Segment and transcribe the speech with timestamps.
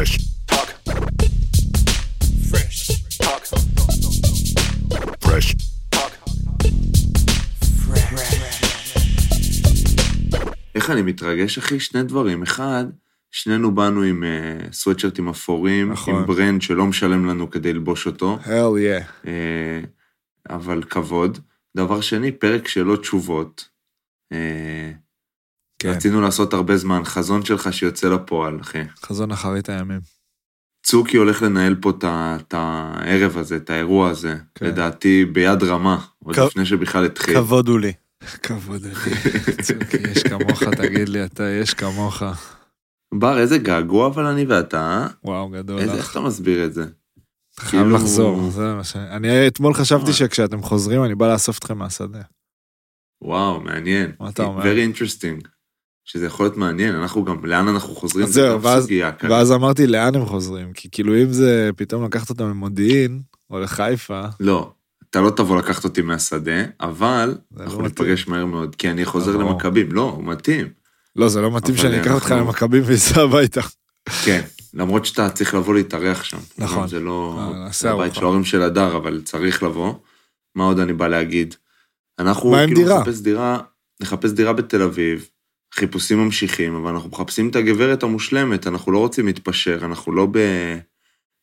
[0.00, 0.18] Fresh
[0.50, 0.68] talk.
[2.50, 2.78] Fresh
[3.20, 3.44] talk.
[5.20, 5.54] Fresh
[5.90, 6.12] talk.
[10.74, 11.80] איך אני מתרגש, אחי?
[11.80, 12.42] שני דברים.
[12.42, 12.84] אחד,
[13.30, 16.14] שנינו באנו עם uh, סוואטשרטים אפורים, נכון.
[16.14, 19.26] עם ברנד שלא משלם לנו כדי ללבוש אותו, hell yeah.
[19.26, 19.80] אה,
[20.50, 21.38] אבל כבוד.
[21.76, 23.68] דבר שני, פרק שלא תשובות.
[24.32, 24.92] אה,
[25.82, 28.82] כן, רצינו לעשות הרבה זמן, חזון שלך שיוצא לפועל, אחי.
[29.02, 30.00] חזון אחרית הימים.
[30.86, 34.66] צוקי הולך לנהל פה את הערב הזה, את האירוע הזה, כן.
[34.66, 37.34] לדעתי ביד רמה, עוד כ- לפני שבכלל התחיל.
[37.34, 37.92] כבוד הוא לי.
[38.42, 38.94] כבוד לי.
[39.62, 42.22] צוקי, יש כמוך, תגיד לי, אתה, יש כמוך.
[43.14, 45.06] בר, איזה געגוע אבל אני ואתה, אה?
[45.24, 46.10] וואו, גדול איזה, איך לך.
[46.10, 46.82] אתה מסביר את זה?
[47.54, 48.96] אתה חייב כאילו- לחזור, זה מה ש...
[48.96, 50.12] אני אתמול חשבתי מה?
[50.12, 52.20] שכשאתם חוזרים, אני בא לאסוף אתכם מהשדה.
[53.22, 54.12] וואו, מעניין.
[54.20, 54.62] מה אתה אומר?
[54.62, 55.48] Very interesting.
[56.04, 58.88] שזה יכול להיות מעניין, אנחנו גם, לאן אנחנו חוזרים, אז זה זהו, ואז-.
[59.22, 60.72] ואז אמרתי, לאן הם חוזרים?
[60.72, 64.72] כי כאילו, אם זה פתאום לקחת אותם ממודיעין, או לחיפה, לא,
[65.10, 67.88] אתה לא תבוא לקחת אותי מהשדה, אבל זה אנחנו לא.
[67.88, 69.50] ניפגש מהר מאוד, כי אני חוזר ברור.
[69.50, 69.92] למכבים.
[69.92, 70.68] לא, הוא מתאים.
[71.16, 73.60] לא, זה לא מתאים שאני אקח אותך למכבים ואסע הביתה.
[74.24, 74.40] כן,
[74.74, 76.38] למרות שאתה צריך לבוא להתארח שם.
[76.58, 76.88] נכון.
[76.88, 77.40] זה לא...
[77.84, 78.14] אה, הבית.
[78.14, 79.94] של ההורים של הדר, אבל צריך לבוא.
[80.54, 81.54] מה עוד אני בא להגיד?
[82.18, 83.00] אנחנו כאילו דירה?
[83.00, 83.58] נחפש דירה,
[84.00, 85.28] נחפש דירה בתל אביב,
[85.74, 90.38] חיפושים ממשיכים, אבל אנחנו מחפשים את הגברת המושלמת, אנחנו לא רוצים להתפשר, אנחנו לא ב...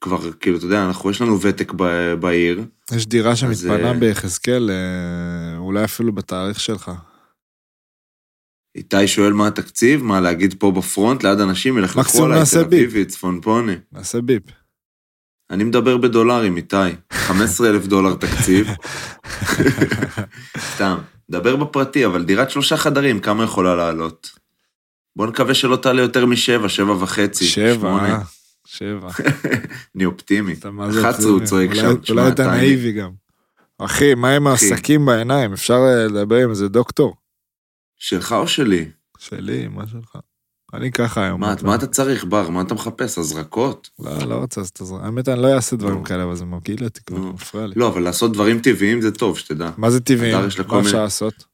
[0.02, 2.66] כבר, כאילו, אתה יודע, אנחנו, יש לנו ותק ב- בעיר.
[2.92, 6.92] יש דירה שמתפנה אה, ביחזקאל, אה, אולי אפילו בתאריך שלך.
[8.76, 12.60] איתי שואל מה התקציב, מה להגיד פה בפרונט, ליד אנשים ילכלכו עליי, תל.
[12.60, 13.76] אביבי, צפונפוני.
[13.92, 14.44] נעשה ביפ.
[15.50, 16.76] אני מדבר בדולרים, איתי.
[17.14, 18.68] 15 אלף דולר תקציב.
[20.74, 20.98] סתם,
[21.32, 24.32] דבר בפרטי, אבל דירת שלושה חדרים, כמה יכולה לעלות?
[25.16, 28.16] בוא נקווה שלא תעלה יותר משבע, שבע וחצי, שבע, שמונה.
[28.16, 28.22] אה?
[28.66, 29.10] שבע.
[29.96, 30.54] אני אופטימי.
[30.54, 31.46] אתה מה זה 11 הוא.
[31.46, 32.52] צועק שם, אולי אתה.
[32.52, 33.12] נאיבי גם.
[33.78, 34.48] אחי, מה עם.
[34.48, 35.54] העסקים בעיניים?
[35.54, 37.16] אפשר אה, לדבר עם איזה דוקטור?
[37.98, 38.90] שלך או שלי?
[39.18, 40.18] שלי, מה שלך?
[40.74, 41.42] אני ככה היום.
[41.42, 42.50] מה, מה אתה צריך, בר?
[42.50, 43.18] מה אתה מחפש?
[43.18, 43.90] הזרקות?
[44.00, 44.94] לא, לא רוצה לעשות את זה.
[45.02, 46.04] האמת, אני לא אעשה דברים נו.
[46.04, 47.18] כאלה, אבל זה מגעיל אותי כבר.
[47.18, 47.74] מפריע לי.
[47.76, 49.70] לא, אבל לעשות דברים טבעיים זה טוב, שתדע.
[49.78, 50.34] מה זה טבעי?
[50.34, 51.46] הדר יש לה כל מה אפשר לעשות?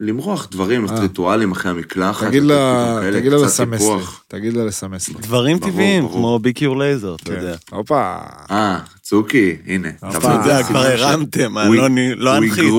[0.00, 1.00] למרוח דברים, אה.
[1.00, 2.26] ריטואלים אחרי המקלחת.
[2.26, 4.02] תגיד לה, תגיד לה לסמס לי.
[4.28, 5.14] תגיד לה לסמס לי.
[5.20, 6.08] דברים טבעיים.
[6.08, 7.32] כמו ביקיור לייזר, אתה כן.
[7.32, 7.56] יודע.
[7.70, 8.16] הופה.
[8.50, 9.88] אה, צוקי, הנה.
[9.88, 12.72] אתה יודע, כבר הרמתם, אני לא לא אנחית.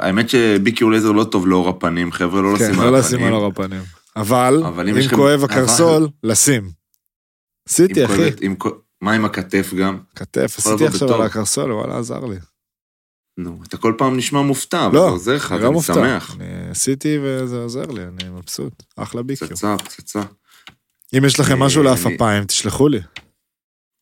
[0.00, 3.24] האמת שביקיור לייזר לא טוב לאור הפנים, חבר'ה, לא כן, לשים לא על לשים על
[3.24, 3.34] הפנים.
[3.34, 3.80] אור הפנים.
[4.16, 6.70] אבל, אבל אם אם לכם- כואב אבל- הקרסול, לשים.
[7.68, 8.14] עשיתי, אחי.
[8.16, 8.54] כואבת- עם
[9.00, 9.98] מה עם הכתף גם?
[10.14, 11.14] כתף, עשיתי עכשיו.
[11.14, 12.36] על הקרסול, וואלה, עזר לי.
[13.38, 15.80] נו, אתה כל פעם נשמע מופתע, אבל לא, זה עוזר לך, אני אז לא.
[15.80, 16.36] שמח.
[16.36, 18.82] אני עשיתי וזה עוזר לי, אני מבסוט.
[18.96, 19.48] אחלה ביקיו.
[19.48, 20.20] פצצה, פצצה.
[21.18, 23.00] אם יש לכם משהו אה, לעפפיים, תשלחו לי.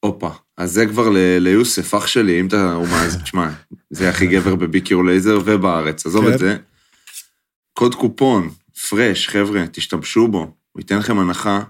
[0.04, 0.30] הופה.
[0.56, 3.50] אז זה כבר ל- ליוסף, אח שלי, אם אתה, הוא מאזין, תשמע,
[3.90, 6.32] זה הכי גבר בביקיור לייזר ובארץ, עזוב כן.
[6.34, 6.56] את זה.
[7.78, 8.50] קוד קופון,
[8.88, 10.38] פרש, חבר'ה, תשתמשו בו,
[10.72, 11.60] הוא ייתן לכם הנחה.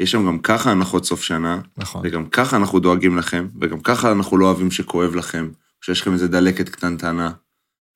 [0.00, 2.02] יש שם גם ככה הנחות סוף שנה, נכון.
[2.04, 5.48] וגם ככה אנחנו דואגים לכם, וגם ככה אנחנו לא אוהבים שכואב לכם,
[5.84, 7.30] שיש לכם איזה דלקת קטנטנה.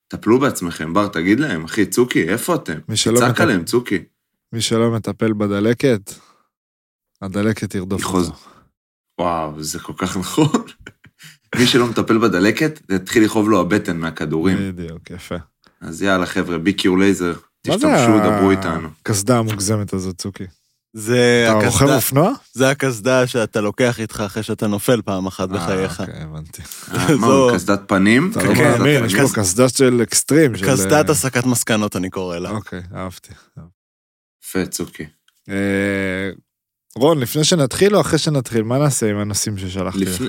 [0.08, 2.78] טפלו בעצמכם, בר, תגיד להם, אחי, צוקי, איפה אתם?
[3.18, 3.98] צעק עליהם, צוקי.
[4.52, 6.12] מי שלא מטפל בדלקת,
[7.22, 8.38] הדלקת תרדוף היא חוז- אותו.
[9.20, 10.62] וואו, זה כל כך נכון.
[11.58, 14.58] מי שלא מטפל בדלקת, זה יתחיל לכאוב לו הבטן מהכדורים.
[14.72, 15.36] בדיוק, יפה.
[15.80, 17.32] אז יאללה, חבר'ה, ביקיור לייזר,
[17.70, 18.88] תשתמשו, דברו איתנו.
[19.00, 20.44] הקסדה המוגזמת הזאת, צוקי.
[20.92, 22.32] זה אתה רוכב הקסדה- אופנוע?
[22.52, 26.00] זה הקסדה שאתה לוקח איתך אחרי שאתה נופל פעם אחת בחייך.
[26.00, 26.62] אה, אוקיי, הבנתי.
[26.94, 28.32] אה, מה, הוא קסדת פנים?
[28.34, 29.14] כן, יש.
[29.14, 30.52] פה קסדה של אקסטרים.
[30.52, 32.50] קסדת הסקת מסקנות אני קורא לה.
[32.50, 33.32] אוקיי, אהבתי.
[34.44, 35.06] יפה, צוקי.
[35.48, 36.30] אה,
[36.96, 40.22] רון, לפני שנתחיל או אחרי שנתחיל, מה נעשה עם הנושאים ששלחתי לך?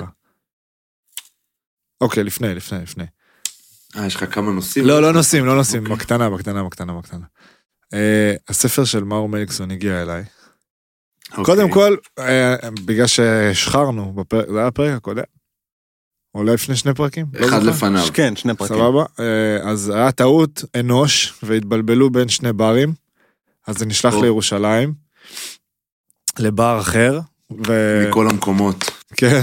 [2.01, 3.05] אוקיי, לפני, לפני, לפני.
[3.97, 4.85] אה, יש לך כמה נושאים?
[4.85, 5.95] לא, לא נושאים, לא נושאים, אוקיי.
[5.95, 7.25] בקטנה, בקטנה, בקטנה, בקטנה.
[7.93, 10.23] אה, הספר של מאור מליקסון הגיע אליי.
[11.31, 11.45] אוקיי.
[11.45, 12.55] קודם כל, אה,
[12.85, 15.23] בגלל שהשחרנו, זה היה הפרק הקודם.
[16.35, 17.25] אולי לפני שני פרקים?
[17.33, 17.71] לא אחד זוכר.
[17.71, 18.07] לפניו.
[18.13, 18.75] כן, שני פרקים.
[18.75, 19.05] סבבה?
[19.19, 22.93] אה, אז היה טעות אנוש, והתבלבלו בין שני ברים,
[23.67, 24.21] אז זה נשלח או.
[24.21, 24.93] לירושלים,
[26.39, 27.19] לבר אחר,
[27.67, 28.05] ו...
[28.09, 28.91] מכל המקומות.
[29.15, 29.41] כן.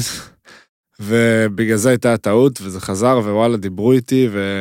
[1.05, 4.61] ובגלל זה הייתה הטעות, וזה חזר, ווואלה, דיברו איתי, ו...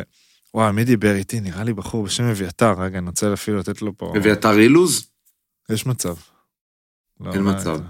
[0.54, 1.40] וואי, מי דיבר איתי?
[1.40, 2.74] נראה לי בחור בשם אביתר.
[2.78, 4.12] רגע, אני רוצה אפילו לתת לו פה...
[4.16, 5.06] אביתר אילוז?
[5.70, 6.14] יש מצב.
[7.20, 7.70] לא, אין לא מצב.
[7.70, 7.88] הייתה.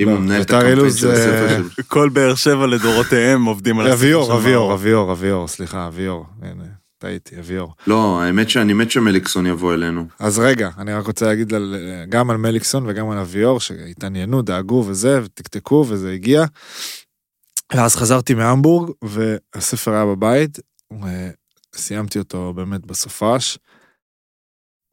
[0.00, 1.12] אם לא, הוא מנהל את הקמפיין של הספר
[1.48, 1.82] זה- של...
[1.88, 4.74] כל באר שבע לדורותיהם עובדים על הספר של אביור, אביור.
[4.74, 6.26] אביור, אביור, סליחה, אביור.
[6.42, 6.64] הנה.
[6.98, 7.74] טעיתי, אביור.
[7.86, 10.06] לא, האמת שאני מת שמליקסון יבוא אלינו.
[10.18, 11.52] אז רגע, אני רק רוצה להגיד
[12.08, 16.44] גם על מליקסון וגם על אביור, שהתעניינו, דאגו וזה, ותקתקו, וזה הגיע.
[17.72, 20.58] ואז חזרתי מהמבורג, והספר היה בבית,
[21.74, 23.58] וסיימתי אותו באמת בסופש.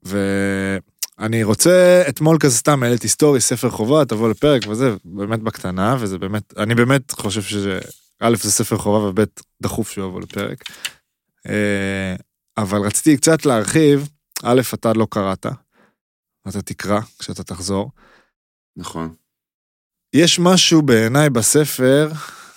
[0.03, 6.17] ואני רוצה, אתמול כזה סתם העליתי סטורי, ספר חובה, תבוא לפרק וזה, באמת בקטנה, וזה
[6.17, 7.79] באמת, אני באמת חושב שזה,
[8.19, 9.25] א', זה ספר חובה, וב',
[9.61, 10.63] דחוף שהוא יבוא לפרק.
[11.47, 12.15] אה,
[12.57, 14.09] אבל רציתי קצת להרחיב,
[14.43, 15.45] א', אתה לא קראת,
[16.47, 17.91] אתה תקרא כשאתה תחזור.
[18.77, 19.13] נכון.
[20.13, 22.11] יש משהו בעיניי בספר,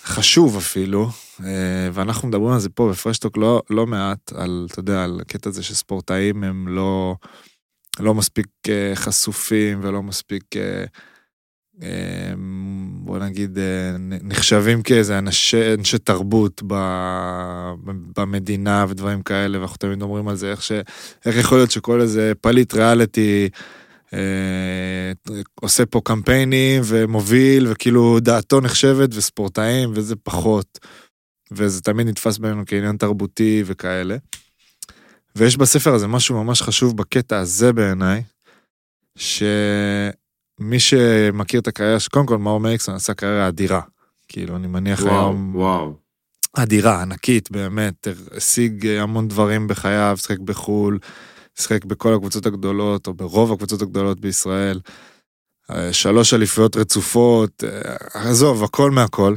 [0.07, 1.09] חשוב אפילו,
[1.45, 5.49] אה, ואנחנו מדברים על זה פה בפרשטוק לא, לא מעט, על, אתה יודע, על הקטע
[5.49, 7.15] הזה שספורטאים הם לא,
[7.99, 10.43] לא מספיק אה, חשופים ולא מספיק,
[12.87, 13.57] בוא נגיד,
[13.99, 16.61] נחשבים כאיזה אנשי, אנשי תרבות
[18.17, 20.71] במדינה ודברים כאלה, ואנחנו תמיד אומרים על זה, איך, ש,
[21.25, 23.59] איך יכול להיות שכל איזה פליט ריאליטי, אה,
[25.55, 30.79] עושה פה קמפיינים ומוביל וכאילו דעתו נחשבת וספורטאים וזה פחות.
[31.51, 34.17] וזה תמיד נתפס בינינו כעניין תרבותי וכאלה.
[35.35, 38.23] ויש בספר הזה משהו ממש חשוב בקטע הזה בעיניי,
[39.15, 43.81] שמי שמכיר את הקריירה, קודם כל מאור מליקסון עשה קריירה אדירה.
[44.27, 45.55] כאילו אני מניח וואו, היום...
[45.55, 45.93] וואו.
[46.53, 48.07] אדירה, ענקית באמת,
[48.37, 50.99] השיג המון דברים בחייו, שחק בחו"ל,
[51.59, 54.79] שיחק בכל הקבוצות הגדולות, או ברוב הקבוצות הגדולות בישראל.
[55.71, 59.35] אה, שלוש אליפויות רצופות, אה, עזוב, הכל מהכל.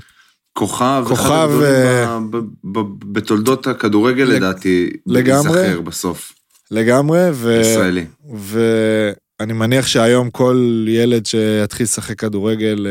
[0.53, 5.61] כוכב, כוכב, הגדולים אה, ב- ב- ב- בתולדות הכדורגל לג- לדעתי, לגמרי.
[5.61, 6.33] ייזכר בסוף,
[6.71, 7.61] לגמרי, ו...
[7.61, 8.07] ישראלי.
[8.37, 12.87] ואני מניח שהיום כל ילד שיתחיל לשחק כדורגל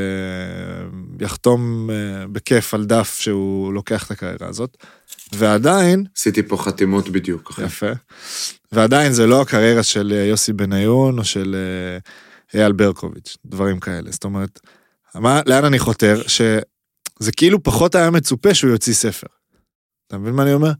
[1.19, 1.89] יחתום
[2.31, 4.77] בכיף על דף שהוא לוקח את הקריירה הזאת.
[5.33, 7.49] ועדיין, עשיתי פה חתימות בדיוק.
[7.51, 7.63] אחי.
[7.63, 7.91] יפה,
[8.71, 14.11] ועדיין זה לא הקריירה של אה, יוסי בניון או של אה, אייל ברקוביץ', דברים כאלה.
[14.11, 14.59] זאת אומרת,
[15.15, 16.21] מה, לאן אני חותר?
[16.27, 19.27] שזה כאילו פחות היה מצופה שהוא יוציא ספר.
[20.07, 20.71] אתה מבין מה אני אומר?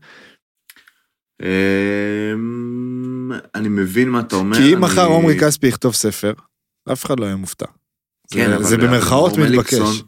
[1.43, 4.57] אמ, אני מבין מה אתה אומר.
[4.57, 6.33] כי אם מחר עומרי כספי יכתוב ספר,
[6.91, 7.65] אף אחד לא יהיה מופתע.
[8.33, 10.03] כן, זה- אבל- זה במרכאות מתבקש.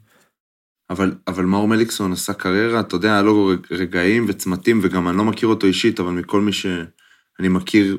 [0.92, 5.24] אבל, אבל מאור מליקסון עשה קריירה, אתה יודע, היה לו רגעים וצמתים, וגם אני לא
[5.24, 7.98] מכיר אותו אישית, אבל מכל מי שאני מכיר,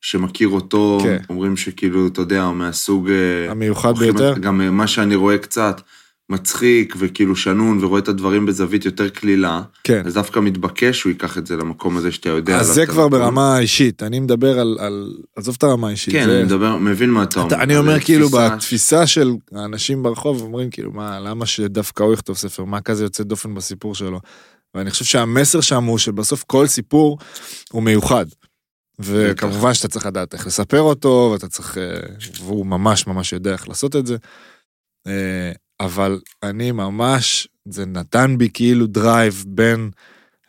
[0.00, 1.18] שמכיר אותו, כן.
[1.30, 3.10] אומרים שכאילו, אתה יודע, הוא מהסוג...
[3.10, 4.34] אה, המיוחד ביותר.
[4.40, 5.80] גם אה, מה שאני רואה קצת,
[6.30, 10.02] מצחיק וכאילו שנון, ורואה את הדברים בזווית יותר קלילה, כן.
[10.06, 12.56] אז דווקא מתבקש שהוא ייקח את זה למקום הזה שאתה יודע.
[12.56, 13.10] אז זה כבר הכל.
[13.10, 15.14] ברמה האישית, אני מדבר על, על...
[15.36, 16.14] עזוב את הרמה האישית.
[16.14, 16.36] כן, זה...
[16.36, 17.54] אני מדבר, מבין מה אתה אומר.
[17.54, 22.36] אני אומר כאילו תפיסה- בתפיסה של האנשים ברחוב אומרים כאילו מה למה שדווקא הוא יכתוב
[22.36, 24.20] ספר מה כזה יוצא דופן בסיפור שלו.
[24.74, 27.18] ואני חושב שהמסר שם הוא שבסוף כל סיפור
[27.72, 28.26] הוא מיוחד.
[29.00, 32.00] וכמובן שאתה צריך לדעת איך לספר אותו ואתה צריך אה,
[32.42, 34.16] והוא ממש ממש יודע איך לעשות את זה.
[35.80, 39.90] אבל אני ממש זה נתן בי כאילו drive בין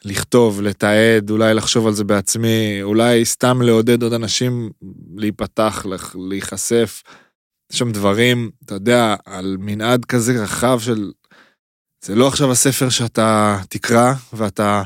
[0.06, 4.70] לכתוב לתעד אולי לחשוב על זה בעצמי אולי סתם לעודד עוד אנשים
[5.16, 5.86] להיפתח
[6.30, 7.04] להיחשף.
[7.72, 11.12] יש שם דברים, אתה יודע, על מנעד כזה רחב של...
[12.06, 14.84] זה לא עכשיו הספר שאתה תקרא ואתה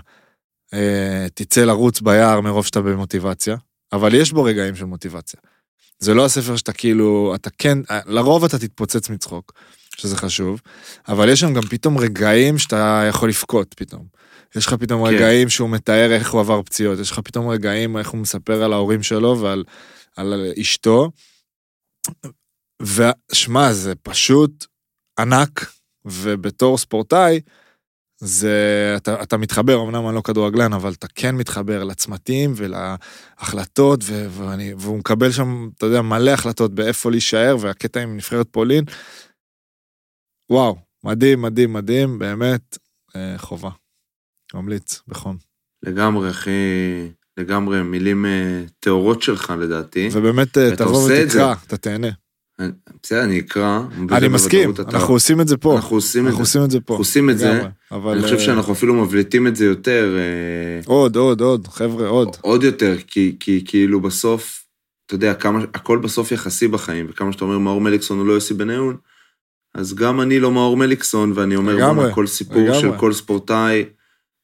[0.73, 3.55] אה, תצא לרוץ ביער מרוב שאתה במוטיבציה,
[3.93, 5.39] אבל יש בו רגעים של מוטיבציה.
[5.99, 9.53] זה לא הספר שאתה כאילו, אתה כן, אה, לרוב אתה תתפוצץ מצחוק,
[9.97, 10.61] שזה חשוב,
[11.07, 14.05] אבל יש שם גם פתאום רגעים שאתה יכול לבכות פתאום.
[14.55, 15.13] יש לך פתאום כן.
[15.15, 18.73] רגעים שהוא מתאר איך הוא עבר פציעות, יש לך פתאום רגעים איך הוא מספר על
[18.73, 19.63] ההורים שלו ועל
[20.15, 21.11] על אשתו.
[22.81, 24.65] ושמע, זה פשוט
[25.19, 25.65] ענק,
[26.05, 27.39] ובתור ספורטאי,
[28.17, 34.27] זה, אתה, אתה מתחבר, אמנם אני לא כדורגלן, אבל אתה כן מתחבר לצמתים ולהחלטות, ו,
[34.31, 38.83] ואני, והוא מקבל שם, אתה יודע, מלא החלטות באיפה להישאר, והקטע עם נבחרת פולין,
[40.49, 42.77] וואו, מדהים, מדהים, מדהים, באמת,
[43.15, 43.69] אה, חובה.
[44.53, 45.37] ממליץ, בחום.
[45.83, 46.51] לגמרי, אחי,
[47.37, 50.09] לגמרי, מילים אה, טהורות שלך לדעתי.
[50.11, 51.09] ובאמת, אה, תבוא.
[51.09, 52.09] ותקרא, אתה תהנה.
[53.03, 53.79] בסדר, אני אקרא.
[54.11, 55.75] אני מסכים, אנחנו עושים את זה פה.
[55.75, 56.63] אנחנו עושים את זה.
[56.65, 56.93] את זה פה.
[56.93, 57.61] אנחנו עושים את זה.
[57.91, 58.11] אבל...
[58.13, 62.29] אני חושב אה, שאנחנו אפילו מבליטים את זה יותר, אה, עוד, עוד, עוד, חבר'ה, עוד.
[62.41, 64.65] עוד יותר, כי, כי כאילו בסוף,
[65.05, 68.53] אתה יודע, כמה, הכל בסוף יחסי בחיים, וכמה שאתה אומר מאור מליקסון הוא לא יוסי
[68.53, 68.97] בניון,
[69.75, 72.79] אז גם אני לא מאור מליקסון, ואני אומר, לגמרי, כל סיפור לגמרי.
[72.81, 73.85] של כל ספורטאי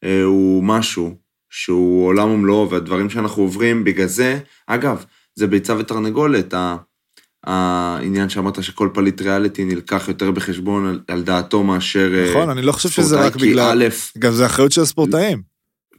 [0.04, 1.16] אה, הוא משהו,
[1.50, 5.06] שהוא עולם ומלואו, והדברים שאנחנו עוברים, בגלל זה, אגב,
[5.36, 6.78] זה ביצה ותרנגולת, ה-
[7.44, 12.12] העניין שאמרת שכל פליט ריאליטי נלקח יותר בחשבון על, על דעתו מאשר...
[12.16, 13.84] אה, נכון, אני לא חושב שזה ספורטאי, רק בגלל...
[13.84, 15.42] א', גם זה אחריות של הספורטאים.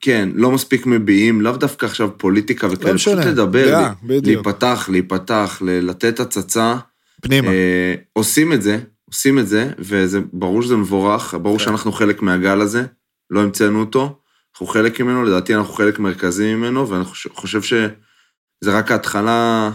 [0.01, 4.21] כן, לא מספיק מביעים, לאו דווקא עכשיו פוליטיקה וכאלה, לא פשוט לדבר, דעה, לי-.
[4.21, 6.77] להיפתח, להיפתח, לתת הצצה.
[7.23, 7.49] פנימה.
[7.49, 8.79] אה, עושים את זה,
[9.13, 11.65] עושים את זה, וזה ברור שזה מבורך, ברור כן.
[11.65, 12.85] שאנחנו חלק מהגל הזה,
[13.31, 14.21] לא המצאנו אותו,
[14.55, 19.71] אנחנו חלק ממנו, לדעתי אנחנו חלק מרכזי ממנו, ואני חושב- שזה רק ההתחלה,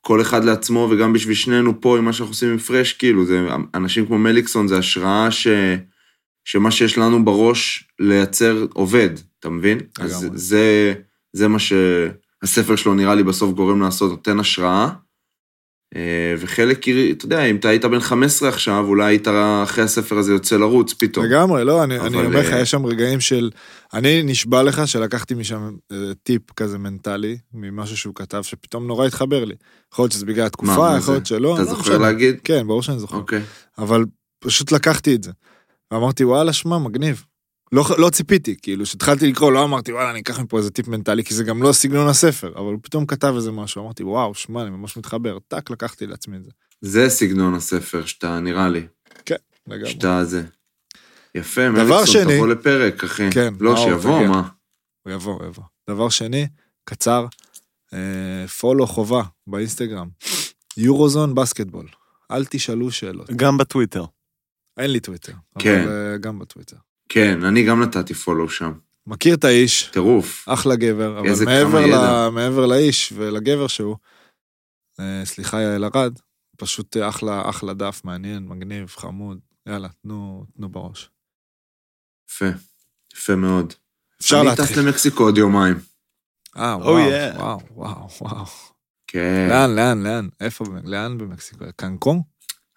[0.00, 3.46] כל אחד לעצמו, וגם בשביל שנינו פה, עם מה שאנחנו עושים עם פרש, כאילו, זה,
[3.74, 5.46] אנשים כמו מליקסון, זה השראה ש,
[6.44, 9.78] שמה שיש לנו בראש לייצר עובד, אתה מבין?
[9.98, 10.26] אז.
[10.34, 10.94] זה,
[11.32, 14.88] זה מה שהספר שלו נראה לי בסוף גורם לעשות, נותן השראה.
[15.94, 19.28] אה, וחלק, אתה יודע, אם אתה היית בן 15 עכשיו, אולי היית
[19.62, 21.26] אחרי הספר הזה יוצא לרוץ פתאום.
[21.26, 23.50] לגמרי, לא, אני, אבל, אני אומר לך, אה, יש שם רגעים של...
[23.94, 29.44] אני נשבע לך שלקחתי משם אה, טיפ כזה מנטלי, ממשהו שהוא כתב, שפתאום נורא התחבר
[29.44, 29.54] לי.
[29.92, 31.14] יכול להיות שזה בגלל התקופה, יכול?
[31.14, 31.54] להיות שלא.
[31.54, 31.98] אתה לא זוכר משנה.
[31.98, 32.36] להגיד?
[32.44, 33.16] כן, ברור שאני זוכר.
[33.16, 33.42] אוקיי.
[33.78, 34.04] אבל
[34.38, 35.30] פשוט לקחתי את זה.
[35.90, 37.24] ואמרתי, וואלה, שמע, מגניב.
[37.72, 41.24] לא, לא ציפיתי, כאילו, כשהתחלתי לקרוא, לא אמרתי, וואלה, אני אקח מפה איזה טיפ מנטלי,
[41.24, 44.62] כי זה גם לא סגנון הספר, אבל הוא פתאום כתב איזה משהו, אמרתי, וואו, שמע,
[44.62, 46.50] אני ממש מתחבר, טאק, לקחתי לעצמי את זה.
[46.80, 48.86] זה סגנון הספר שאתה, נראה לי,
[49.66, 49.90] לגמרי.
[49.90, 50.42] שאתה זה.
[51.34, 53.30] יפה, מליקסון, שני- תבוא לפרק, אחי.
[53.30, 54.28] כן, לא, שיבוא, תגיע.
[54.30, 54.48] מה?
[55.02, 55.64] הוא יבוא, הוא יבוא.
[55.90, 56.46] דבר שני,
[56.84, 57.26] קצר,
[57.94, 60.08] אה, פולו חובה באינסטגרם,
[60.76, 61.86] יורוזון בסקטבול.
[62.30, 63.30] אל תשאלו שאלות.
[63.30, 64.04] גם בטוויטר.
[64.78, 65.82] אין לי טוויטר, כן.
[65.82, 66.76] אבל אה, גם בטוויטר.
[67.08, 68.72] כן, אני גם נתתי פולו שם.
[69.06, 70.48] מכיר את האיש, טירוף.
[70.48, 72.30] אחלה גבר, אבל איזה מעבר, כמה ל...
[72.30, 73.96] מעבר לאיש ולגבר שהוא,
[75.00, 76.18] אה, סליחה יעל ארד,
[76.56, 81.10] פשוט אחלה, אחלה דף, מעניין, מגניב, חמוד, יאללה, תנו, תנו בראש.
[82.30, 82.46] יפה.
[83.14, 83.72] יפה מאוד.
[84.20, 84.78] אפשר אני טס להתחיל.
[84.78, 85.76] למקסיקו עוד יומיים.
[86.56, 87.36] אה, Oh, וואו, yeah.
[87.38, 88.44] וואו, וואו, וואו.
[89.06, 89.46] כן.
[89.50, 90.28] לאן, לאן, לאן?
[90.40, 91.64] איפה, לאן במקסיקו?
[91.76, 92.20] קנקון?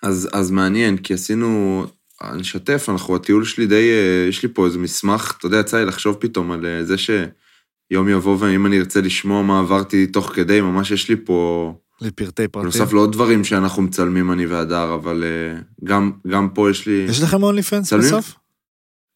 [0.04, 1.84] אז, אז מעניין, כי עשינו,
[2.24, 5.78] אני אשתף, אנחנו, הטיול שלי די, אה, יש לי פה איזה מסמך, אתה יודע, יצא
[5.78, 10.32] לי לחשוב פתאום על אה, זה שיום יבוא ואם אני ארצה לשמוע מה עברתי תוך
[10.36, 12.70] כדי, ממש יש לי פה, לפרטי פרטים.
[12.70, 17.06] בנוסף לעוד דברים שאנחנו מצלמים, אני והדר, אבל אה, גם, גם פה יש לי...
[17.10, 17.94] יש לכם OnlyFans?
[17.94, 18.36] בסוף?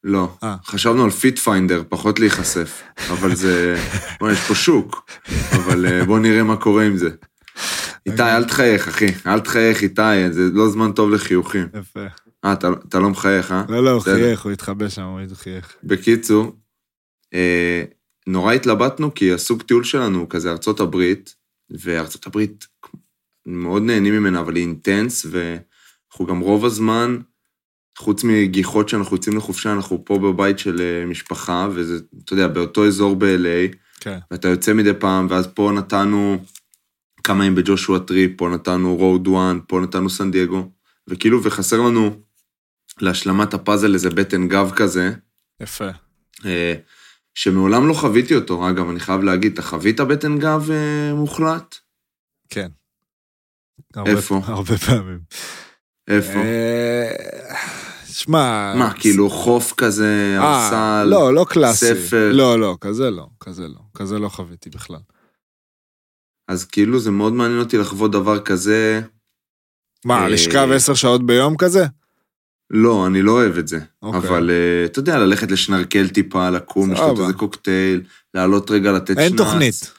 [0.04, 0.30] לא.
[0.44, 0.56] אה.
[0.66, 2.82] חשבנו על FeetFinder, פחות להיחשף,
[3.12, 3.76] אבל זה...
[4.20, 5.12] בוא, יש פה שוק,
[5.52, 7.10] אבל בוא נראה מה קורה עם זה.
[8.06, 11.68] איתי, אל תחייך, אחי, אל תחייך, איתי, זה לא זמן טוב לחיוכים.
[11.80, 12.06] יפה.
[12.46, 13.64] אה, אתה, אתה לא מחייך, אה?
[13.70, 14.02] לא, לא, הוא.
[14.02, 15.76] חייך, הוא התחבא שם, הוא חייך.
[15.84, 16.56] בקיצור,
[17.34, 17.84] אה,
[18.28, 21.36] נורא התלבטנו, כי הסוג טיול שלנו הוא כזה ארצות הברית,
[21.70, 22.68] וארצות הברית,
[23.46, 27.18] מאוד נהנים ממנה, אבל היא intense, ואנחנו גם רוב הזמן,
[27.98, 32.88] חוץ מגיחות שאנחנו יוצאים לחופשה, אנחנו פה בבית של אה, משפחה, וזה, אתה יודע, באותו
[32.88, 34.18] אזור ב-LA, כן.
[34.32, 36.38] ואתה יוצא מדי פעם, ואז פה נתנו
[37.24, 40.70] כמה ימים ב Joshua Tree, פה נתנו Route One, פה נתנו סן דייגו,
[41.08, 42.20] וכאילו, וחסר לנו
[43.02, 45.12] להשלמת הפאזל איזה בטן גב כזה,
[45.62, 45.88] יפה.
[46.46, 46.74] אה,
[47.36, 48.70] שמעולם לא חוויתי אותו.
[48.70, 51.76] אגב, אני חייב להגיד, אתה חווית בטן גב אה, מוחלט?
[52.50, 52.70] כן.
[53.96, 54.42] הרבה- איפה?
[54.44, 55.20] הרבה פעמים.
[56.08, 56.40] איפה?
[56.40, 57.12] אה,
[58.06, 58.74] שמע...
[58.78, 61.08] מה, כאילו חוף כזה, ארסל?
[61.10, 61.86] לא, לא קלאסי.
[61.86, 62.32] ספר?
[62.34, 63.80] לא, לא, כזה לא, כזה לא.
[63.94, 65.00] כזה לא חוויתי בכלל.
[66.48, 69.02] אז כאילו זה מאוד מעניין אותי לחוות דבר כזה.
[70.06, 71.86] מה, לשכב עשר שעות ביום כזה?
[72.74, 73.80] לא, אני לא אוהב את זה.
[74.01, 74.20] אוקיי.
[74.20, 76.92] אבל אה, אתה יודע, ללכת לשנרקל טיפה, לקום.
[76.92, 78.01] לשתות איזה קוקטייל,
[78.34, 79.20] לעלות רגע, לתת שנץ.
[79.20, 79.94] אין תוכנית.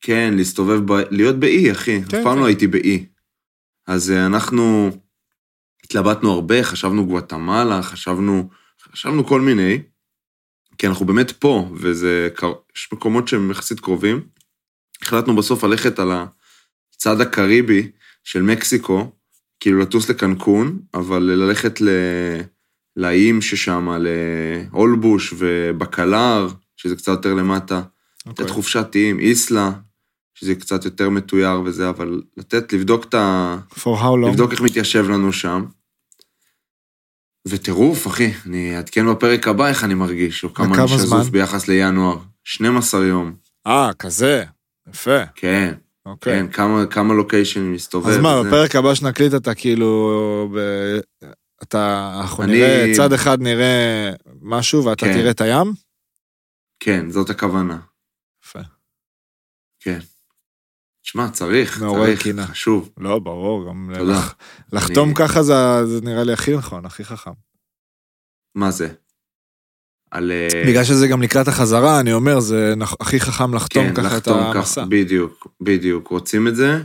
[0.00, 1.02] כן, להסתובב, ב...
[1.10, 2.02] להיות באי, אחי.
[2.02, 2.40] אף כן, פעם כן.
[2.40, 3.06] לא הייתי באי.
[3.86, 4.90] אז אה, אנחנו
[5.84, 8.48] התלבטנו הרבה, חשבנו גואטמלה, חשבנו,
[8.92, 9.82] חשבנו כל מיני,
[10.78, 12.28] כי אנחנו באמת פה, וזה,
[12.76, 14.20] יש מקומות שהם יחסית קרובים.
[15.02, 16.12] החלטנו בסוף ללכת על
[16.94, 17.90] הצד הקריבי
[18.24, 19.12] של מקסיקו,
[19.62, 21.88] כאילו לטוס לקנקון, אבל ללכת ל...
[22.96, 27.82] לאיים ששם, לאולבוש ובקלר, שזה קצת יותר למטה.
[28.26, 28.44] אוקיי.
[28.44, 29.72] לתת חופשת איים, איסלה,
[30.34, 33.56] שזה קצת יותר מתויר וזה, אבל לתת, לבדוק את ה...
[33.74, 34.28] For how long?
[34.28, 35.64] לבדוק איך מתיישב לנו שם.
[37.48, 41.32] וטירוף, אחי, אני אעדכן בפרק הבא איך אני מרגיש, או כמה אני שזוף זמן?
[41.32, 42.18] ביחס לינואר.
[42.44, 43.34] 12 יום,
[43.66, 44.44] אה, כזה.
[44.88, 45.26] יפה.
[45.34, 45.74] כן,
[46.06, 46.32] אוקיי.
[46.40, 48.08] כן, כמה, כמה לוקיישנים מסתובב.
[48.08, 48.42] אז מה.
[48.42, 50.12] בפרק הבא שנקליט אתה כאילו...
[50.54, 50.58] ב...
[51.62, 55.12] אתה, אנחנו אני- נראה, צד אחד נראה משהו ואתה כן.
[55.12, 55.72] תראה את הים?
[56.80, 57.78] כן, זאת הכוונה,
[58.44, 58.58] יפה.
[59.80, 59.98] כן.
[61.02, 62.46] תשמע, צריך, צריך, קינה.
[62.46, 62.90] חשוב.
[62.98, 64.12] לא, ברור, גם תודה.
[64.12, 64.34] לח-
[64.72, 65.54] לחתום אני- ככה זה
[65.86, 67.30] זה נראה לי הכי נכון, הכי חכם.
[68.54, 68.88] מה זה?
[70.12, 70.32] על...
[70.32, 74.12] אה, בגלל שזה גם לקראת החזרה, אני אומר, זה הכי חכם לחתום כן, ככה את
[74.12, 74.80] לחתום המסע.
[74.80, 76.82] ככה, בדיוק, בדיוק, רוצים את זה,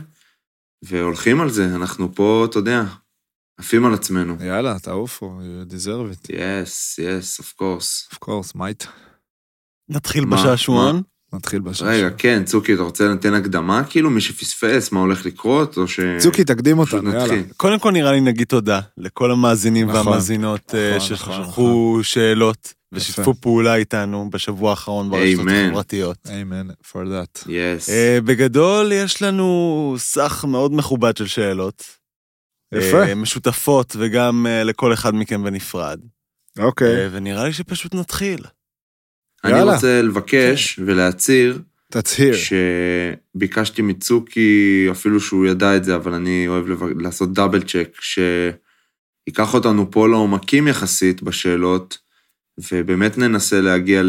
[0.82, 2.84] והולכים על זה, אנחנו פה, אתה יודע,
[3.58, 4.36] עפים על עצמנו.
[4.40, 8.14] יאללה, תעופו, you deserve it, Yes, yes, of course.
[8.14, 8.86] of course, mate.
[9.88, 10.36] נתחיל מה?
[10.36, 11.02] בשעשועון.
[11.32, 11.88] נתחיל בשעה.
[11.88, 13.84] רגע, כן, צוקי, אתה רוצה לתת הקדמה?
[13.84, 16.00] כאילו, מי שפספס, מה הולך לקרות, או ש...
[16.18, 17.42] צוקי, תקדים אותנו, יאללה.
[17.56, 23.34] קודם כל נראה לי נגיד תודה לכל המאזינים נכון, והמאזינות אה, נכון, ששלחו שאלות ושיתפו
[23.34, 25.50] פעולה איתנו בשבוע האחרון ברשתות Amen.
[25.66, 26.16] החברתיות.
[26.26, 27.44] Amen for that.
[27.48, 27.90] יס.
[27.90, 31.84] אה, בגדול יש לנו סך מאוד מכובד של שאלות.
[32.74, 33.02] יפה.
[33.06, 36.00] אה, משותפות וגם אה, לכל אחד מכם בנפרד.
[36.58, 38.40] אוקיי, אה, ונראה לי שפשוט נתחיל.
[39.44, 39.74] אני יאללה.
[39.74, 42.34] רוצה לבקש ולהצהיר תצהיר.
[43.34, 49.54] שביקשתי מצוקי, אפילו שהוא ידע את זה, אבל אני אוהב לב- לעשות דאבל צ'ק, שייקח
[49.54, 51.98] אותנו פה לעומקים יחסית בשאלות,
[52.72, 54.02] ובאמת ננסה להגיע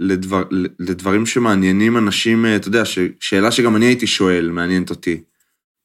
[0.00, 0.42] לדבר,
[0.78, 2.82] לדברים שמעניינים אנשים, אתה יודע,
[3.20, 5.20] שאלה שגם אני הייתי שואל, מעניינת אותי.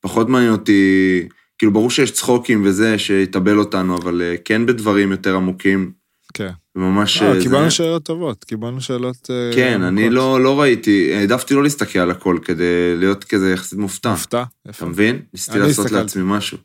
[0.01, 5.35] פחות מעניין אותי, כאילו, ברור שיש צחוקים וזה, שיתבל אותנו, אבל אה, כן בדברים יותר
[5.35, 5.91] עמוקים,
[6.33, 6.49] כן.
[6.75, 7.21] וממש...
[7.21, 9.29] אה, אה, קיבלנו זה- שאלות טובות, קיבלנו שאלות...
[9.31, 10.15] אה, כן, אני עמוקות.
[10.15, 12.63] לא, לא ראיתי, העדפתי לא להסתכל על הכל כדי
[12.97, 14.11] להיות כזה יחסית מופתע.
[14.11, 14.43] מופתע.
[14.61, 14.85] אתה יפה.
[14.85, 15.19] מבין?
[15.33, 16.03] ניסיתי אני לעשות הסתכלתי.
[16.03, 16.57] לעצמי משהו.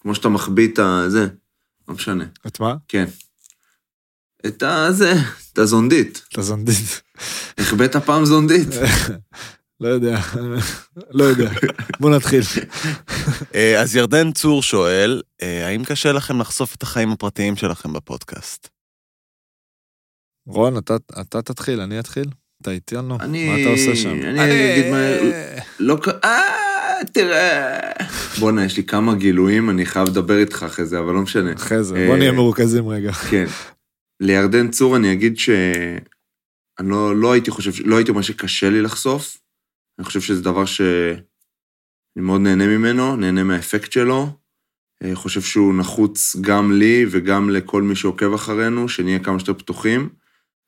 [0.00, 1.26] כמו שאתה מחביא את הזה,
[1.88, 2.24] לא משנה.
[2.46, 2.74] את מה?
[2.88, 3.04] כן.
[4.46, 5.12] את הזה,
[5.52, 6.22] את הזונדית.
[6.32, 7.02] את הזונדית.
[7.58, 8.68] החבאת פעם זונדית.
[9.80, 10.20] לא יודע,
[11.10, 11.50] לא יודע.
[12.00, 12.42] בוא נתחיל.
[13.54, 18.68] אה, אז ירדן צור שואל, אה, האם קשה לכם לחשוף את החיים הפרטיים שלכם בפודקאסט?
[20.46, 22.24] רון, אתה- אתה תתחיל, אני אתחיל?
[22.62, 23.18] אתה איתי לנו?
[23.20, 24.08] אני- מה אתה עושה שם?
[24.22, 25.30] אני אגיד מה-
[25.78, 25.98] לא.
[26.24, 26.40] אה,
[27.12, 27.78] תראה.
[28.38, 31.52] בואנה, יש לי כמה גילויים, אני חייב לדבר איתך אחרי זה, אבל לא משנה.
[31.52, 33.12] אחרי זה, אה, בוא נהיה מרוכזים רגע.
[33.12, 33.46] כן.
[34.20, 35.50] לירדן צור אני אגיד ש...
[36.78, 39.36] אני לא, לא הייתי חושב, לא הייתי אומר שקשה לי לחשוף.
[39.98, 41.20] אני חושב שזה דבר שאני
[42.16, 44.28] מאוד נהנה ממנו, נהנה מהאפקט שלו.
[45.02, 50.08] אה, חושב שהוא נחוץ גם לי וגם לכל מי שעוקב אחרינו, שנהיה כמה שיותר פתוחים.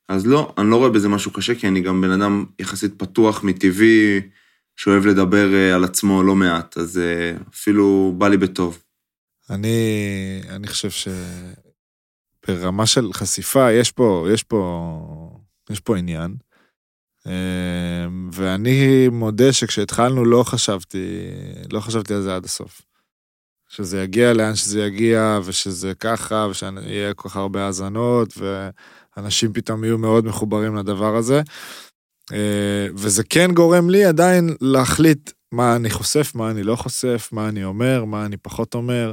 [0.09, 3.45] אז לא, אני לא רואה בזה משהו קשה, כי אני גם בן אדם יחסית פתוח
[3.45, 4.21] מטבעי,
[4.77, 8.83] שאוהב לדבר אה, על עצמו לא מעט, אז אה, אפילו בא לי בטוב.
[9.51, 9.77] אני,
[10.49, 10.91] אני חושב
[12.47, 15.39] שברמה של חשיפה, יש פה, יש פה,
[15.71, 16.37] יש פה עניין.
[17.27, 21.31] אמ, ואני מודה שכשהתחלנו לא חשבתי,
[21.73, 22.83] לא חשבתי על זה עד הסוף.
[23.69, 28.35] שזה יגיע לאן שזה יגיע, ושזה ככה, ושיהיה כל כך הרבה האזנות,
[29.17, 31.43] ואנשים פתאום יהיו מאוד מחוברים לדבר הזה.
[32.33, 37.49] אה, וזה כן גורם לי עדיין להחליט מה אני חושף, מה אני לא חושף, מה
[37.49, 39.13] אני אומר, מה אני פחות אומר.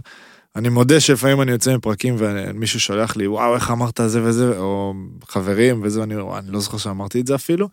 [0.59, 4.93] אני מודה שלפעמים אני יוצא מפרקים ומישהו שולח לי, וואו, איך אמרת זה וזה, או
[5.27, 7.69] חברים וזה, אומר, אני לא זוכר שאמרתי את זה אפילו.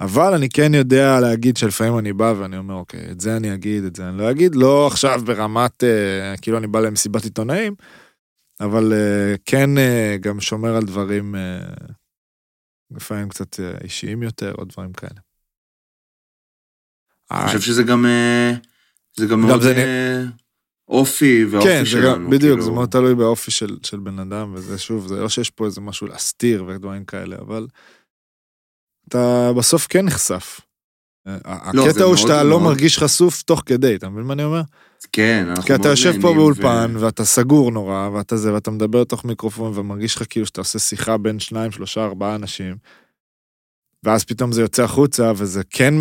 [0.00, 3.84] אבל אני כן יודע להגיד שלפעמים אני בא ואני אומר, אוקיי, את זה אני אגיד,
[3.84, 7.74] את זה אני לא אגיד, לא עכשיו ברמת, אה, כאילו אני בא למסיבת עיתונאים,
[8.60, 11.60] אבל אה, כן אה, גם שומר על דברים אה,
[12.90, 15.20] לפעמים קצת אה, אישיים יותר, או דברים כאלה.
[17.30, 18.52] אני חושב שזה גם, אה,
[19.16, 20.24] זה גם גם מאוד זה אה,
[20.90, 22.06] אופי ואופי כן, שלנו.
[22.14, 22.62] גם, בדיוק, כאילו.
[22.62, 25.80] זה מאוד תלוי באופי של, של בן אדם, וזה שוב, זה לא שיש פה איזה
[25.80, 27.66] משהו להסתיר ודברים כאלה, אבל
[29.08, 30.60] אתה בסוף כן נחשף.
[31.26, 34.44] לא, הקטע הוא מאוד- שאתה לא מאוד- מרגיש חשוף תוך כדי, אתה מבין מה אני
[34.44, 34.60] אומר?
[35.12, 38.70] כן, אנחנו כי אתה מאוד יושב פה באולפן, ו- ואתה סגור נורא, ואתה זה, ואתה
[38.70, 42.76] מדבר תוך מיקרופון, ומרגיש לך כאילו שאתה עושה שיחה בין שניים, שלושה, ארבעה אנשים,
[44.04, 45.94] ואז פתאום זה יוצא החוצה, וזה כן,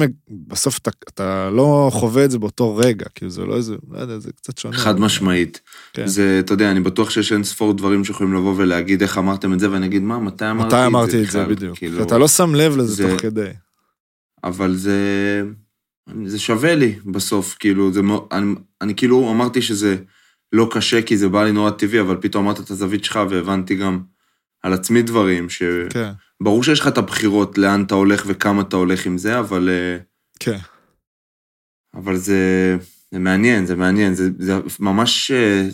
[0.47, 4.19] בסוף אתה, אתה לא חווה את זה באותו רגע, כאילו זה לא איזה, לא יודע,
[4.19, 4.77] זה קצת שונה.
[4.77, 5.61] חד משמעית.
[5.93, 6.07] כן.
[6.07, 9.59] זה, אתה יודע, אני בטוח שיש אין ספור דברים שיכולים לבוא ולהגיד איך אמרתם את
[9.59, 10.77] זה, ואני אגיד, מה, מתי אמרתי את זה?
[10.77, 11.77] מתי אמרתי את זה בכלל?" בדיוק?
[11.77, 13.49] כאילו, אתה לא שם לב לזה זה- תוך כדי.
[14.43, 15.41] אבל זה...
[16.25, 18.01] זה שווה לי בסוף, כאילו, זה.
[18.31, 19.95] אני, אני כאילו אמרתי שזה
[20.53, 23.75] לא קשה כי זה בא לי נורא טבעי, אבל פתאום אמרת את הזווית שלך והבנתי
[23.75, 23.99] גם
[24.61, 29.05] על עצמי דברים, שברור כן, שיש לך את הבחירות לאן אתה הולך וכמה אתה הולך
[29.05, 29.69] עם זה, אבל...
[29.69, 29.97] אה,
[30.39, 30.57] כן.
[31.93, 32.77] אבל זה,
[33.11, 35.69] זה מעניין, זה מעניין, זה, זה ממש, אה,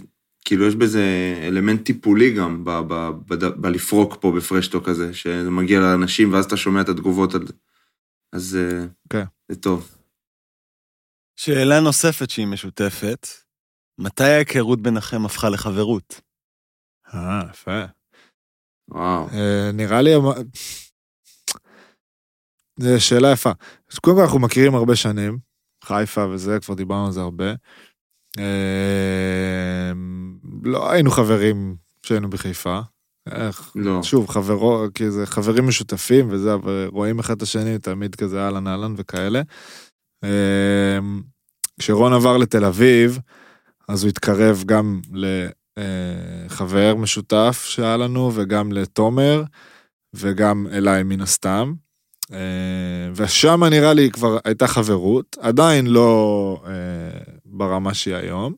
[0.45, 1.03] כאילו יש בזה
[1.41, 2.93] אלמנט טיפולי גם, ב, ב,
[3.27, 7.53] ב, בלפרוק פה בפרשטוק הזה, שזה מגיע לאנשים ואז אתה שומע את התגובות על זה.
[8.33, 9.23] אז אה, כן.
[9.49, 9.97] זה טוב.
[11.35, 13.27] שאלה נוספת שהיא משותפת,
[13.99, 16.21] מתי ההיכרות ביניכם הפכה לחברות?
[17.13, 17.85] אה, יפה.
[18.89, 19.27] וואו.
[19.33, 20.11] אה, נראה לי...
[22.79, 23.51] זו שאלה יפה.
[23.91, 25.37] אז קודם כל אנחנו מכירים הרבה שנים,
[25.83, 27.53] חיפה וזה, כבר דיברנו על זה הרבה.
[28.39, 29.91] אה,
[30.63, 32.79] לא היינו חברים כשהיינו בחיפה.
[33.31, 34.03] איך, לא.
[34.03, 38.67] שוב, חברו, כי זה חברים משותפים וזה, אבל רואים אחד את השני תמיד כזה אהלן
[38.67, 39.41] אהלן וכאלה.
[40.23, 40.99] אה,
[41.79, 43.19] כשרון עבר לתל אביב,
[43.87, 45.01] אז הוא התקרב גם
[45.77, 49.43] לחבר משותף שהיה לנו, וגם לתומר,
[50.13, 51.73] וגם אליי מן הסתם.
[52.33, 56.71] אה, ושם נראה לי כבר הייתה חברות, עדיין לא אה,
[57.45, 58.53] ברמה שהיא היום.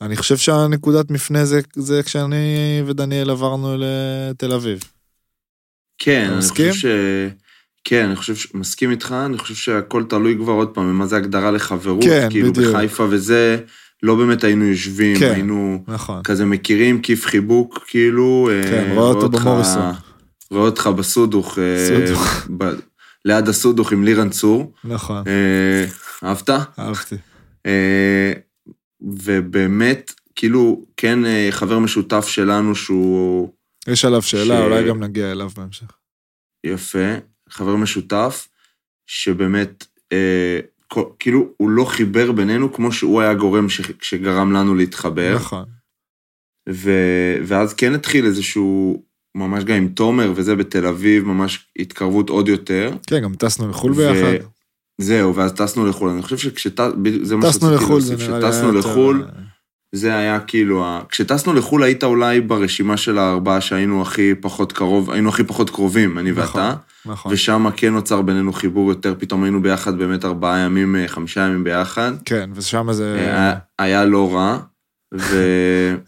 [0.00, 4.80] אני חושב שהנקודת מפנה זה, זה כשאני ודניאל עברנו לתל אביב.
[5.98, 6.72] כן, אני מסכים?
[6.72, 7.32] חושב ש...
[7.84, 8.54] כן, אני חושב ש...
[8.54, 12.52] מסכים איתך, אני חושב שהכל תלוי כבר עוד פעם, מה זה הגדרה לחברות, כן, כאילו
[12.52, 12.74] בדיוק.
[12.74, 13.58] בחיפה וזה,
[14.02, 15.30] לא באמת היינו יושבים, כן.
[15.32, 16.20] היינו נכון.
[16.24, 19.92] כזה מכירים, כיף חיבוק, כאילו, כן, אה, רואה אותו במוריסון.
[20.50, 22.46] רואה אותך בסודוך, אה, סודוך.
[22.58, 22.64] ב...
[23.24, 25.84] ליד הסודוך עם לירן צור, נכון, אה,
[26.28, 26.50] אהבת?
[26.78, 27.14] אהבתי.
[27.66, 28.32] אה,
[29.00, 33.52] ובאמת, כאילו, כן, אה, חבר משותף שלנו שהוא
[33.88, 35.86] יש עליו שאלה, ש- אולי גם נגיע אליו בהמשך.
[36.66, 37.14] יפה,
[37.48, 38.48] חבר משותף,
[39.06, 40.60] שבאמת, אה,
[41.18, 45.34] כאילו, הוא לא חיבר בינינו כמו שהוא היה גורם ש, שגרם לנו להתחבר.
[45.34, 45.64] נכון.
[46.68, 46.90] ו,
[47.44, 49.02] ואז כן התחיל איזשהו,
[49.34, 52.92] ממש גם עם תומר וזה בתל אביב, ממש התקרבות עוד יותר.
[53.06, 54.46] כן, גם טסנו לחו"ל ו- ביחד.
[54.98, 56.08] זהו, ואז טסנו לחו"ל.
[56.10, 56.80] אני חושב שכשט...
[57.22, 59.32] זה מה שרציתי לחו"ל, זה להוסיף, היה כשטסנו יותר...
[59.92, 61.00] לחו"ל, זה היה כאילו, ה...
[61.08, 66.18] כשטסנו לחו"ל היית אולי ברשימה של הארבעה שהיינו הכי פחות קרוב, היינו הכי פחות קרובים,
[66.18, 66.60] אני נכון.
[66.60, 66.74] ואתה,
[67.06, 67.32] נכון.
[67.32, 71.64] ושם כן נוצר בינינו חיבור יותר, פתאום היינו ביחד באמת ארבעה ימים, אה, חמישה ימים
[71.64, 72.12] ביחד.
[72.24, 73.14] כן, ושם זה...
[73.14, 74.58] היה, היה לא רע,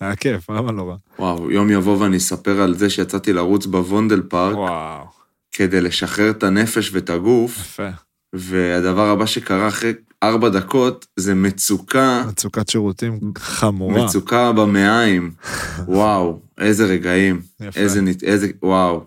[0.00, 0.96] היה כיף, למה לא רע?
[1.18, 5.06] ווואו, יום יבוא ואני אספר על זה שיצאתי לרוץ בוונדל פארק, וואו,
[5.52, 7.88] כדי לשחרר את הנפש ואת הגוף, יפה.
[8.32, 9.92] והדבר הבא שקרה אחרי
[10.28, 14.04] ארבע דקות, זה מצוקה, מצוקת שירותים חמורה.
[14.04, 15.32] מצוקה במעיים.
[15.88, 17.80] וואו, איזה רגעים, יפה.
[17.80, 19.04] איזה, איזה, וואו.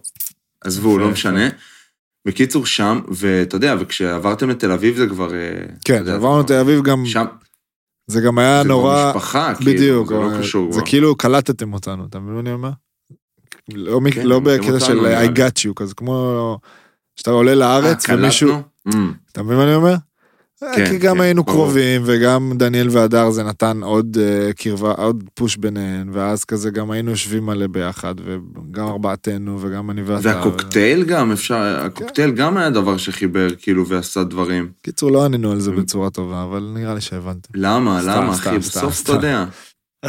[0.61, 1.11] עזבו, יפה, לא.
[1.11, 1.49] משנה.
[2.27, 5.33] בקיצור, שם, ואתה יודע, וכשעברתם לתל אביב זה כבר...
[5.33, 7.25] אה, כן, עברנו לתל אביב גם, שם,
[8.07, 9.11] זה גם היה זה כבר נורא...
[9.15, 10.71] משפחה, כאילו, בדיוק, זה לא אה, קשור.
[10.71, 10.89] זה כבר.
[10.89, 12.69] כאילו קלטתם אותנו, אתה מבין מה אני אומר?
[13.73, 16.59] לא כן, לא בקטע של I got you, כזה כמו
[17.15, 19.01] שאתה עולה אה, לארץ ומישהו, קלטנו?
[19.01, 19.95] Mm, אתה מבין מה אני אומר?
[20.75, 21.57] כן, כי גם כן, היינו ברור.
[21.57, 26.91] קרובים, וגם דניאל והדר זה נתן עוד אה, קרבה, עוד פוש ביניהן, ואז כזה גם
[26.91, 30.27] היינו יושבים מלא ביחד, וגם ארבעתנו, וגם אני ואתה.
[30.27, 34.69] והקוקטייל גם, אפשר, הקוקטייל גם היה דבר שחיבר, כאילו, ועשה דברים.
[34.81, 35.71] קיצור, לא ענינו על זה.
[35.71, 37.49] בצורה טובה, אבל נראה לי שהבנתם.
[37.55, 38.61] למה, סתם, למה, סתם, אחי?
[38.61, 39.03] סתם, בסוף סתם.
[39.03, 39.45] אתה יודע.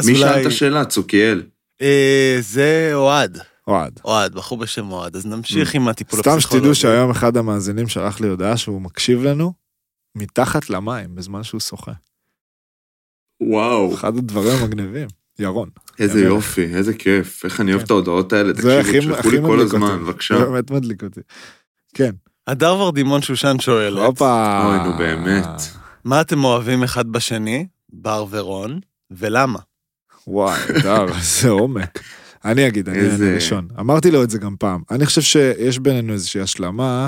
[0.05, 0.85] מי אולי- שאל את השאלה?
[0.85, 1.43] צוקיאל.
[1.81, 3.37] אה, זה אוהד.
[3.67, 3.99] אוהד.
[4.05, 5.15] אוהד, בחור בשם אוהד.
[5.15, 6.59] אז נמשיך עם הטיפול סתם הפסיכולוגי.
[6.61, 9.53] שתדעו שהיום אחד המאזינים שלח לי הודעה שהוא מקשיב לנו
[10.15, 11.91] מתחת למים בזמן שהוא שוחה.
[13.43, 13.93] וואו.
[13.95, 15.07] אחד הדברים המגניבים.
[15.39, 15.69] ירון.
[15.99, 16.33] איזה יאללה.
[16.35, 17.45] יופי, איזה כיף.
[17.45, 17.85] איך אני אוהב כן.
[17.85, 18.53] את ההודעות האלה.
[18.53, 20.03] זה הכי תקשיבו, תשלחו לי כל מדליק הזמן, אותי.
[20.03, 20.37] בבקשה.
[20.39, 21.19] זה באמת מדליק אותי.
[21.93, 22.11] כן.
[22.47, 24.65] הדר ורדימון שושן שואלת, הופה.
[24.65, 25.45] אוי, נו, באמת.
[26.03, 28.79] מה אתם אוהבים אחד בשני, בר ורון,
[29.11, 29.59] ולמה?
[30.27, 31.99] וואי, דר, איזה עומק.
[32.45, 33.67] אני אגיד, אני איזה- אני ראשון.
[33.79, 34.81] אמרתי לו את זה גם פעם.
[34.91, 37.07] אני חושב שיש בינינו איזושהי השלמה,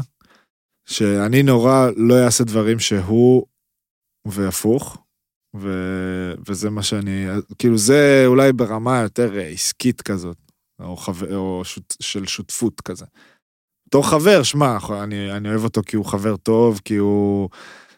[0.86, 3.46] שאני נורא לא אעשה דברים שהוא
[4.28, 4.98] והפוך,
[5.56, 5.70] ו...
[6.48, 7.26] וזה מה שאני,
[7.60, 10.38] כאילו זה אולי ברמה יותר עסקית כזאת,
[10.80, 13.06] או, חבר, או שות, של שותפות כזה.
[13.88, 17.50] בתור חבר, שמע, אני, אני אוהב אותו כי הוא חבר טוב, כי הוא,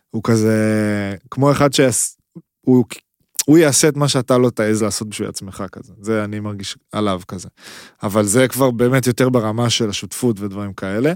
[0.10, 2.86] הוא כזה, כמו אחד שהוא
[3.46, 5.93] הוא יעשה את מה שאתה לא תעז לעשות בשביל עצמך כזה.
[6.02, 7.50] זה אני מרגיש עליו כזה.
[8.04, 11.13] אבל זה כבר באמת יותר ברמה של השותפות ודברים כאלה.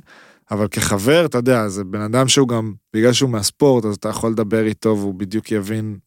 [0.51, 4.31] אבל כחבר, אתה יודע, זה בן אדם שהוא גם, בגלל שהוא מהספורט, אז אתה יכול
[4.31, 5.97] לדבר איתו והוא בדיוק יבין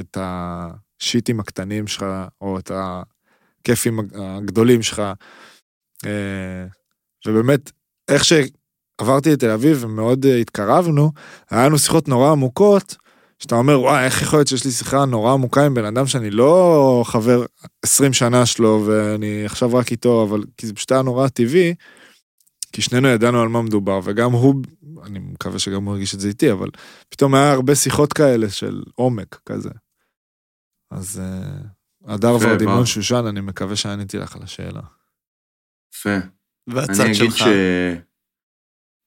[0.00, 2.04] את השיטים הקטנים שלך,
[2.40, 5.02] או את הכיפים הגדולים שלך.
[6.06, 6.66] אה,
[7.26, 7.72] ובאמת,
[8.08, 11.12] איך שעברתי לתל אביב ומאוד אה, התקרבנו,
[11.50, 12.96] היה לנו שיחות נורא עמוקות,
[13.38, 16.30] שאתה אומר, וואי, איך יכול להיות שיש לי שיחה נורא עמוקה עם בן אדם שאני
[16.30, 17.44] לא חבר
[17.82, 21.74] 20 שנה שלו ואני עכשיו רק איתו, אבל כי זה פשוט היה נורא טבעי,
[22.72, 24.62] כי שנינו ידענו על מה מדובר, וגם הוא,
[25.04, 26.70] אני מקווה שגם הוא הרגיש את זה איתי, אבל
[27.08, 29.70] פתאום היה הרבה שיחות כאלה של עומק כזה.
[30.90, 32.86] אז אה, הדר ורדימון.
[32.86, 34.80] שושן, אני מקווה שעניתי לך על השאלה.
[35.94, 36.16] יפה.
[36.66, 37.36] והצד אני אגיד שלך?
[37.36, 37.42] ש...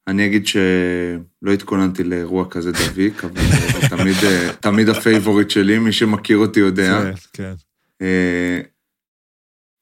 [0.08, 5.80] אני אגיד שלא התכוננתי לאירוע כזה דביק, אבל זה תמיד, אה, תמיד ה favorite שלי,
[5.80, 7.02] מי שמכיר אותי יודע.
[7.02, 7.54] כן, כן.
[8.02, 8.62] אה,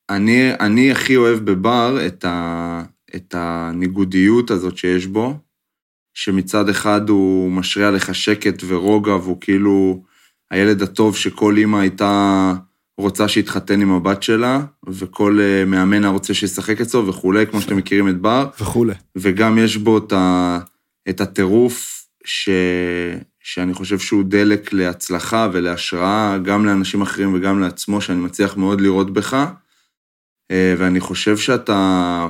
[0.10, 2.84] אני, אני הכי אוהב בבר את, ה,
[3.16, 5.38] את הניגודיות הזאת שיש בו,
[6.14, 10.04] שמצד אחד הוא משרה עליך שקט ורוגע, והוא כאילו
[10.52, 12.54] הילד הטוב שכל אימא הייתה
[12.98, 17.78] רוצה שיתחתן עם הבת שלה, וכל אה, מאמן היה רוצה שישחק אצלו וכולי, כמו שאתם
[17.78, 18.48] מכירים את בר.
[18.62, 18.94] וכולי.
[19.16, 20.60] וגם יש בו את, ה,
[21.10, 22.50] את הטירוף ש,
[23.40, 29.14] שאני חושב שהוא דלק להצלחה ולהשראה, גם לאנשים אחרים וגם לעצמו, שאני מצליח מאוד לראות
[29.14, 29.34] בך.
[30.52, 32.28] אה, ואני חושב שאתה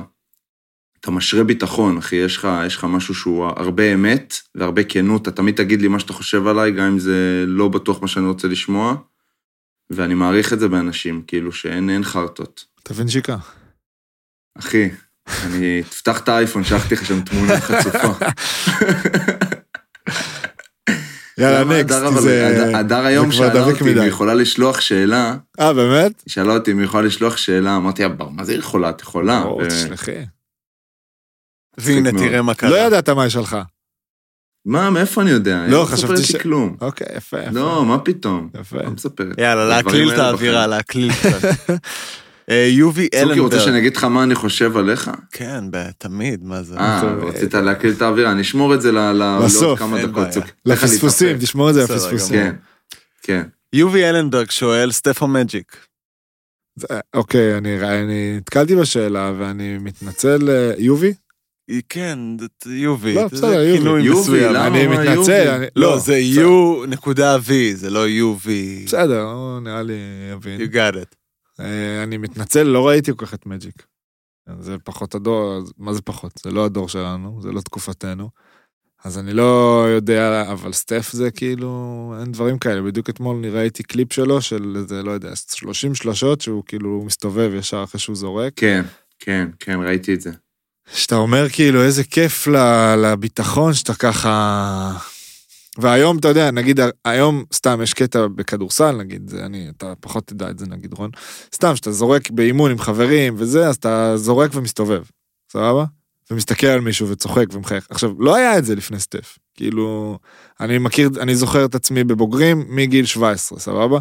[1.00, 5.30] אתה משרה ביטחון, אחי, יש לך, יש לך משהו שהוא הרבה אמת והרבה כנות, אתה
[5.30, 8.48] תמיד תגיד לי מה שאתה חושב עליי, גם אם זה לא בטוח מה שאני רוצה
[8.48, 8.94] לשמוע,
[9.90, 12.64] ואני מעריך את זה באנשים, כאילו שאין אין חרטות.
[12.82, 13.36] תבין שיקה.
[14.58, 14.88] אחי,
[15.46, 18.12] אני, תפתח את האייפון, שלחתי לך שם תמונה חצופה.
[21.38, 23.98] יאללה, נקסט, זה הדר- היום שאלה אותי אם.
[23.98, 26.22] היא יכולה לשלוח שאלה, אה, באמת?
[26.26, 28.90] היא שאלה אותי אם היא יכולה לשלוח שאלה, אמרתי, "אבל מה זה יכולה?
[28.90, 29.40] את יכולה.
[29.42, 30.12] ברור, תשלחי.
[31.78, 32.10] והנה.
[32.12, 32.70] תראה מה קרה.
[32.70, 33.56] לא ידעת מה יש לך.
[34.66, 35.64] מה, מאיפה אני יודע?
[35.68, 36.76] לא, היא חשבתי ש- כלום.
[36.80, 37.50] אוקיי, יפה, יפה.
[37.50, 38.48] לא, מה פתאום?
[38.60, 38.76] יפה.
[38.82, 39.38] לא מספרת.
[39.38, 40.66] יאללה, להקליל את האווירה.
[40.66, 41.48] להקליל קצת.
[42.50, 43.60] אה, יובי צוקי, רוצה.
[43.60, 45.10] שאני אגיד לך מה אני חושב עליך?
[45.32, 46.76] כן, ב- תמיד, מה זה?
[46.78, 50.28] אה, טוב, רצית להקליל את האווירה, אני אשמור את זה לעוד כמה דקות,
[50.66, 51.38] לפספוסים.
[51.38, 52.36] תשמור את זה לפספוסים.
[52.36, 52.54] כן,
[53.22, 53.42] כן.
[53.72, 55.76] יובי אלנברג שואל, סטפו מג'יק.
[57.14, 61.12] אוקיי, אני אני נתקלתי בשאלה ואני מתנצל, אה, יובי?
[61.88, 63.14] כן, זה- יובי.
[63.14, 63.78] לא, בסדר, יובי.
[63.78, 64.52] כינוי יובי, מסוים.
[64.54, 64.66] למה?
[64.66, 65.48] אני מתנצל?
[65.48, 66.18] אני- לא, זה.
[66.18, 68.82] יו נקודה וי, זה לא יובי.
[68.86, 69.94] בסדר, הוא נראה לי
[70.32, 70.60] יבין.
[70.60, 71.14] You got it.
[71.60, 73.82] אה, אני מתנצל, לא ראיתי כל כך את מג'יק.
[74.60, 76.32] זה פחות הדור, מה זה פחות?
[76.44, 78.28] זה לא הדור שלנו, זה לא תקופתנו.
[79.04, 81.70] אז אני לא יודע, אבל סטף זה כאילו,
[82.20, 82.82] אין דברים כאלה.
[82.82, 87.50] בדיוק אתמול אני ראיתי קליפ שלו של איזה, לא יודע, 30 שלשות שהוא כאילו מסתובב
[87.54, 88.52] ישר אחרי שהוא זורק.
[88.56, 88.82] כן,
[89.18, 90.30] כן, כן, ראיתי את זה.
[90.94, 92.48] שאתה אומר כאילו איזה כיף
[92.96, 94.92] לביטחון שאתה ככה...
[95.78, 100.50] והיום אתה יודע, נגיד היום סתם יש קטע בכדורסל נגיד, זה אני, אתה פחות תדע
[100.50, 101.10] את זה נגיד רון,
[101.54, 105.02] סתם שאתה זורק באימון עם חברים וזה, אז אתה זורק ומסתובב,
[105.52, 105.84] סבבה?
[106.30, 107.86] ומסתכל על מישהו וצוחק ומחייך.
[107.90, 110.18] עכשיו, לא היה את זה לפני סטף, כאילו,
[110.60, 113.98] אני מכיר, אני זוכר את עצמי בבוגרים מגיל 17, סבבה?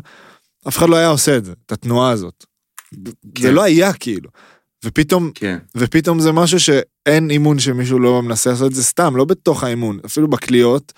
[0.67, 2.45] אף אחד לא היה עושה את זה, את התנועה הזאת.
[2.91, 3.53] זה כן.
[3.53, 4.29] לא היה כאילו.
[4.85, 9.25] ופתאום כן, ופתאום זה משהו שאין אימון שמישהו לא מנסה לעשות את זה סתם, לא
[9.25, 10.93] בתוך האימון, אפילו בקליעות,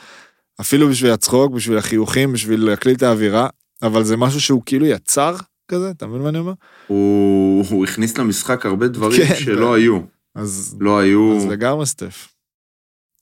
[0.62, 3.48] אפילו בשביל הצחוק, בשביל החיוכים, בשביל להקליל את האווירה,
[3.82, 5.36] אבל זה משהו שהוא כאילו יצר
[5.68, 6.54] כזה, אתה מבין מה אני אומר?
[6.88, 10.00] הוא הוא הכניס למשחק הרבה דברים כן, שלא ב- היו.
[10.36, 11.38] אז, לא היו...
[11.38, 12.28] אז לגמרי סטף.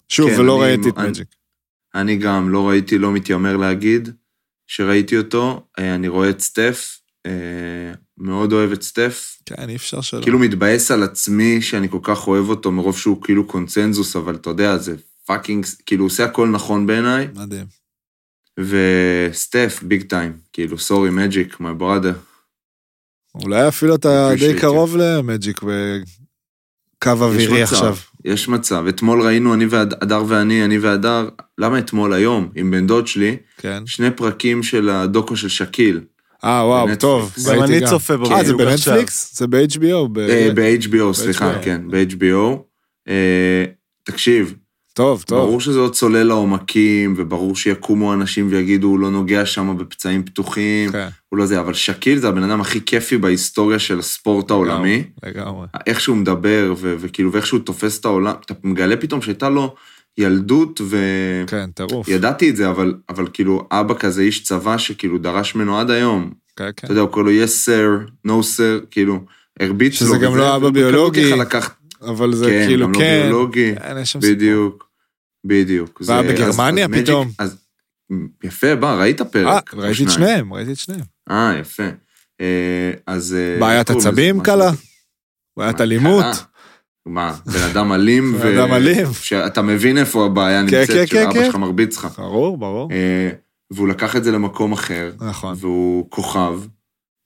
[0.09, 1.27] שוב, כן, ולא אני- ראיתי את אני- מג'יק.
[1.95, 4.09] אני גם לא ראיתי, לא מתיימר להגיד
[4.67, 5.67] שראיתי אותו.
[5.79, 7.31] אה, אני רואה את סטף, אה,
[8.19, 9.37] מאוד אוהב את סטף.
[9.45, 10.21] כן, אי אפשר שלא.
[10.21, 14.49] כאילו מתבאס על עצמי שאני כל כך אוהב אותו מרוב שהוא כאילו קונצנזוס, אבל אתה
[14.49, 17.27] יודע, זה fucking, כאילו עושה הכל נכון בעיניי.
[17.35, 17.65] מדהים.
[18.59, 22.13] וסטף, ביג טיים, כאילו, סורי, מג'יק, מי בראדר.
[23.35, 24.59] אולי אפילו אתה די.
[24.59, 27.73] קרוב למג'יק בקו אווירי מצב.
[27.73, 27.95] עכשיו.
[28.25, 28.85] יש מצב.
[28.89, 33.83] אתמול ראינו, אני והדר ואני, אני והדר, למה אתמול היום, עם בן דוד שלי, כן.
[33.85, 36.01] שני פרקים של הדוקו של שקיל.
[36.43, 36.95] אה, וואו.
[36.95, 37.35] טוב.
[37.49, 38.53] גם אני צופה בו אה, זה.
[38.53, 39.37] בנטפליקס?
[39.37, 40.19] זה ב-HBO?
[40.19, 41.53] אה, ב-HBO, סליחה.
[41.61, 42.57] כן, ב-HBO.
[43.07, 43.65] אה,
[44.03, 44.53] תקשיב,
[44.93, 45.39] טוב, טוב.
[45.39, 50.91] ברור שזה עוד צולל לעומקים, וברור שיקומו אנשים ויגידו, הוא לא נוגע שם בפצעים פתוחים,
[50.91, 55.03] כן, הוא לא זה, אבל שקיל זה הבן אדם הכי כיפי בהיסטוריה של הספורט העולמי.
[55.23, 55.67] לגמרי.
[55.87, 59.75] איך שהוא מדבר, וכאילו, ואיך שהוא תופס את העולם, אתה מגלה פתאום שהייתה לו
[60.17, 60.81] ילדות,
[61.47, 62.07] כן, טירוף.
[62.07, 66.31] וידעתי את זה, אבל, אבל כאילו, אבא כזה איש צבא שכאילו דרש ממנו עד היום.
[66.55, 66.85] כן, כן.
[66.85, 69.19] אתה יודע, הוא קורא לו yes sir, no sir, כאילו,
[69.59, 70.07] הרביץ לו.
[70.07, 71.31] שזה גם וזה, לא אבא ביולוגי.
[71.33, 73.21] לקחת, אבל זה כן, כאילו גם לא כן.
[73.23, 74.35] ביולוגי, כן, יש שם סיפור.
[74.35, 74.89] בדיוק,
[75.45, 76.01] בדיוק.
[76.05, 77.31] והיה זה- בגרמניה אז- פתאום.
[77.39, 77.57] אז,
[78.43, 79.73] יפה, בא, ראית אה, פרק.
[79.73, 80.09] או ראיתי את.
[80.11, 81.03] שניהם, ראיתי את שניהם.
[81.31, 81.83] אה, יפה.
[82.41, 83.33] אה, אז...
[83.39, 83.89] אה, בעיית?
[83.89, 84.71] עצבים קלה?
[85.57, 86.25] בעיית אלימות?
[87.09, 89.07] מה, בן אדם אלים, בן אדם אלים.
[89.21, 91.45] שאתה מבין איפה הבעיה כן, נמצאת, כן, שאבא כן.
[91.45, 92.07] שלך מרביץ לך.
[92.17, 92.91] ברור, ברור.
[92.91, 93.29] אה,
[93.71, 96.59] והוא לקח את זה למקום אחר, נכון, והוא כוכב,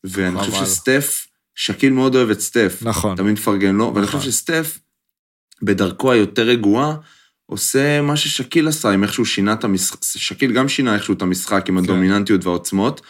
[0.04, 0.65] ואני חושב.
[0.65, 3.17] שסטף, שקיל מאוד אוהב את סטף, נכון.
[3.17, 4.19] תמיד מפרגן לו, ואני נכון.
[4.19, 4.80] חושב שסטף,
[5.62, 6.96] בדרכו היותר רגועה,
[7.46, 11.22] עושה מה ששקיל עשה, עם איך שהוא שינה את המשחק, שקיל גם שינה איכשהו את
[11.22, 11.78] המשחק עם.
[11.78, 13.02] הדומיננטיות והעוצמות,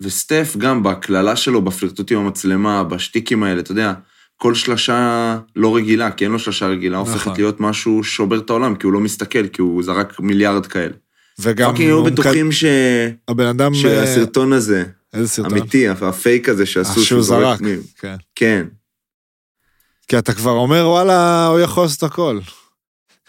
[0.00, 3.92] וסטף גם בהקללה שלו, בפלרטוט עם המצלמה, בשטיקים האלה, אתה יודע,
[4.36, 7.12] כל שלשה לא רגילה, כי אין לו שלשה רגילה, נכון.
[7.12, 10.94] הופכת להיות משהו שובר את העולם, כי הוא לא מסתכל, כי הוא זרק מיליארד כאלה.
[11.38, 12.64] וגם fucking היו בטוחים ש...
[13.28, 13.72] הבן אדם...
[13.72, 15.58] אה, שהסרטון הזה, איזה סרטון?
[15.58, 17.60] אמיתי, הפייק הזה שעשו, אה, שהוא זרק.
[18.00, 18.16] כן.
[18.34, 18.66] כן,
[20.08, 22.40] כי אתה כבר אומר, וואלה, הוא יכול לעשות הכל.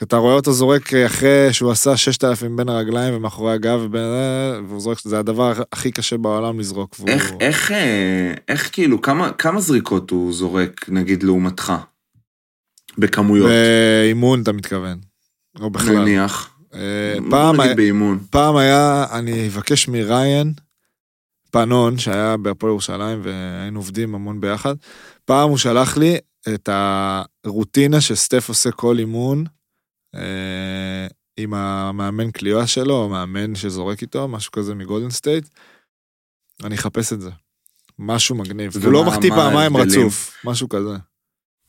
[0.03, 4.01] אתה רואה אותו זורק אחרי שהוא עשה 6,000 בין הרגליים ומאחורי הגב, ובין...
[4.67, 6.95] והוא זורק, זה הדבר הכי קשה בעולם לזרוק.
[6.99, 7.09] והוא...
[7.09, 11.73] איך, איך, אה, איך כאילו, כמה, כמה זריקות הוא זורק, נגיד, לעומתך?
[12.97, 13.47] בכמויות.
[13.49, 14.99] באימון אתה מתכוון.
[15.59, 15.95] או בכלל.
[15.99, 16.49] נניח.
[16.73, 18.19] אה, בוא פעם, היה- באימון.
[18.29, 20.53] פעם היה, אני אבקש מריין
[21.51, 24.75] פנון, שהיה בהפועל ירושלים והיינו עובדים המון ביחד,
[25.25, 26.17] פעם הוא שלח לי
[26.53, 26.69] את
[27.45, 29.51] הרוטינה שסטף עושה כל אימון, אה,
[31.37, 35.47] עם המאמן קליעה שלו, או מאמן שזורק איתו, משהו כזה מגולדן סטייט,
[36.63, 37.29] אני אחפש את זה.
[37.99, 38.77] משהו מגניב.
[38.83, 39.77] הוא לא מחטיא פעמיים?
[39.77, 40.97] רצוף, משהו כזה.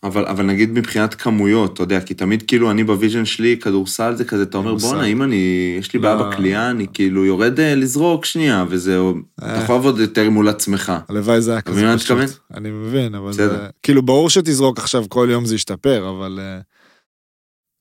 [0.05, 4.15] אבל, אבל נגיד מבחינת כמויות, אתה יודע, כי תמיד כאילו אני ב vision שלי, כדורסל
[4.15, 4.75] זה כזה, אתה אומר.
[4.75, 6.31] בואנה, אם אני, יש לי בעיה לא.
[6.31, 8.99] בקליעה, אני כאילו יורד אה, לזרוק שנייה, וזה,
[9.39, 10.93] אתה אה, יכול לעבוד יותר מול עצמך.
[11.09, 12.39] הלוואי זה היה אתה כזה פשוט.
[12.55, 13.33] אני מבין, אבל.
[13.33, 13.67] זה...
[13.83, 16.61] כאילו, ברור שתזרוק עכשיו כל יום זה ישתפר, אבל אה,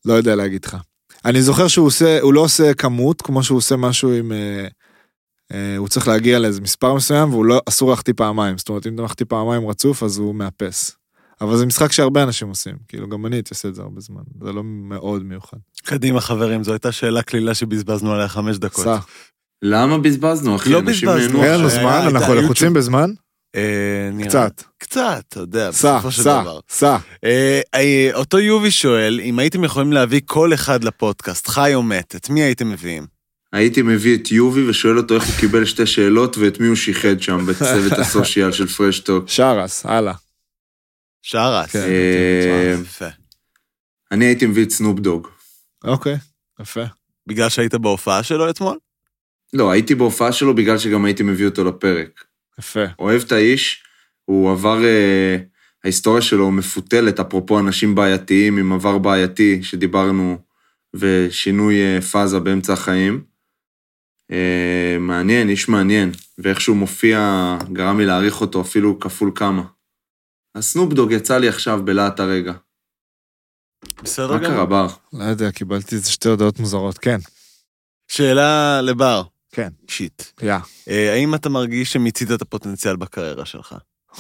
[0.06, 0.78] לא יודע להגיד לך.
[1.26, 4.32] אני זוכר שהוא עושה, הוא לא עושה כמות, כמו שהוא עושה משהו עם...
[4.32, 4.68] אה,
[5.54, 8.58] אה, הוא צריך להגיע לאיזה מספר מסוים, והוא לא, אסור להחטיא פעמיים.
[8.58, 10.92] זאת אומרת, אם אתה מחטיא פעמיים רצוף, אז הוא מאפס.
[11.42, 12.76] אבל זה משחק שהרבה אנשים עושים.
[12.88, 14.22] כאילו, גם אני הייתי עושה את זה הרבה זמן.
[14.44, 15.58] זה לא מאוד מיוחד.
[15.84, 18.84] קדימה חברים, זו הייתה שאלה קלילה שבזבזנו עליה חמש דקות.
[18.84, 18.98] סע.
[19.62, 20.70] למה בזבזנו, אחי?
[20.70, 21.44] לא בזבזנו.
[21.44, 22.36] אין לנו זמן, הייתה אנחנו.
[22.36, 23.10] לחוצים בזמן?
[23.56, 24.64] אה, נראה- קצת.
[24.78, 26.60] קצת, אתה יודע, סע, בסופו של סע, דבר.
[26.70, 26.98] סע.
[27.24, 32.16] אה, אה, אותו יובי שואל, אם הייתם יכולים להביא כל אחד לפודקאסט, חי או מת,
[32.16, 33.06] את מי הייתם מביאים?
[33.54, 37.20] הייתי מביא את יובי ושואל אותו איך הוא קיבל שתי שאלות ואת מי הוא שיחד
[37.22, 39.24] שם בצוות הסושיאל של פרשטוק.
[39.30, 40.14] שרס, הלאה.
[41.22, 41.72] שרס.
[41.72, 43.10] כן.
[44.12, 45.28] אני הייתי מביא את סנופ דוג.
[45.84, 46.16] אוקיי,
[46.62, 46.84] יפה.
[47.28, 48.78] בגלל שהיית בהופעה שלו אתמול?
[49.54, 52.24] לא, הייתי בהופעה שלו בגלל שגם הייתי מביא אותו לפרק.
[52.60, 52.84] יפה.
[53.00, 53.84] אוהב את האיש,
[54.26, 55.38] הוא עבר, אה,
[55.84, 60.38] ההיסטוריה שלו מפותלת, אפרופו אנשים בעייתיים עם עבר בעייתי שדיברנו,
[60.94, 63.24] ושינוי אה, פאזה באמצע החיים.
[64.32, 67.20] אה, מעניין, איש מעניין, ואיך שהוא מופיע
[67.74, 69.64] גרם לי להעריך אותו אפילו כפול כמה.
[70.56, 72.54] הסנופדוג יצא לי עכשיו בלהט הרגע.
[74.04, 74.66] בסדר מה קרה, גמור.
[74.66, 74.88] בר?
[75.14, 76.98] לא יודע, קיבלתי איזה שתי הודעות מוזרות.
[76.98, 77.18] כן,
[78.08, 79.24] שאלה לבר.
[79.54, 79.70] כן.
[79.88, 80.24] שיט.
[80.42, 80.54] יא.
[80.90, 83.76] אה, האם אתה מרגיש שמיצית את הפוטנציאל בקריירה שלך?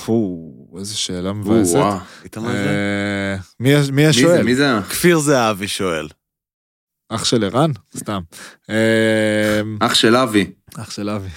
[0.06, 1.76] פו, איזה שאלה מבאסת.
[1.76, 1.98] וואו.
[2.22, 3.38] היית מה זה?
[3.60, 4.10] מי מי מי זה?
[4.10, 4.44] השואל?
[4.44, 4.66] מי זה?
[4.90, 6.08] כפיר זהבי שואל.
[7.10, 7.72] אח של ערן?
[7.98, 8.22] סתם.
[8.70, 10.52] אה, אח של אבי.
[10.76, 11.30] אח של אבי.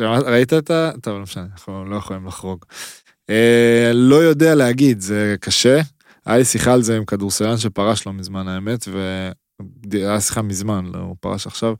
[0.00, 0.90] ראית את ה...
[1.02, 2.64] טוב, לא משנה, אנחנו לא יכולים לחרוג.
[3.30, 5.80] אה, לא יודע להגיד, זה קשה.
[6.26, 8.88] היה לי שיחה על זה עם כדורסלן שפרש לא מזמן האמת,
[9.90, 11.74] והיה שיחה מזמן, לא, הוא פרש עכשיו,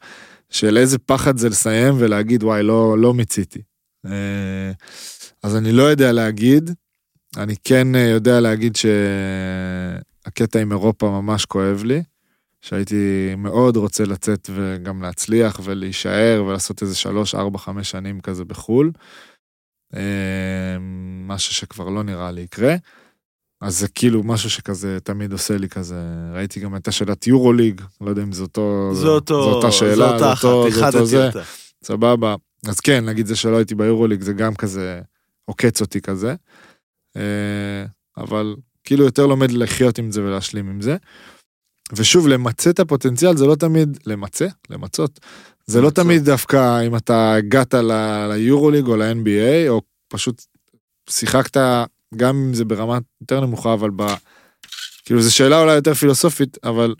[0.51, 3.63] של איזה פחד זה לסיים ולהגיד, וואי, לא, לא מיציתי.
[4.07, 4.73] אה,
[5.43, 6.71] אז אני לא יודע להגיד,
[7.37, 12.03] אני כן אה, יודע להגיד שהקטע עם אירופה ממש כואב לי.
[12.61, 18.93] שהייתי מאוד רוצה לצאת וגם להצליח ולהישאר ולעשות איזה שלוש, ארבע, חמש שנים כזה בחו"ל.
[19.95, 20.77] אה,
[21.27, 22.75] משהו שכבר לא נראה לי יקרה.
[23.61, 25.97] אז זה כאילו משהו שכזה תמיד עושה לי כזה,
[26.35, 30.19] ראיתי גם את השאלת יורוליג, לא יודע אם זה אותו, זה אותו, זו אותה שאלה,
[30.19, 31.31] זו אותו, זה אותו זה.
[31.85, 32.35] סבבה.
[32.69, 35.01] אז כן, נגיד זה שלא הייתי ביורוליג, זה גם כזה
[35.45, 36.35] עוקץ אותי כזה.
[37.17, 37.85] אה,
[38.17, 40.97] אבל כאילו יותר לומד לחיות עם זה ולהשלים עם זה.
[41.93, 44.47] ושוב, למצה את הפוטנציאל זה לא תמיד, למצה?
[44.71, 45.21] למצות.
[45.67, 45.91] זה לא.
[45.91, 50.45] תמיד דווקא אם אתה הגעת ל- ליורוליג או ל-NBA, או פשוט
[51.11, 51.57] שיחקת,
[52.15, 54.03] גם אם זה ברמה יותר נמוכה, אבל ב...
[55.05, 56.95] כאילו, זו שאלה אולי יותר פילוסופית, אבל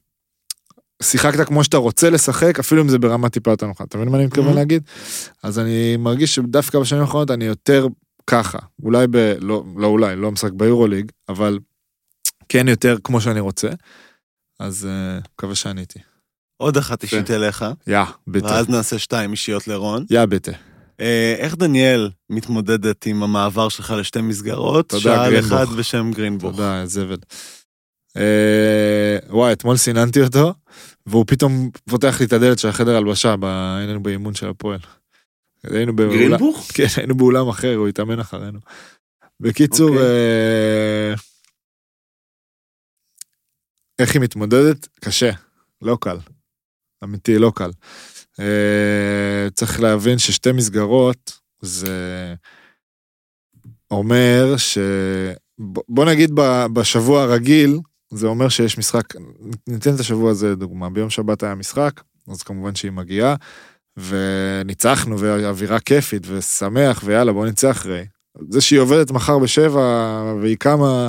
[1.03, 3.85] שיחקת כמו שאתה רוצה לשחק, אפילו אם זה ברמה טיפה יותר נמוכה.
[3.85, 4.57] אתה מבין מה אני מתכוון Mhm.
[4.57, 4.83] להגיד?
[5.43, 7.87] אז אני מרגיש שדווקא בשנים האחרונות אני יותר
[8.27, 8.59] ככה.
[8.83, 9.17] אולי ב...
[9.41, 11.59] לא, לא אולי, לא משחק ביורוליג, אבל
[12.49, 13.69] כן יותר כמו שאני רוצה.
[14.61, 15.99] אז אה, מקווה שעניתי.
[16.57, 18.47] עוד אחת אישית אליך, יא, ביטה.
[18.47, 20.05] ואז נעשה שתיים אישיות לרון.
[20.11, 20.53] יא, ביטה.
[21.01, 24.89] אה, איך דניאל מתמודדת עם המעבר שלך לשתי מסגרות?
[24.89, 25.53] תודה, שאל גרינבוך.
[25.53, 26.51] אחד בשם גרינבוך.
[26.51, 27.17] תודה, זבל.
[28.17, 30.55] אה, וואי, אתמול סיננתי אותו,
[31.07, 33.35] והוא פתאום פותח לי את הדלת של החדר הלבשה,
[33.79, 34.81] היינו באימון של הפועל.
[35.65, 36.71] היינו באולם, גרינבוך?
[36.75, 38.59] כן, היינו באולם אחר, הוא התאמן אחרינו.
[39.41, 40.03] בקיצור, אוקיי.
[40.03, 41.15] אה,
[43.99, 44.89] איך היא מתמודדת?
[45.01, 45.31] קשה,
[45.83, 46.17] לא קל.
[47.05, 47.71] אמיתי, לא קל.
[48.41, 52.35] אה, צריך להבין ששתי מסגרות זה
[53.91, 54.79] אומר ש...
[55.89, 56.31] בוא נגיד
[56.73, 57.79] בשבוע הרגיל,
[58.11, 59.15] זה אומר שיש משחק,
[59.67, 63.35] ניתן את השבוע הזה לדוגמה, ביום שבת היה משחק, אז כמובן שהיא מגיעה,
[63.97, 68.07] וניצחנו, ואווירה כיפית, ושמח, ויאללה, בוא נצא אחרי.
[68.51, 71.09] זה שהיא עובדת מחר בשבע, והיא קמה,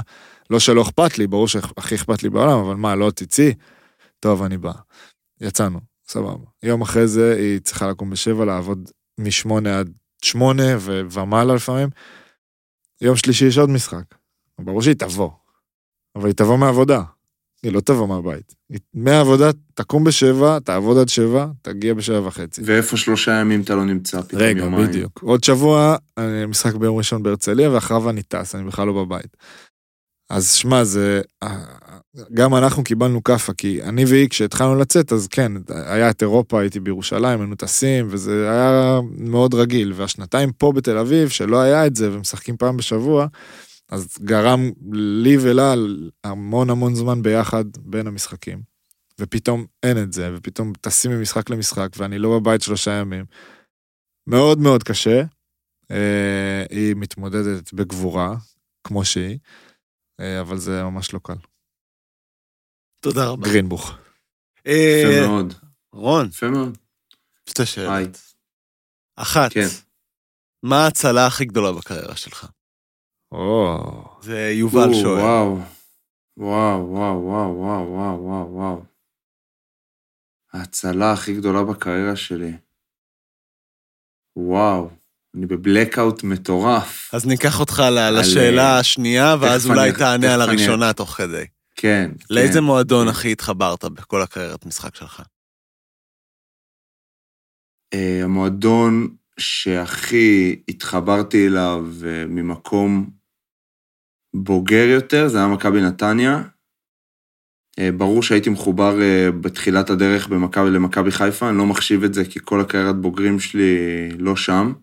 [0.50, 3.54] לא שלא אכפת לי, ברור שהכי אכפת לי בעולם, אבל מה, לא תצאי?
[4.20, 4.72] טוב, אני בא.
[5.42, 5.80] יצאנו,
[6.10, 6.46] סבבה.
[6.64, 9.90] יום אחרי זה היא צריכה לקום בשבע, לעבוד משמונה עד
[10.22, 11.90] שמונה ו- ומעלה לפעמים.
[13.02, 14.04] יום שלישי יש עוד משחק.
[14.62, 15.30] ברור שהיא תבוא,
[16.16, 17.02] אבל היא תבוא מעבודה.
[17.64, 18.56] היא לא תבוא מהבית.
[18.70, 22.62] היא- מהעבודה, תקום בשבע, תעבוד עד שבע, תגיע בשבע וחצי.
[22.66, 24.88] ואיפה שלושה ימים אתה לא נמצא פתאום רגע, יומיים?
[24.88, 25.20] בדיוק.
[25.24, 29.38] עוד שבוע, אני משחק ביום ראשון בהרצליה, ואחריו אני טס, אני בכלל לא בבית.
[30.30, 31.22] אז שמע, זה...
[32.34, 36.80] גם אנחנו קיבלנו כאפה, כי אני והיא, כשהתחלנו לצאת, אז כן, היה את אירופה, הייתי
[36.80, 39.94] בירושלים, היינו טסים, וזה היה מאוד רגיל.
[39.96, 43.28] והשנתיים פה בתל אביב, שלא היה את זה, ומשחקים פעם בשבוע,
[43.90, 45.74] אז גרם לי ולה
[46.24, 48.62] המון המון זמן ביחד בין המשחקים.
[49.20, 53.26] ופתאום אין את זה, ופתאום טסים ממשחק למשחק, ואני לא בבית שלושה ימים.
[54.28, 55.24] מאוד מאוד קשה.
[55.92, 58.36] אה, היא מתמודדת בגבורה,
[58.84, 59.38] כמו שהיא,
[60.20, 61.36] אה, אבל זה ממש לא קל.
[63.00, 63.48] תודה רבה.
[63.50, 63.92] גרינבוך.
[64.68, 65.54] אה, יפה מאוד.
[65.94, 66.78] רון, יפה מאוד.
[67.50, 67.66] שתי.
[67.66, 68.18] שאלות.
[69.16, 69.68] אחת, כן.
[70.64, 72.48] מה ההצלה הכי גדולה בקריירה שלך?
[73.32, 73.78] או,
[74.22, 75.20] זה יובל שואל.
[75.22, 75.58] וואו.
[76.38, 78.84] וואו, וואו, וואו, וואו, וואו, וואו, וואו.
[80.54, 82.52] ההצלה הכי גדולה בקריירה שלי.
[84.36, 84.90] וואו,
[85.36, 87.14] אני בבלקאוט מטורף.
[87.14, 90.62] אז ניקח אותך ל- על, לשאלה אה, השנייה, ואז אולי אני- תענה על תכף אני-
[90.62, 91.46] הראשונה תוך כדי.
[91.78, 92.12] כן.
[92.30, 92.66] לאיזה כן.
[92.66, 95.22] מועדון הכי התחברת בכל הקריירת משחק שלך?
[97.94, 103.10] אה, המועדון שהכי התחברתי אליו אה, ממקום
[104.34, 106.44] בוגר יותר, זה היה מכבי נתניה.
[107.80, 108.96] אה, ברור שהייתי מחובר
[109.42, 114.10] בתחילת הדרך במכבי למכבי חיפה, אני לא מחשיב את זה כי כל הקריירת בוגרים שלי
[114.18, 114.74] לא שם,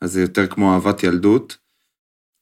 [0.00, 1.67] אז זה יותר כמו אהבת ילדות.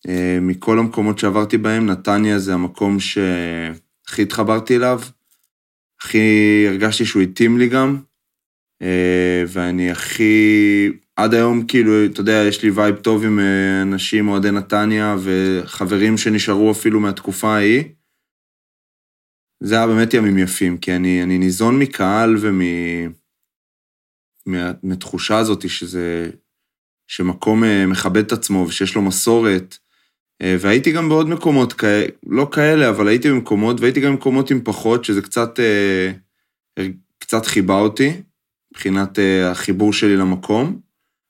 [0.08, 5.00] אה, מכל המקומות שעברתי בהם, נתניה זה המקום שהכי התחברתי אליו,
[6.00, 6.18] הכי
[6.68, 7.96] הרגשתי שהוא התאים לי גם.
[8.82, 14.28] אה, ואני הכי, עד היום כאילו, אתה יודע, יש לי וייב טוב עם אה, אנשים,
[14.28, 17.84] אוהדי נתניה, וחברים שנשארו אפילו מהתקופה ההיא.
[19.62, 22.60] זה היה באמת ימים יפים, כי אני, אני ניזון מקהל ומ...
[24.46, 26.30] מה- מתחושה הזאת שזה,
[27.06, 29.78] שמקום מכבד את עצמו ושיש לו מסורת.
[30.42, 34.60] אה, והייתי גם בעוד מקומות כאלה, לא כאלה, אבל הייתי במקומות, והייתי גם במקומות עם
[34.64, 36.12] פחות, שזה קצת, אה,
[37.18, 38.22] קצת חיבה אותי.
[38.72, 40.80] מבחינת אה, החיבור שלי למקום.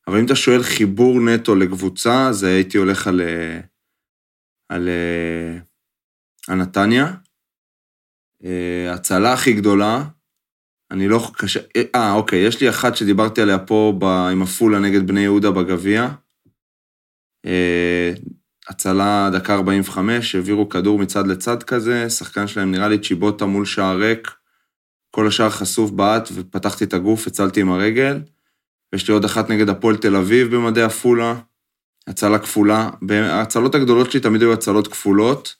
[0.06, 3.20] אבל אם אתה שואל חיבור נטו לקבוצה, אז הייתי הולך על,
[4.68, 4.88] על,
[6.48, 7.14] על נתניה.
[8.88, 10.04] ההצלה הכי גדולה,
[10.90, 11.30] אני לא...
[11.36, 11.60] קשה...
[11.94, 16.08] אה, אוקיי, יש לי אחת שדיברתי עליה פה ב, עם עפולה נגד בני יהודה בגביע.
[18.68, 23.96] הצלה דקה 45, העבירו כדור מצד לצד כזה, שחקן שלהם נראה לי צ'יבוטה מול שער
[23.96, 24.30] ריק.
[25.10, 28.20] כל השאר חשוף בעט, ופתחתי את הגוף, הצלתי עם הרגל.
[28.92, 31.34] ויש לי עוד אחת נגד הפועל תל אביב במדי עפולה,
[32.06, 32.90] הצלה כפולה.
[33.10, 35.54] ההצלות הגדולות שלי תמיד היו הצלות כפולות.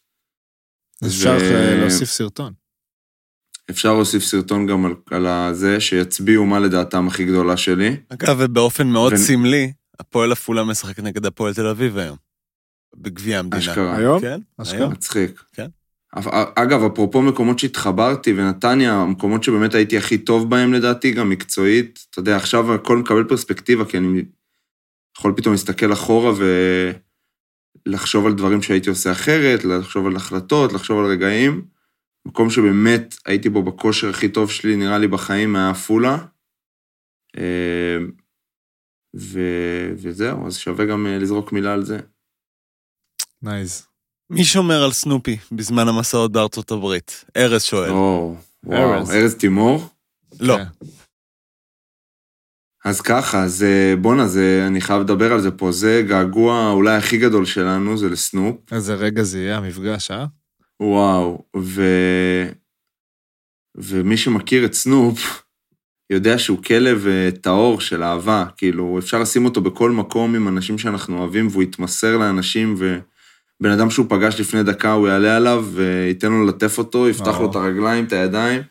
[1.03, 2.53] אז אפשר ו- אה, להוסיף סרטון.
[3.71, 7.97] אפשר להוסיף סרטון גם על, על הזה, שיצביעו מה לדעתם הכי גדולה שלי.
[8.09, 12.26] אגב, ובאופן מאוד ו- סמלי, הפועל עפולה משחק נגד הפועל תל אביב היום.
[12.97, 13.59] בגביע המדינה.
[13.63, 13.97] אשכרה.
[13.97, 14.21] היום?
[14.21, 14.79] כן, אשכרה.
[14.79, 14.93] היום.
[14.93, 15.43] מצחיק.
[15.53, 15.67] כן.
[16.19, 22.07] אף- אגב, אפרופו מקומות שהתחברתי, ונתניה, המקומות שבאמת הייתי הכי טוב בהם לדעתי, גם מקצועית,
[22.11, 24.23] אתה יודע, עכשיו הכל מקבל פרספקטיבה, כי אני
[25.19, 26.33] יכול פתאום להסתכל אחורה
[27.87, 31.65] ולחשוב על דברים שהייתי עושה אחרת, לחשוב על החלטות, לחשוב על רגעים.
[32.27, 36.19] מקום שבאמת הייתי בו בכושר הכי טוב שלי, נראה לי, בחיים, היה עפולה.
[37.39, 37.97] אה,
[39.17, 41.99] ו- וזהו, אז שווה גם אה, לזרוק מילה על זה.
[43.43, 43.87] nice.
[44.31, 47.25] מי שומר על סנופי בזמן המסעות בארצות הברית?
[47.37, 47.91] ארז שואל.
[47.91, 49.35] או, וואו, ארז.
[49.35, 49.89] תימור?
[50.41, 50.57] לא.
[50.57, 50.87] כן.
[52.85, 56.97] אז ככה, אז אה, בואנה, זה, אני חייב לדבר על זה פה, זה געגוע אולי
[56.97, 58.73] הכי גדול שלנו, זה לסנופ.
[58.73, 60.27] איזה רגע זה יהיה המפגש, אה?
[60.81, 61.83] וואו, ו...
[63.77, 65.43] ומי שמכיר את סנופ,
[66.11, 70.79] יודע שהוא כלב אה, טהור של אהבה, כאילו, אפשר לשים אותו בכל מקום עם אנשים
[70.79, 72.75] שאנחנו אוהבים, והוא יתמסר לאנשים,
[73.61, 77.43] ובן אדם שהוא פגש לפני דקה, הוא יעלה עליו וייתן לו לטף אותו, יפתח וואו.
[77.43, 78.63] לו את הרגליים, את הידיים.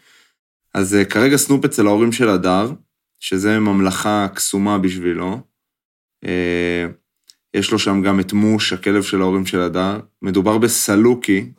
[0.73, 2.71] אז אה, כרגע סנופ אצל ההורים של הדר,
[3.19, 5.39] שזה ממלכה קסומה בשבילו.
[6.25, 6.85] אה,
[7.53, 9.99] יש לו שם גם את מוש, הכלב של ההורים של הדר.
[10.21, 11.51] מדובר בסלוקי,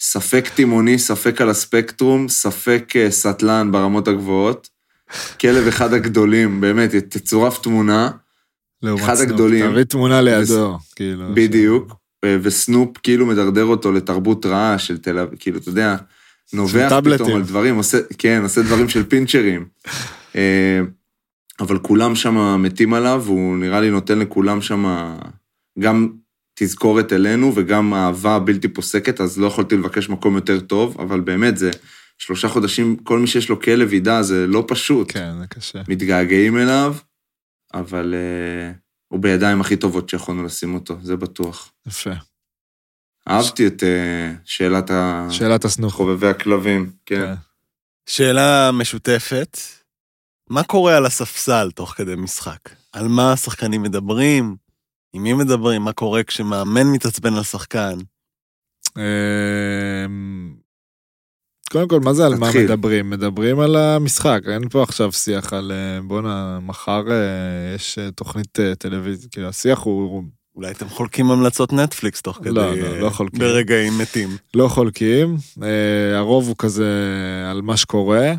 [0.00, 4.68] ספק תימוני, ספק על הספקטרום, ספק אה, סטלן ברמות הגבוהות.
[5.40, 8.10] כלב אחד הגדולים, באמת, תצורף תמונה,
[8.84, 9.30] אחד סנופ.
[9.30, 9.72] הגדולים.
[9.72, 11.34] תביא תמונה לידו, כאילו.
[11.34, 11.92] בדיוק,
[12.26, 15.96] וסנופ כאילו מדרדר אותו לתרבות רעה של תל אביב, כאילו, אתה יודע,
[16.52, 17.00] נובח.
[17.04, 19.66] פתאום על דברים, עושה, כן, עושה דברים של פינצ'רים.
[20.36, 20.80] אה,
[21.60, 25.14] אבל כולם שם מתים עליו, והוא נראה לי נותן לכולם שם,
[25.78, 26.08] גם
[26.54, 31.56] תזכורת אלינו וגם אהבה בלתי פוסקת, אז לא יכולתי לבקש מקום יותר טוב, אבל באמת
[31.56, 31.70] זה
[32.18, 35.12] שלושה חודשים, כל מי שיש לו כלב ידע, זה לא פשוט.
[35.12, 35.82] כן, זה קשה.
[35.88, 36.94] מתגעגעים אליו,
[37.74, 38.76] אבל uh,
[39.12, 41.72] הוא בידיים הכי טובות שיכולנו לשים אותו, זה בטוח.
[41.86, 42.10] יפה.
[43.28, 45.26] אהבתי את uh, שאלת ה...
[45.30, 45.94] שאלת הסנוך.
[45.94, 47.34] חובבי הכלבים, כן.
[48.06, 49.58] שאלה משותפת,
[50.50, 52.58] מה קורה על הספסל תוך כדי משחק?
[52.92, 54.56] על מה השחקנים מדברים?
[55.12, 55.82] עם מי מדברים?
[55.82, 57.98] מה קורה כשמאמן מתעצבן על שחקן?
[61.72, 62.50] קודם כל, מה זה על מה.
[62.64, 63.10] מדברים?
[63.10, 68.58] מדברים על המשחק, אין פה עכשיו שיח על אה, בואנה, מחר אה, יש אה, תוכנית
[68.78, 70.24] טלוויזיה, כאילו השיח הוא
[70.56, 72.50] אולי אתם חולקים המלצות נטפליקס תוך כדי...
[72.50, 73.40] לא, לא, לא חולקים.
[73.40, 74.28] ברגעים מתים.
[74.54, 75.36] לא חולקים,
[76.16, 76.90] הרוב הוא כזה
[77.50, 78.32] על מה שקורה,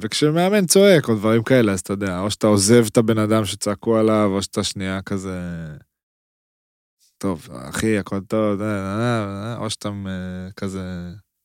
[0.00, 3.96] וכשמאמן צועק או דברים כאלה, אז אתה יודע, או שאתה עוזב את הבן אדם שצעקו
[3.96, 5.38] עליו, או שאתה שנייה כזה...
[7.18, 8.60] טוב, אחי, הכל טוב,
[9.58, 9.90] או שאתה
[10.56, 10.80] כזה,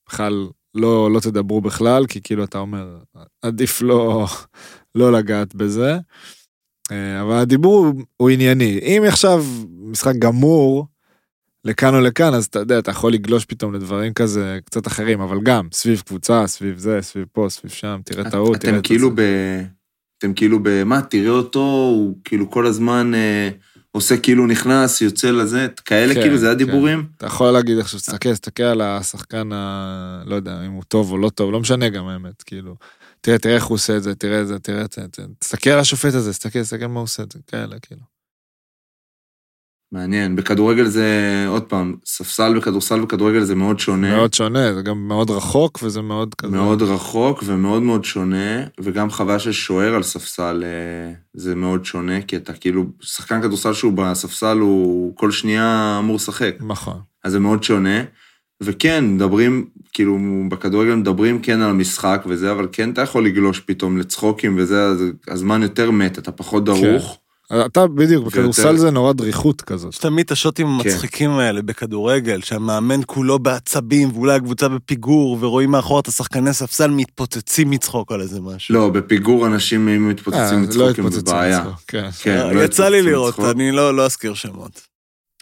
[0.09, 2.97] בכלל לא, לא תדברו בכלל, כי כאילו אתה אומר,
[3.41, 4.27] עדיף לא,
[4.95, 5.97] לא לגעת בזה.
[6.91, 8.79] אה, אבל הדיבור הוא, הוא ענייני.
[8.79, 9.45] אם עכשיו
[9.81, 10.85] משחק גמור,
[11.65, 15.37] לכאן או לכאן, אז אתה יודע, אתה יכול לגלוש פתאום לדברים כזה קצת אחרים, אבל
[15.43, 19.09] גם סביב קבוצה, סביב זה, סביב פה, סביב שם, תראה טעות, תראה אתם את כאילו
[19.09, 19.15] זה.
[19.15, 19.21] ב...
[20.17, 20.83] אתם כאילו ב...
[20.83, 23.49] מה, תראה אותו, הוא כאילו כל הזמן אה,
[23.97, 26.51] עושה כאילו נכנס, יוצא לזה, כאלה כן, כאילו, זה כן.
[26.51, 27.05] הדיבורים?
[27.17, 30.23] אתה יכול להגיד עכשיו, תסתכל, תסתכל על השחקן ה...
[30.25, 32.75] לא יודע, אם הוא טוב או לא טוב, לא משנה גם האמת, כאילו.
[33.21, 35.79] תראה, תראה איך הוא עושה את זה, תראה את זה, תראה את זה, תסתכל על
[35.79, 38.16] השופט הזה, תסתכל, תסתכל מה הוא עושה את זה, כאלה, כאילו.
[39.91, 40.35] מעניין.
[40.35, 44.15] בכדורגל זה, עוד פעם, ספסל בכדורסל וכדורגל זה מאוד שונה.
[44.15, 46.51] מאוד שונה, זה גם מאוד רחוק, וזה מאוד כזה...
[46.51, 52.21] מאוד רחוק ומאוד מאוד שונה, וגם חוויה של שוער על ספסל אה, זה מאוד שונה,
[52.21, 56.99] כי אתה כאילו, שחקן כדורסל שהוא בספסל הוא כל שנייה אמור לשחק, נכון.
[57.23, 58.03] אז זה מאוד שונה.
[58.63, 60.17] וכן, מדברים, כאילו,
[60.49, 65.03] בכדורגל מדברים כן על המשחק וזה, אבל כן אתה יכול לגלוש פתאום לצחוקים וזה, אז
[65.27, 67.19] הזמן יותר מת, אתה פחות דרוך.
[67.65, 69.93] אתה בדיוק, בכדורסל זה נורא דריכות כזאת.
[69.93, 70.73] יש תמיד את השוטים כן.
[70.73, 77.69] המצחיקים האלה בכדורגל, שהמאמן כולו בעצבים, ואולי הקבוצה בפיגור, ורואים מאחור את השחקני ספסל מתפוצצים
[77.69, 78.75] מצחוק על איזה משהו.
[78.75, 81.59] לא, בפיגור אנשים אם אה, מתפוצצים זה לא מצחוקים זה התפוצצים בעיה.
[81.59, 83.55] מצחוק, כן, כן, אה, לא יצא לי לראות, מצחוק.
[83.55, 84.81] אני לא לא אזכיר שמות.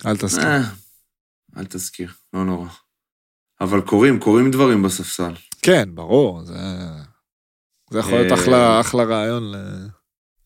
[0.05, 0.47] אל תסכים.
[0.47, 0.61] אה,
[1.57, 2.67] אל תזכיר, לא נורא.
[3.61, 5.33] אבל קורים, קורים דברים בספסל.
[5.61, 6.53] כן, ברור, זה...
[7.91, 9.51] זה יכול להיות אה, אחלה, אחלה רעיון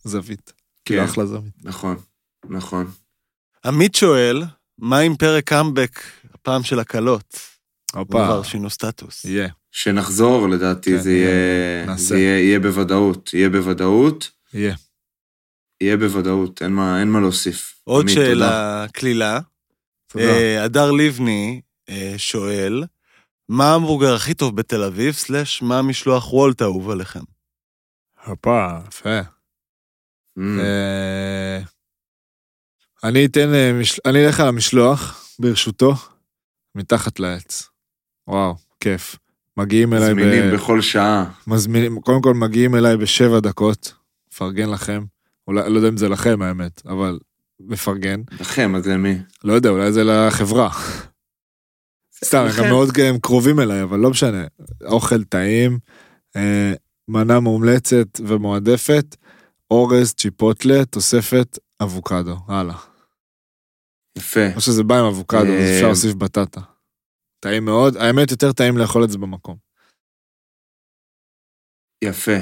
[0.06, 0.59] לזווית.
[0.90, 1.54] כאילו, כן, אחלה זווית.
[1.64, 1.96] נכון,
[2.50, 2.92] נכון.
[3.66, 4.44] עמית שואל,
[4.78, 6.00] מה עם פרק קאמבק,
[6.34, 7.40] הפעם של הקלות?
[7.94, 9.26] הופה, כבר שינו סטטוס.
[9.26, 9.50] יהיה.
[9.72, 12.04] שנחזור, לדעתי, כן, זה יהיה, נעשה.
[12.04, 13.34] זה יהיה, יהיה בוודאות.
[13.34, 14.76] יהיה בוודאות, יהיה.
[15.82, 17.82] יהיה בוודאות, אין מה, אין מה להוסיף.
[17.84, 18.16] עוד עמית.
[18.16, 19.40] שאלה קלילה.
[20.08, 20.26] תודה.
[20.26, 22.84] אה, הדר לבני אה, שואל,
[23.50, 27.24] מה ההמבורגר הכי טוב בתל אביב, סלאש מה המשלוח וולט האהוב עליכם?
[28.26, 29.20] הופה, יפה.
[30.40, 31.60] אה,
[33.04, 33.72] אני אתן, אה,
[34.06, 35.94] אני אלך על המשלוח, ברשותו,
[36.76, 37.70] מתחת לעץ.
[38.28, 39.16] וואו, כיף.
[39.58, 41.32] מגיעים אליי, ב- זמינים בכל שעה.
[41.48, 43.94] מזמינים, קודם כל מגיעים אליי בשבע דקות,
[44.32, 45.04] מפרגן לכם.
[45.48, 47.20] אולי, לא יודע אם זה לכם האמת, אבל
[47.60, 48.22] מפרגן.
[48.40, 49.18] לכם, אז למי?
[49.44, 50.70] לא יודע, אולי זה לחברה.
[52.26, 52.68] סתם, הם לכם.
[52.68, 54.44] מאוד הם קרובים אליי, אבל לא משנה.
[54.86, 55.80] אוכל טעים,
[56.36, 56.74] אה,
[57.08, 59.16] מנה מומלצת ומועדפת,
[59.72, 62.36] אורז, צ'יפוטלה, תוספת אבוקדו.
[62.48, 62.78] הלאה.
[64.18, 64.56] יפה.
[64.56, 66.62] או שזה בא עם אבוקדו, אז אה, אפשר להוסיף בטטה.
[67.40, 69.58] טעים מאוד, האמת יותר טעים לאכול את זה במקום.
[72.04, 72.38] יפה.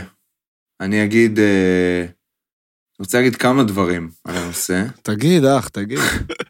[0.81, 4.83] אני אגיד, אה, אני רוצה להגיד כמה דברים על הנושא.
[5.03, 5.99] תגיד, אח, תגיד.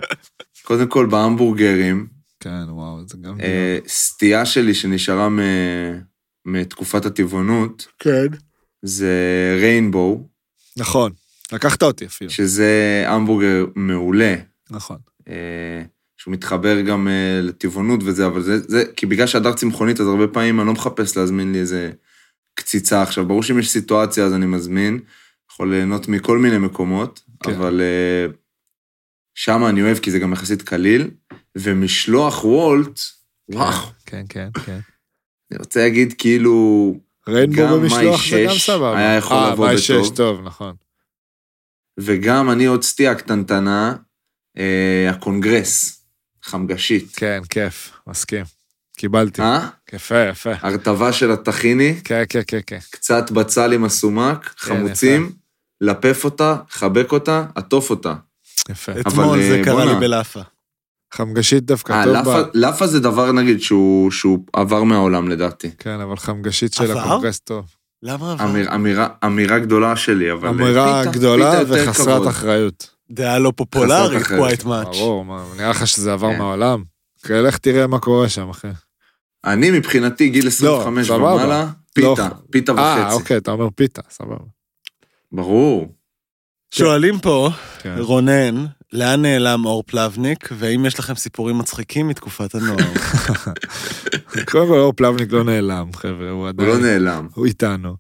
[0.68, 2.08] קודם כל, בהמבורגרים,
[2.40, 3.42] כן, וואו, זה גם...
[3.42, 6.02] אה, סטייה שלי שנשארה מ-
[6.46, 8.28] מתקופת הטבעונות, כן.
[8.82, 9.14] זה
[9.62, 10.28] ריינבואו,
[10.78, 11.12] נכון,
[11.52, 12.30] לקחת אותי אפילו.
[12.30, 14.36] שזה המבורגר מעולה,
[14.70, 14.98] נכון.
[15.28, 15.84] אה,
[16.18, 20.28] שהוא מתחבר גם אה, לטבעונות וזה, אבל זה, זה, כי בגלל שהדר צמחונית, אז הרבה
[20.28, 21.92] פעמים אני לא מחפש להזמין לי איזה
[22.56, 23.02] קציצה.
[23.02, 25.00] עכשיו, ברור שאם יש סיטואציה, אז אני מזמין,
[25.52, 27.52] יכול ליהנות מכל מיני מקומות, כן.
[27.52, 28.34] אבל אה,
[29.36, 31.10] שם אני אוהב, כי זה גם יחסית קליל,
[31.58, 33.00] ומשלוח וולט,
[33.50, 34.80] וואו, כן, כן, כן.
[35.52, 36.96] אני רוצה להגיד כאילו,
[37.28, 38.98] ריינבו גם במשלוח מאי זה גם סבבה.
[38.98, 40.06] היה יכול אה, לבוא מאי בטוב.
[40.06, 40.76] שש, טוב, נכון.
[42.00, 43.96] וגם אני עוד סטייה קטנטנה,
[44.58, 46.04] אה, הקונגרס,
[46.44, 47.16] חמגשית.
[47.16, 48.46] כן, כיף, מסכים.
[48.98, 49.42] קיבלתי.
[49.42, 49.68] אה?
[49.94, 50.52] יפה, יפה.
[50.62, 52.80] הרטבה של הטחיני, כן, כן, כן, כן.
[52.92, 55.32] קצת בצל עם הסומק, חמוצים,
[55.82, 58.14] לפף אותה, חבק אותה, עטוף אותה.
[58.70, 58.92] יפה.
[59.00, 59.94] אתמול אה, זה קרה בואנה.
[59.94, 60.42] לי בלאפה.
[61.14, 62.44] חמגשית דווקא אה, טוב בה.
[62.54, 65.72] לאפה זה דבר, נגיד, שהוא שהוא עבר מהעולם, לדעתי.
[65.80, 67.00] כן, אבל חמגשית של עבר?
[67.00, 67.66] הקונגרס טוב.
[68.04, 68.36] למה?
[68.44, 70.48] אמיר- אמירה- אמירה גדולה שלי, אבל...
[70.48, 72.28] אה, אמירה פיתה- גדולה פיתה וחסרת כבוד.
[72.28, 72.90] אחריות.
[73.12, 74.64] דעה לא פופולרית, quite אחרת.
[74.64, 74.84] much.
[74.98, 76.38] ברור, מה, נראה לך שזה עבר כן.
[76.38, 76.84] מהעולם?
[77.24, 78.68] כן, לך תראה מה קורה שם, אחי.
[79.46, 81.24] אני מבחינתי, גיל 25 סבבה.
[81.34, 81.66] ומעלה, לא.
[81.94, 83.14] פיתה, פיתה אה, וחצי.
[83.16, 84.36] אוקיי, אתה אומר פיתה, סבבה.
[85.32, 85.94] ברור.
[86.72, 87.50] שואלים פה,
[87.80, 87.96] כן.
[88.00, 92.78] רונן, לאן נעלם אור פלבניק, והאם יש לכם סיפורים מצחיקים מתקופת הנוער?
[94.52, 96.70] קודם כל, אור פלבניק לא נעלם, חבר'ה, הוא הוא עדיין...
[96.70, 97.28] לא נעלם.
[97.34, 97.96] הוא איתנו.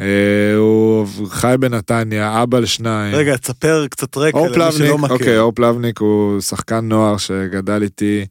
[0.00, 3.14] אה, הוא חי בנתניה, אבא לשניים.
[3.14, 5.40] רגע, תספר קצת רקע אור למי פלבניק, שלא אוקיי, מכיר.
[5.40, 8.26] אור פלבניק הוא שחקן נוער שגדל איתי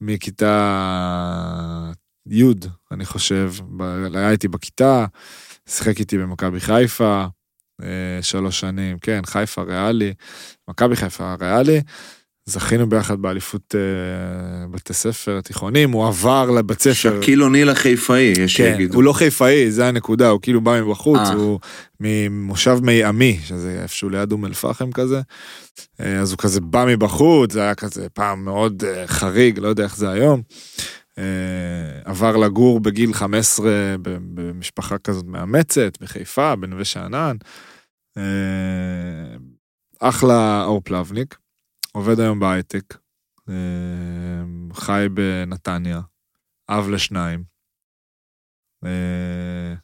[0.00, 1.92] מכיתה
[2.30, 2.44] י',
[2.92, 3.52] אני חושב,
[4.14, 5.06] היה איתי בכיתה,
[5.68, 7.26] שיחק איתי במכבי חיפה,
[8.22, 10.12] שלוש שנים, כן, חיפה ריאלי,
[10.68, 11.80] מכבי חיפה ריאלי.
[12.46, 16.92] זכינו ביחד באליפות אה, בתי ספר תיכונים, הוא עבר לבית ספר.
[16.92, 18.94] שקיל אוניל החיפאי, יש כן, שיגידו.
[18.94, 21.32] הוא לא חיפאי, זה הנקודה, הוא כאילו בא מבחוץ, אה.
[21.32, 21.58] הוא
[22.00, 25.20] ממושב מי עמי, שזה איפשהו ליד אום אל-פחם כזה.
[26.00, 29.84] אה, אז הוא כזה בא מבחוץ, זה היה כזה פעם מאוד אה, חריג, לא יודע
[29.84, 30.42] איך זה היום.
[31.18, 31.24] אה,
[32.04, 33.66] עבר לגור בגיל 15
[34.02, 37.36] ב- במשפחה כזאת מאמצת, בחיפה, בנווה שאנן.
[37.44, 37.71] אה,
[40.00, 41.38] אחלה אור פלבניק,
[41.92, 42.96] עובד היום בהייטק,
[43.48, 43.54] אה,
[44.72, 46.00] חי בנתניה,
[46.68, 47.44] אב לשניים.
[48.84, 49.74] אה,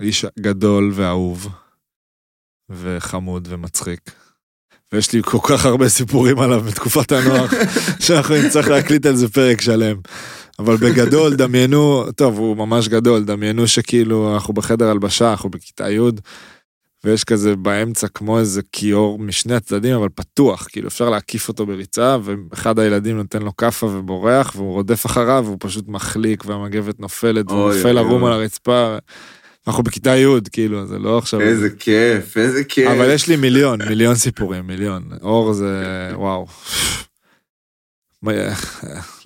[0.00, 1.48] איש גדול ואהוב,
[2.68, 4.00] וחמוד ומצחיק.
[4.92, 7.46] ויש לי כל כך הרבה סיפורים עליו בתקופת הנוער,
[8.04, 9.96] שאנחנו נצטרך להקליט על זה פרק שלם.
[10.58, 16.00] אבל בגדול, דמיינו, טוב, הוא ממש גדול, דמיינו שכאילו אנחנו בחדר הלבשה, אנחנו בכיתה י',
[17.06, 22.16] ויש כזה באמצע כמו איזה כיור משני הצדדים, אבל פתוח, כאילו אפשר להקיף אותו בריצה,
[22.22, 27.72] ואחד הילדים נותן לו כאפה ובורח, והוא רודף אחריו, והוא פשוט מחליק, והמגבת נופלת, והוא
[27.72, 28.24] נופל ערום.
[28.24, 28.96] על הרצפה.
[29.66, 31.40] אנחנו בכיתה י', כאילו, זה לא עכשיו...
[31.40, 32.90] איזה כיף, איזה כיף.
[32.90, 35.08] אבל יש לי מיליון, מיליון סיפורים, מיליון.
[35.22, 36.46] אור זה, וואו.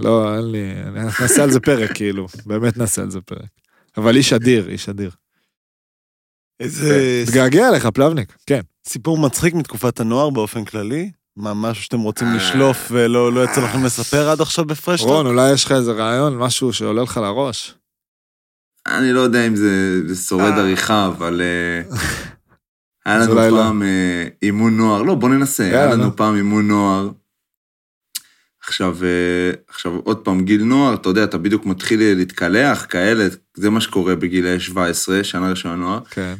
[0.00, 0.74] לא, אין לי,
[1.20, 3.48] נעשה על זה פרק, כאילו, באמת נעשה על זה פרק.
[3.96, 5.10] אבל איש אדיר, איש אדיר.
[6.60, 8.60] איזה מתגעגע אליך, פלבניק, כן.
[8.86, 11.10] סיפור מצחיק מתקופת הנוער באופן כללי?
[11.36, 12.36] מה, משהו שאתם רוצים אה.
[12.36, 15.10] לשלוף ולא לא יצא לכם לספר עד עכשיו בפרשטוק?
[15.10, 17.74] רון, אולי יש לך איזה רעיון, משהו שעולה לך לראש?
[18.86, 20.58] אני לא יודע אם זה שורד אה.
[20.58, 21.96] עריכה, אבל אה,
[23.06, 23.50] היה לנו לא.
[23.50, 23.82] פעם
[24.42, 25.86] אימון נוער, לא, בוא ננסה, היה.
[25.86, 27.10] לנו פעם אימון נוער.
[28.66, 28.96] עכשיו,
[29.68, 34.16] עכשיו עוד פעם, גיל נוער, אתה יודע, אתה בדיוק מתחיל להתקלח, כאלה, זה מה שקורה
[34.16, 36.00] בגילי 17, שנה ראשונה נוער.
[36.10, 36.34] כן.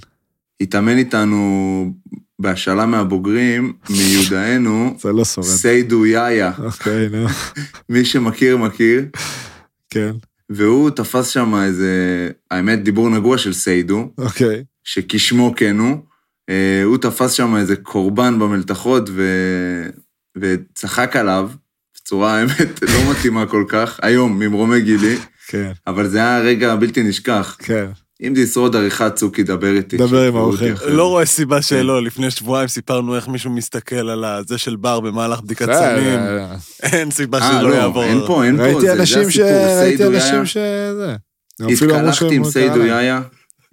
[0.60, 1.92] התאמן איתנו
[2.38, 5.46] בהשאלה מהבוגרים, מיודענו, זה לא שורד.
[5.46, 7.26] סיידו יאיה, אוקיי, נו,
[7.88, 9.06] מי שמכיר, מכיר.
[9.90, 10.12] כן,
[10.50, 14.64] והוא תפס שם איזה, האמת, דיבור נגוע של סיידו, אוקיי.
[14.84, 15.96] שכשמו כן הוא.
[16.48, 19.22] אה, הוא תפס שם איזה קורבן במלתחות ו...
[20.36, 21.50] וצחק עליו,
[21.96, 27.02] בצורה, האמת, לא מתאימה כל כך, היום, ממרומי גילי, כן, אבל זה היה רגע בלתי
[27.02, 27.56] נשכח.
[27.58, 27.86] כן.
[28.22, 29.96] אם זה ישרוד עריכת צוקי, דבר איתי.
[29.96, 30.74] דבר עם האורחים.
[30.86, 31.00] לא זה.
[31.00, 35.66] רואה סיבה שלא, לפני שבועיים סיפרנו איך מישהו מסתכל על הזה של בר במהלך בדיקת
[35.72, 36.20] סמים,
[36.82, 38.04] אין סיבה אה, שלא לא, יעבור.
[38.04, 39.38] אין פה, אין פה, ראיתי זה- זה אנשים ש...
[39.38, 42.84] ראיתי אנשים אמרו התקלחתי עם סיידו.
[42.86, 43.20] יאיה,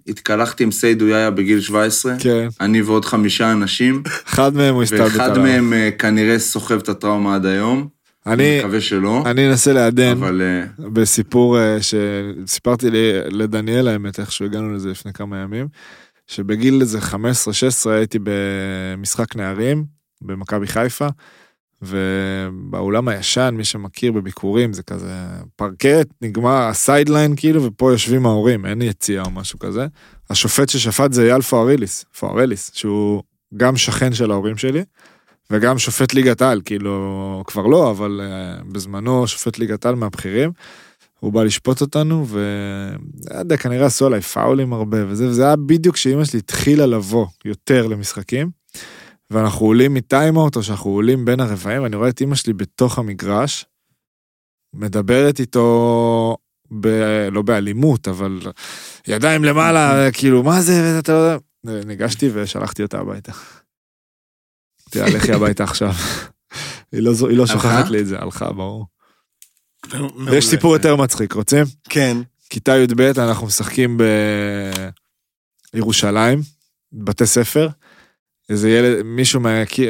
[0.08, 5.00] התקלחתי עם סיידו יאיה בגיל 17, כן, אני ועוד חמישה אנשים, אחד מהם הוא הסתלבט
[5.14, 5.18] עליו.
[5.18, 7.88] ואחד מהם אה, כנראה סוחב את הטראומה עד היום.
[8.26, 12.86] אני, מקווה שלא, אני אנסה לעדן אבל אה, בסיפור אה, שסיפרתי
[13.30, 15.68] לדניאל האמת, איכשהו הגענו לזה לפני כמה ימים,
[16.26, 17.12] שבגיל איזה 15-16
[17.90, 19.84] הייתי במשחק נערים
[20.22, 21.06] במכבי חיפה,
[21.82, 25.12] ובאולם הישן, מי שמכיר בביכורים, זה כזה
[25.56, 29.86] פרקט, נגמר ה sideline כאילו, ופה יושבים ההורים, אין יציאה או משהו כזה.
[30.30, 33.22] השופט ששפט זה אייל פוארליס, פוארליס, שהוא
[33.56, 34.84] גם שכן של ההורים שלי,
[35.52, 40.52] וגם שופט ליגת על, כאילו, כבר לא, אבל אה, בזמנו שופט ליגת על מהבכירים.
[41.20, 45.94] הוא בא לשפוט אותנו, ולא יודע, כנראה עשו עליי פאולים הרבה וזה, וזה היה בדיוק
[45.94, 48.50] כשאימא שלי התחילה לבוא יותר למשחקים,
[49.30, 53.66] ואנחנו עולים מטיימאוט, או שאנחנו עולים בין הרבעים, ואני רואה את אימא שלי בתוך המגרש,
[54.74, 56.36] מדברת איתו,
[56.80, 56.86] ב...
[57.32, 58.40] לא באלימות, אבל
[59.08, 61.38] ידיים למעלה, כאילו, מה זה, אתה לא יודע.
[61.86, 63.32] ניגשתי ושלחתי אותה הביתה.
[64.90, 65.92] תראה, לכי הביתה עכשיו.
[66.92, 67.46] היא לא, היא לא?
[67.46, 68.86] שוכחת לי את זה, הלכה, ברור.
[70.26, 71.64] ויש סיפור יותר מצחיק, רוצים?
[71.88, 72.16] כן.
[72.50, 73.98] כיתה י"ב אנחנו משחקים
[75.74, 76.40] בירושלים,
[76.92, 77.68] בתי ספר.
[78.48, 79.40] איזה ילד, מישהו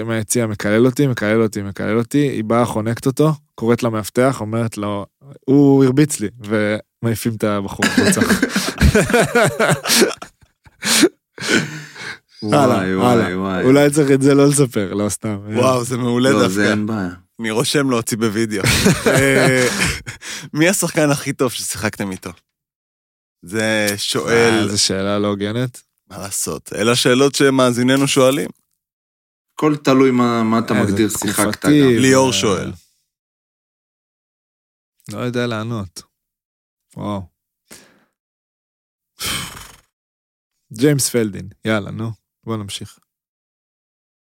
[0.05, 5.07] מהיציע מקלל אותי, מקלל אותי, מקלל אותי, היא באה, חונקת אותו, קוראת למאבטח, אומרת לו,
[5.45, 8.21] הוא הרביץ לי, ומעיפים את הבחור החוצה.
[12.43, 13.39] הלאה, וואי, וואי, הלאה.
[13.39, 13.65] וואי.
[13.65, 15.39] אולי צריך את זה לא לספר, לא סתם.
[15.55, 16.71] וואו, זה מעולה לא, זה דווקא.
[16.71, 17.11] אין בעיה.
[17.41, 18.63] אני רושם להוציא בווידאו.
[19.07, 19.67] אה,
[20.53, 22.31] מי השחקן הכי טוב ששיחקתם איתו?
[23.43, 25.83] זה אה, שואל, זו שאלה לא הוגנת.
[26.11, 26.73] מה לעשות?
[26.73, 28.49] אלה השאלות שמאזיננו שואלים.
[29.55, 31.73] הכל תלוי מה מה אתה אה, זה מגדיר שיחקת גם.
[31.73, 32.73] ליאור שואל.
[35.13, 36.03] לא יודע לענות.
[36.97, 37.23] וואו.
[40.79, 42.11] ג'יימס פלדין, יאללה, נו,
[42.49, 42.99] בוא נמשיך.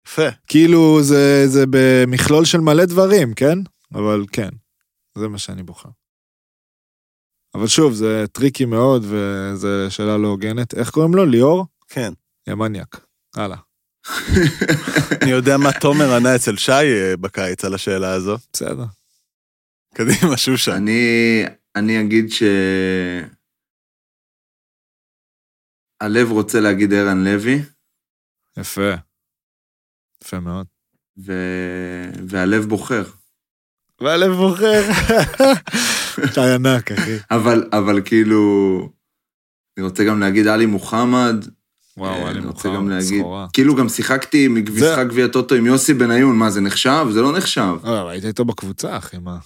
[0.07, 0.31] יפה.
[0.47, 3.59] כאילו זה, זה במכלול של מלא דברים, כן?
[3.95, 4.49] אבל כן,
[5.19, 5.89] זה מה שאני בוחר.
[7.55, 10.75] אבל שוב, זה tricky מאוד, וזו שאלה לא הוגנת.
[10.75, 11.27] איך קוראים לו?
[11.27, 11.67] ליאור?
[11.89, 12.13] כן.
[12.49, 13.07] יא מניאק.
[13.37, 13.59] הלאה,
[15.23, 18.37] אני יודע מה תומר ענה אצל שי אה, בקיץ על השאלה הזו.
[18.53, 18.85] בסדר.
[19.95, 20.73] קדימה, שושן.
[20.73, 21.43] אני,
[21.77, 22.43] אני אגיד ש...
[26.01, 27.63] הלב רוצה להגיד ערן לוי,
[28.59, 28.91] יפה.
[30.25, 30.67] יפה מאוד.
[31.19, 31.33] ו...
[32.29, 33.05] והלב בוחר.
[34.01, 34.83] והלב בוחר.
[36.35, 37.17] שי ענק, אחי.
[37.31, 38.39] אבל, אבל כאילו,
[39.79, 41.37] אני רוצה גם להגיד עלי מוחמד.
[41.97, 43.47] וואו, אה, אני גם להגיד, סחורה.
[43.53, 47.07] כאילו גם שיחקתי משחק גביע טוטו עם יוסי בניון, מה זה נחשב?
[47.11, 47.77] זה לא נחשב.
[47.83, 49.39] אבל היית איתו בקבוצה, אחי, מה?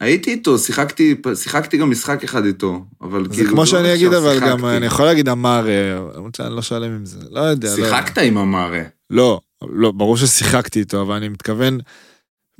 [0.00, 3.50] הייתי איתו, שיחקתי, שיחקתי גם משחק אחד איתו, אבל זה כאילו...
[3.50, 4.76] כמו לא שאני אגיד, אבל גם, שיחקתי.
[4.76, 7.68] אני יכול להגיד אמר, אה, למרות שאני לא שלם עם זה, לא יודע.
[7.68, 7.74] לא.
[7.76, 8.82] שיחקת עם אמרה.
[9.10, 9.40] לא,
[9.72, 11.78] לא, ברור ששיחקתי איתו, אבל אני מתכוון,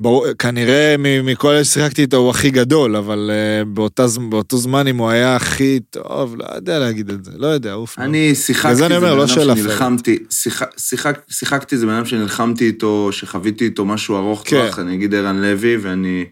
[0.01, 4.97] ברור, כנראה מכל אלה ששיחקתי איתו הוא הכי גדול, אבל uh, באותה, באותו זמן אם
[4.97, 7.99] הוא היה הכי טוב, לא יודע להגיד את זה, לא יודע, אוף.
[7.99, 13.09] אני שיחקתי, זה בן לא אדם שנלחמתי, שיחק- שיחק- שיחקתי זה בן אדם שנלחמתי איתו,
[13.11, 14.61] שחוויתי איתו משהו ארוך כן.
[14.61, 16.25] טווח, אני אגיד ערן לוי, ואני...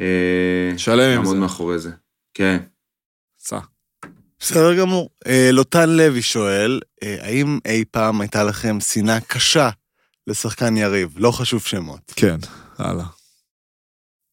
[0.00, 1.34] אה, שלם עם זה.
[1.34, 1.90] מאחורי זה.
[2.34, 2.58] כן.
[3.38, 3.58] סע.
[4.40, 5.10] בסדר גמור.
[5.26, 9.70] אה, לוטן לוי שואל, אה, האם אי פעם הייתה לכם שנאה קשה
[10.26, 11.14] לשחקן יריב?
[11.16, 12.12] לא חשוב שמות.
[12.16, 12.38] כן,
[12.78, 13.04] הלאה.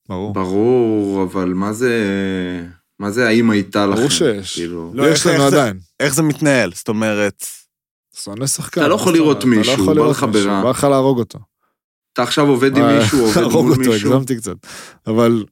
[0.10, 0.34] ברור.
[0.34, 1.92] ברור, אבל מה זה...
[3.00, 3.96] מה זה האם הייתה לכם?
[3.96, 4.56] ברור שיש.
[4.56, 4.92] כאילו...
[4.94, 5.80] לא, יש לנו עדיין.
[6.00, 6.72] איך זה מתנהל?
[6.74, 7.46] זאת אומרת,
[8.16, 8.82] שונא שחקן.
[8.82, 10.64] אתה לא יכול לראות מישהו, לא יכול בא לראות לך מישהו, ברע.
[10.64, 11.40] בא לך להרוג אותו.
[12.14, 14.14] אתה עכשיו עובד עם מישהו, עובד להרוג מול אותו, מישהו.
[14.14, 14.56] הגזמתי קצת.
[15.08, 15.44] אבל,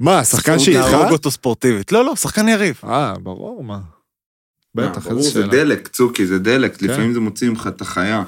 [0.00, 0.80] מה, שחקן שאיתך?
[0.92, 1.92] להרוג אותו ספורטיבית.
[1.92, 2.80] לא, לא, שחקן יריב.
[2.84, 3.74] אה, ברור, מה.
[3.74, 3.80] אה,
[4.74, 5.46] בטח, איזה זה שאלה.
[5.46, 6.76] דלק, צוקי, זה דלק.
[6.76, 6.86] כן.
[6.86, 8.24] לפעמים זה מוציא ממך את החיה.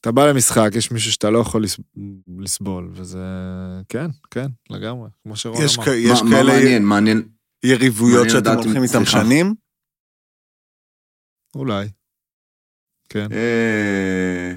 [0.00, 1.80] אתה בא למשחק, יש מישהו שאתה לא יכול לס-
[2.38, 3.18] לסבול, וזה...
[3.88, 5.86] כן, כן, לגמרי, כמו שרון יש אמר.
[5.86, 6.84] כ- יש מה- מה כאלה מעניין?
[6.84, 7.28] מעניין.
[7.64, 9.04] יריבויות שאתם הולכים איתם.
[9.04, 9.54] שנים?
[11.54, 11.88] אולי.
[13.08, 13.28] כן.
[13.32, 14.52] אה,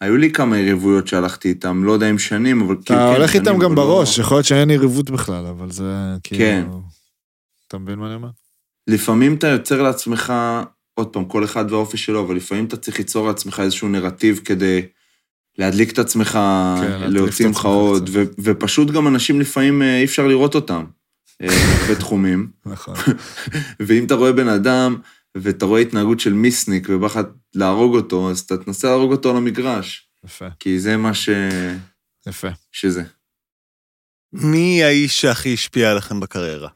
[0.00, 3.00] היו לי כמה יריבויות שהלכתי איתם, לא יודע אם שנים, אבל כאילו...
[3.00, 6.40] אתה כן, הולך שנים, איתם גם בראש, יכול להיות שאין יריבות בכלל, אבל זה כאילו...
[6.40, 6.66] כן.
[7.68, 8.28] אתה מבין מה אני אומר?
[8.86, 10.32] לפעמים אתה יוצר לעצמך,
[10.94, 14.82] עוד פעם, כל אחד והאופי שלו, אבל לפעמים אתה צריך ליצור לעצמך איזשהו נרטיב כדי
[15.58, 16.38] להדליק את עצמך,
[16.80, 18.10] כן, להוציא ממך עוד.
[18.12, 20.84] ו- ופשוט גם אנשים לפעמים אה, אי אפשר לראות אותם
[21.42, 22.48] אה, בהרבה תחומים.
[22.66, 22.94] נכון.
[23.86, 24.96] ואם אתה רואה בן אדם,
[25.36, 27.18] ואתה רואה התנהגות של מיסניק ובא לך
[27.54, 31.28] להרוג אותו, אז אתה תנסה להרוג אותו על המגרש, יפה, כי זה מה ש...
[32.26, 32.48] יפה.
[32.72, 33.02] שזה.
[34.32, 36.68] מי האיש שהכי השפיע עליכם בקריירה?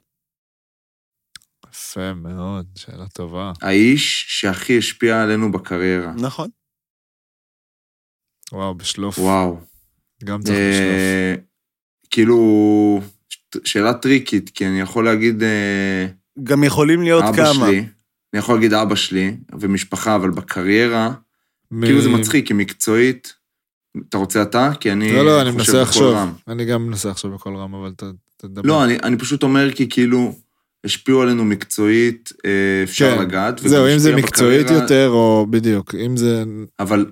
[1.73, 3.53] יפה מאוד, שאלה טובה.
[3.63, 6.13] האיש שהכי השפיע עלינו בקריירה.
[6.13, 6.49] נכון.
[8.53, 9.19] וואו, בשלוף.
[9.19, 9.61] וואו.
[10.25, 10.99] גם צריך בשלוף.
[10.99, 11.35] אה,
[12.11, 13.01] כאילו,
[13.65, 16.07] שאלה טריקית, כי אני יכול להגיד אה,
[16.43, 17.67] גם יכולים להיות אבא כמה.
[17.67, 17.85] שלי,
[18.33, 21.11] אני יכול להגיד אבא שלי ומשפחה, אבל בקריירה,
[21.71, 23.35] מ- כאילו זה מצחיק, כי מקצועית,
[24.09, 24.71] אתה רוצה אתה?
[24.81, 26.17] כי אני לא, לא, אני מנסה לחשוב.
[26.49, 28.03] אני גם מנסה לחשוב בקול רם, אבל ת-
[28.37, 28.63] תדבר.
[28.69, 30.35] לא, אני, אני פשוט אומר כי כאילו,
[30.85, 32.51] השפיעו עלינו מקצועית, אה,
[32.83, 33.23] אפשר כן.
[33.23, 33.59] לגעת.
[33.59, 36.45] זהו, אם זה מקצועית בקריירה, יותר, או בדיוק, אם זה...
[36.81, 37.07] אבל,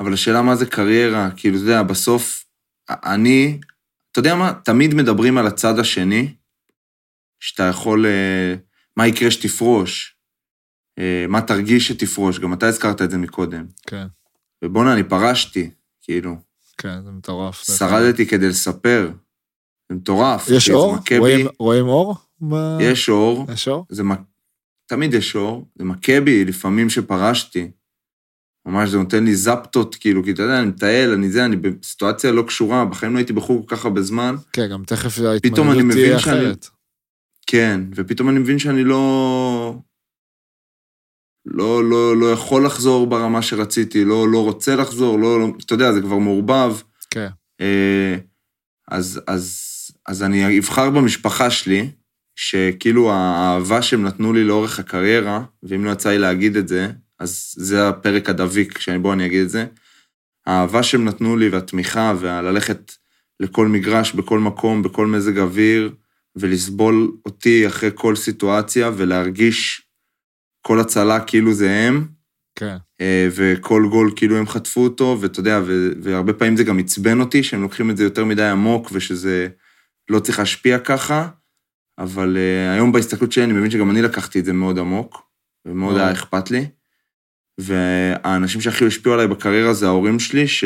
[0.00, 2.44] אבל השאלה מה זה קריירה, כאילו, אתה יודע, בסוף,
[2.90, 3.58] אני,
[4.12, 6.34] אתה יודע מה, תמיד מדברים על הצד השני,
[7.40, 8.54] שאתה יכול, אה,
[8.96, 10.13] מה יקרה שתפרוש,
[11.28, 13.66] מה תרגיש שתפרוש, גם אתה הזכרת את זה מקודם.
[13.86, 14.06] כן,
[14.64, 15.70] ובואנה, אני פרשתי,
[16.02, 16.36] כאילו,
[16.78, 17.62] כן, זה מטורף.
[17.64, 19.10] שרדתי כדי לספר,
[19.88, 20.48] זה מטורף.
[20.56, 20.96] יש אור?
[21.18, 22.16] רואים- רואים אור?
[22.50, 23.86] ב- יש אור, יש אור?
[23.88, 24.20] זה מק...
[24.86, 27.70] תמיד יש אור, זה מכה בי לפעמים שפרשתי.
[28.66, 32.32] ממש זה נותן לי זפטות, כאילו, כי אתה יודע, אני מטייל, אני זה, אני בסיטואציה
[32.32, 34.34] לא קשורה, בחיים לא הייתי בחוג כל כך הרבה זמן.
[34.52, 36.68] כן, גם תכף ההתמודדות תהיה שאני- אחרת.
[37.46, 39.76] כן, ופתאום אני מבין שאני לא...
[41.46, 45.92] לא, לא, לא יכול לחזור ברמה שרציתי, לא, לא רוצה לחזור, לא, לא, אתה יודע,
[45.92, 46.76] זה כבר מעורבב.
[47.10, 47.28] כן.
[47.60, 48.16] אה,
[48.88, 49.64] אז, אז,
[50.06, 51.90] אז אני אבחר במשפחה שלי,
[52.36, 57.54] שכאילו האהבה שהם נתנו לי לאורך הקריירה, ואם לא יצא לי להגיד את זה, אז
[57.56, 59.66] זה הפרק הדביק, בואו אני אגיד את זה.
[60.46, 62.92] האהבה שהם נתנו לי והתמיכה והללכת
[63.40, 65.94] לכל מגרש, בכל מקום, בכל מזג אוויר,
[66.36, 69.83] ולסבול אותי אחרי כל סיטואציה ולהרגיש
[70.66, 72.06] כל הצלה כאילו זה הם,
[72.58, 72.76] כן.
[73.00, 75.60] אה, וכל גול כאילו הם חטפו אותו, ואתה יודע,
[76.02, 79.48] והרבה פעמים זה גם עצבן אותי, שהם לוקחים את זה יותר מדי עמוק, ושזה
[80.08, 81.28] לא צריך להשפיע ככה,
[81.98, 85.22] אבל uh, היום בהסתכלות שלי אני מבין שגם אני לקחתי את זה מאוד עמוק,
[85.66, 86.66] ומאוד היה אכפת לי.
[87.58, 90.64] והאנשים שהכי השפיעו עליי בקריירה זה ההורים שלי, ש...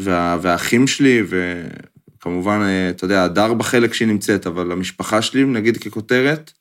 [0.00, 0.38] וה...
[0.42, 6.52] והאחים שלי, וכמובן, אה, אתה יודע, הדר בחלק שהיא נמצאת, אבל המשפחה שלי, נגיד ככותרת,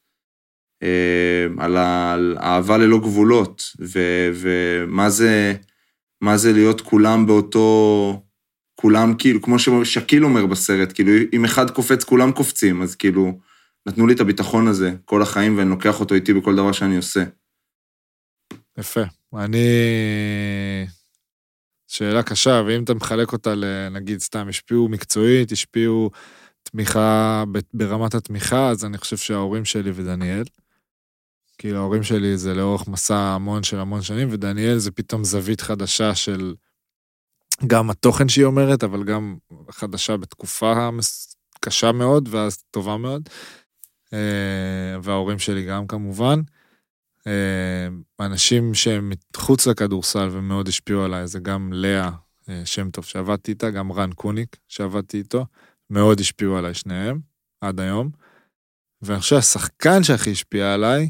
[0.86, 4.00] אה, על האהבה ללא גבולות, ו...
[4.34, 5.54] ומה זה,
[6.36, 8.22] זה להיות כולם באותו...
[8.76, 13.40] כולם כאילו, כמו ששקיל אומר בסרט, כאילו, אם אחד קופץ, כולם קופצים, אז כאילו,
[13.86, 17.24] נתנו לי את הביטחון הזה כל החיים, ואני לוקח אותו איתי בכל דבר שאני עושה.
[18.78, 19.02] יפה.
[19.38, 19.68] אני...
[21.88, 26.12] שאלה קשה, ואם אתה מחלק אותה לנגיד סתם, השפיעו מקצועית, השפיעו
[26.64, 30.44] תמיכה, ברמת התמיכה, אז אני חושב שההורים שלי ודניאל,
[31.66, 36.16] כאילו ההורים שלי זה לאורך מסע המון של המון שנים, ודניאל זה פתאום זווית חדשה
[36.16, 36.56] של
[37.68, 39.38] גם התוכן שהיא אומרת, אבל גם
[39.70, 40.90] חדשה בתקופה
[41.60, 43.30] קשה מאוד ואז טובה מאוד.
[44.14, 46.40] אה, וההורים שלי גם כמובן.
[47.28, 52.10] אה, אנשים שהם מחוץ לכדורסל ומאוד השפיעו עליי, זה גם לאה
[52.50, 55.46] אה, שם טוב שעבדתי איתה, גם רן קוניק שעבדתי איתו,
[55.90, 57.20] מאוד השפיעו עליי שניהם,
[57.62, 58.10] עד היום.
[59.02, 61.10] ואני חושב שהשחקן שהכי השפיע עליי,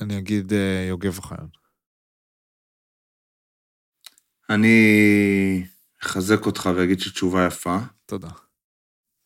[0.00, 0.52] אני אגיד
[0.88, 1.48] יוגב אוחיון.
[4.50, 5.64] אני
[6.02, 7.78] אחזק אותך ואגיד שתשובה יפה.
[8.06, 8.28] תודה.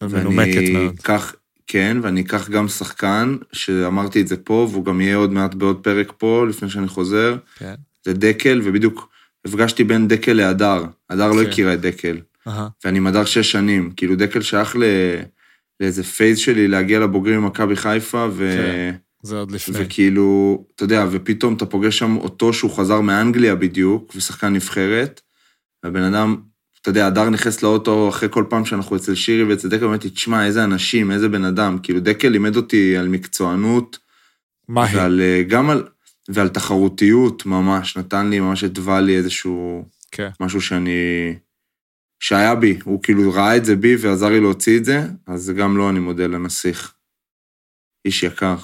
[0.02, 1.00] ומנומקת מאוד.
[1.00, 1.34] קח,
[1.66, 5.84] כן, ואני אקח גם שחקן, שאמרתי את זה פה, והוא גם יהיה עוד מעט בעוד
[5.84, 7.36] פרק פה, לפני שאני חוזר.
[7.58, 7.74] כן.
[8.04, 9.12] זה דקל, ובדיוק
[9.44, 10.84] הפגשתי בין דקל להדר.
[11.10, 11.50] הדר לא כן.
[11.50, 12.20] הכירה את דקל.
[12.48, 12.50] Uh-huh.
[12.84, 13.90] ואני עם הדר שש שנים.
[13.90, 14.82] כאילו, דקל שייך ל...
[15.80, 18.50] לאיזה phase שלי להגיע לבוגרים ממכבי חיפה, ו...
[18.56, 18.96] כן.
[19.26, 19.78] זה עוד לפני.
[19.78, 25.20] וכאילו, אתה יודע, ופתאום אתה פוגש שם אותו שהוא חזר מאנגליה בדיוק, ושחקן נבחרת,
[25.82, 26.36] והבן אדם,
[26.80, 30.46] אתה יודע, הדר נכנס לאוטו אחרי כל פעם שאנחנו אצל שירי ואצל דקל, אמרתי, תשמע,
[30.46, 31.78] איזה אנשים, איזה בן אדם.
[31.82, 33.98] כאילו, דקל לימד אותי על מקצוענות.
[34.68, 34.96] מה היא?
[34.96, 35.88] ועל, אה, גם על,
[36.28, 39.84] ועל תחרותיות ממש, נתן לי ממש התווה לי איזשהו...
[40.10, 40.28] כן.
[40.40, 41.34] משהו שאני...
[42.20, 45.76] שהיה בי, הוא כאילו ראה את זה בי ועזר לי להוציא את זה, אז גם
[45.76, 46.94] לו אני מודה לנסיך.
[48.04, 48.56] איש יקר.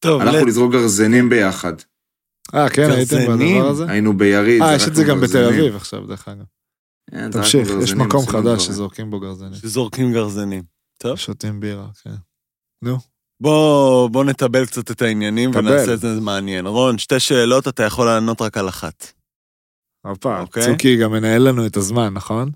[0.00, 1.72] טוב, הלכנו לזרוק גרזנים ביחד.
[2.54, 3.84] אה, כן, הייתם בדבר הזה?
[3.88, 4.62] היינו ביריד.
[4.62, 6.44] אה, יש את זה גם בתל אביב עכשיו, דרך אגב.
[7.10, 9.54] כן, תמשיך, יש מקום חדש שזורקים בו גרזנים.
[9.54, 10.62] שזורקים גרזנים.
[10.98, 11.16] טוב.
[11.16, 12.14] שותים בירה, כן.
[12.82, 12.98] נו.
[13.42, 16.66] בוא, בוא נטבל קצת את העניינים ונעשה את זה מעניין.
[16.66, 19.12] רון, שתי שאלות, אתה יכול לענות רק על אחת.
[20.06, 20.66] הופה, אוקיי?
[20.66, 22.50] צוקי גם מנהל לנו את הזמן, נכון?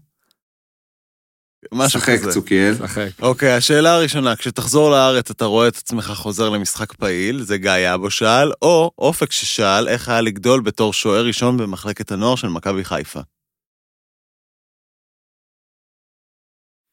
[1.72, 2.18] משהו כזה.
[2.18, 2.74] שחק, צוקיאל.
[2.74, 3.08] שחק.
[3.22, 8.10] אוקיי, השאלה הראשונה, כשתחזור לארץ אתה רואה את עצמך חוזר למשחק פעיל, זה גיא אבו
[8.10, 13.20] שאל, או אופק ששאל איך היה לגדול בתור שוער ראשון במחלקת הנוער של מכבי חיפה.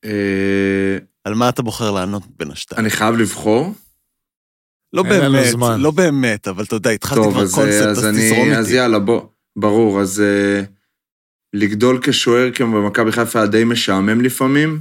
[0.06, 2.82] אה, על מה אתה בוחר לענות בין השתיים?
[2.82, 3.74] אני חייב לבחור?
[4.94, 8.56] לא באמת, לא באמת, אבל אתה יודע, התחלתי כבר קונספט, אז תזרום איתי.
[8.56, 9.22] אז יאללה, בוא,
[9.56, 10.24] ברור, אז...
[10.24, 10.81] Uh...
[11.54, 14.80] לגדול כשוער כמו במכבי חיפה היה די משעמם לפעמים.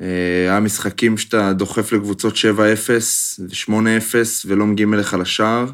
[0.00, 2.38] אה, היה משחקים שאתה דוחף לקבוצות 7-0
[3.38, 4.14] ו-8-0
[4.46, 5.66] ולא מגיעים אליך לשער.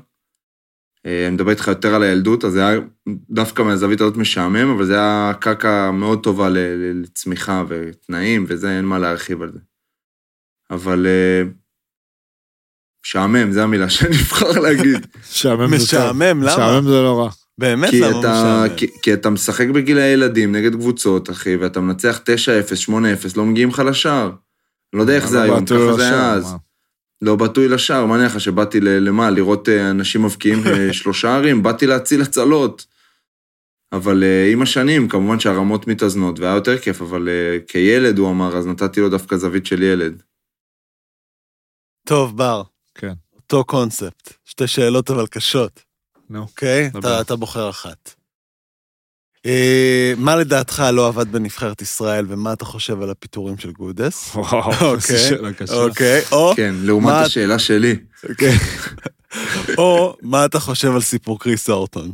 [1.06, 2.80] אה, אני מדבר איתך יותר על הילדות, אז זה היה
[3.30, 6.48] דווקא מהזווית הזאת משעמם, אבל זה היה קרקע מאוד טובה
[6.94, 9.58] לצמיחה ותנאים, וזה, אין מה להרחיב על זה.
[10.70, 11.42] אבל אה,
[13.04, 15.06] משעמם, זו המילה שאני אבחר להגיד.
[15.30, 15.76] משעמם זה.
[15.76, 16.52] משעמם, למה?
[16.52, 17.45] משעמם זה לא רע.
[17.58, 22.20] באמת כי למה אתה, כי, כי אתה משחק בגיל הילדים נגד קבוצות, אחי, ואתה מנצח
[22.86, 22.92] 9-0, 8-0,
[23.36, 24.30] לא מגיעים לך לשער.
[24.92, 26.54] לא יודע איך זה היום, ככה זה היה אז.
[27.22, 31.62] לא בטוי לשער, מה נראה לך שבאתי למה, לראות אה, אנשים מבקיעים אה, שלושה ערים?
[31.62, 32.86] באתי להציל הצלות.
[33.92, 38.56] אבל uh, עם השנים, כמובן שהרמות מתאזנות, והיה יותר כיף, אבל uh, כילד, הוא אמר,
[38.56, 40.22] אז נתתי לו דווקא זווית של ילד.
[42.06, 42.62] טוב, בר.
[42.94, 43.12] כן.
[43.34, 44.32] אותו קונספט.
[44.44, 45.85] שתי שאלות אבל קשות.
[46.30, 46.40] נו.
[46.42, 46.90] אוקיי?
[46.98, 48.14] אתה, אתה בוחר אחת.
[49.46, 54.30] אה, מה לדעתך לא עבד בנבחרת ישראל, ומה אתה חושב על הפיטורים של גודס?
[54.34, 55.74] וואו, איזה אוקיי, שאלה קשה.
[55.74, 57.96] אוקיי, או, כן, לעומת השאלה שלי.
[59.78, 62.12] או מה אתה חושב על סיפור קריס אורטון?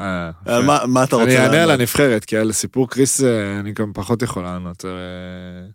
[0.00, 1.80] אה, על מה- מה אתה רוצה אני אענה על לענות?
[1.80, 4.90] הנבחרת, כי על סיפור קריס אה, אני גם פחות יכול לענות אה,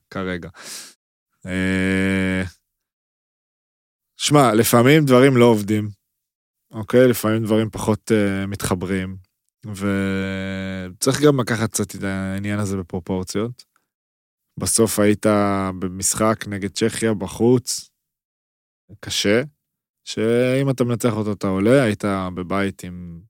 [0.09, 0.49] כרגע.
[1.45, 2.43] אה,
[4.17, 5.89] שמע, לפעמים דברים לא עובדים,
[6.71, 7.07] אוקיי?
[7.09, 9.17] לפעמים דברים פחות אה, מתחברים,
[9.65, 13.63] וצריך גם לקחת קצת את העניין הזה בפרופורציות.
[14.59, 15.25] בסוף היית
[15.79, 17.89] במשחק נגד צ'כיה בחוץ,
[18.99, 19.41] קשה,
[20.07, 22.03] שאם אתה מנצח אותו אתה עולה, היית
[22.35, 23.21] בבית עם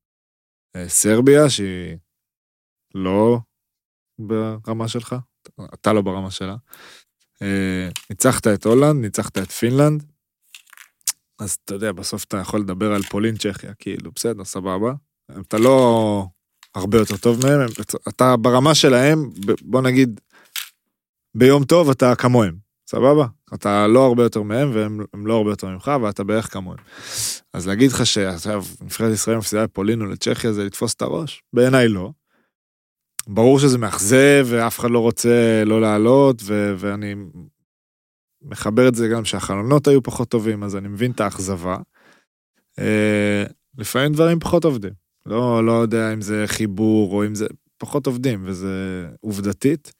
[0.75, 1.97] אה, סרביה, שהיא
[2.95, 3.39] לא
[4.19, 5.15] ברמה שלך,
[5.73, 6.55] אתה לא ברמה שלה.
[7.41, 10.10] אה, ניצחת את הולנד, ניצחת את פינלנד,
[11.41, 14.93] אז אתה יודע, בסוף אתה יכול לדבר על פולין צ'כיה, כאילו, בסדר, סבבה.
[15.39, 16.25] אתה לא
[16.75, 17.67] הרבה יותר טוב מהם, הם-
[18.09, 19.29] אתה ברמה שלהם,
[19.61, 20.21] בוא נגיד,
[21.37, 22.55] ביום טוב אתה כמוהם,
[22.89, 23.25] סבבה?
[23.53, 26.77] אתה לא הרבה יותר מהם והם הם לא הרבה יותר ממך, ואתה בערך כמוהם.
[27.53, 31.43] אז להגיד לך שעכשיו נבחרת ישראל מפסידה לפולין או לצ'כיה זה לתפוס את הראש?
[31.53, 32.11] בעיניי לא.
[33.27, 36.41] ברור שזה מאכזב ואף אחד לא רוצה לא לעלות,
[36.77, 37.15] ואני
[38.41, 41.77] מחבר את זה גם שהחלונות היו פחות טובים, אז אני מבין את האכזבה.
[42.79, 43.43] אה,
[43.77, 44.93] לפעמים דברים פחות עובדים.
[45.25, 47.45] לא, לא יודע אם זה חיבור או אם זה
[47.77, 49.91] פחות עובדים, וזה עובדתית.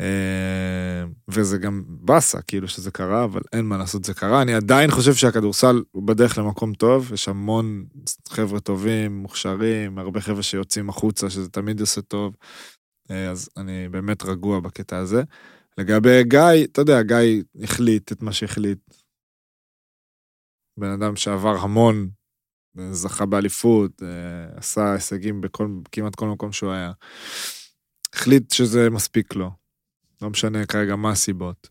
[0.00, 4.42] אה, וזה גם באסה, כאילו שזה קרה, אבל אין מה לעשות, זה קרה.
[4.42, 7.84] אני עדיין חושב שהכדורסל הוא בדרך למקום טוב, יש המון
[8.28, 12.36] חבר'ה טובים, מוכשרים, הרבה חבר'ה שיוצאים החוצה, שזה תמיד עושה טוב.
[13.10, 15.22] אה, אז אני באמת רגוע בקטע הזה.
[15.80, 18.94] לגבי גיא, אתה יודע, גיא החליט את מה שהחליט.
[20.78, 22.10] בן אדם שעבר המון,
[22.92, 26.92] זכה באליפות, אה, עשה הישגים בכל, כמעט כל מקום שהוא היה.
[28.14, 29.50] החליט שזה מספיק לו.
[30.22, 31.68] לא משנה כרגע מה הסיבות.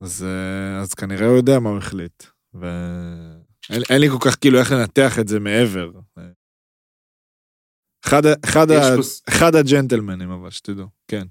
[0.00, 2.22] אז, אה, אז כנראה הוא יודע מה הוא החליט.
[2.54, 5.90] ואין אין לי כל כך כאילו איך לנתח את זה מעבר.
[8.06, 11.26] אחד, אחד, ה, פה אחד הג'נטלמנים אבל שתדעו, כן.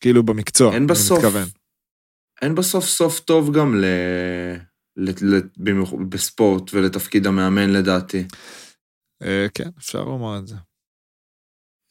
[0.00, 1.48] כאילו במקצוע, אין אני בסוף, מתכוון.
[2.42, 3.84] אין בסוף סוף טוב גם ל...
[4.96, 5.10] ל...
[5.22, 5.40] ל...
[6.08, 8.24] בספורט ולתפקיד המאמן לדעתי.
[9.22, 10.54] אה, כן, אפשר לומר את זה.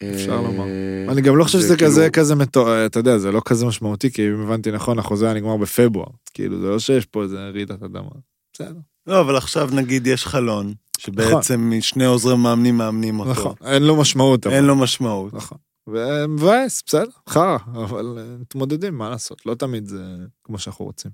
[0.03, 0.65] אפשר אה, לומר.
[1.11, 2.85] אני גם לא חושב זה שזה כאילו- כזה, כזה מטור...
[2.85, 6.07] אתה יודע, זה לא כזה משמעותי, כי אם הבנתי נכון, החוזה היה נגמר בפברואר.
[6.33, 8.09] כאילו, זה לא שיש פה איזה רעידת אדמה.
[8.53, 8.79] בסדר.
[9.07, 13.31] לא, אבל עכשיו נגיד יש חלון, שבעצם שני עוזרי מאמנים מאמנים אותו.
[13.31, 14.47] נכון, אין לו משמעות.
[14.47, 14.55] אבל.
[14.55, 15.33] אין לו משמעות.
[15.33, 15.57] נכון.
[15.87, 20.03] ומבאס, בסדר, חרא, אבל אה, מתמודדים, מה לעשות, לא תמיד זה
[20.43, 21.11] כמו שאנחנו רוצים.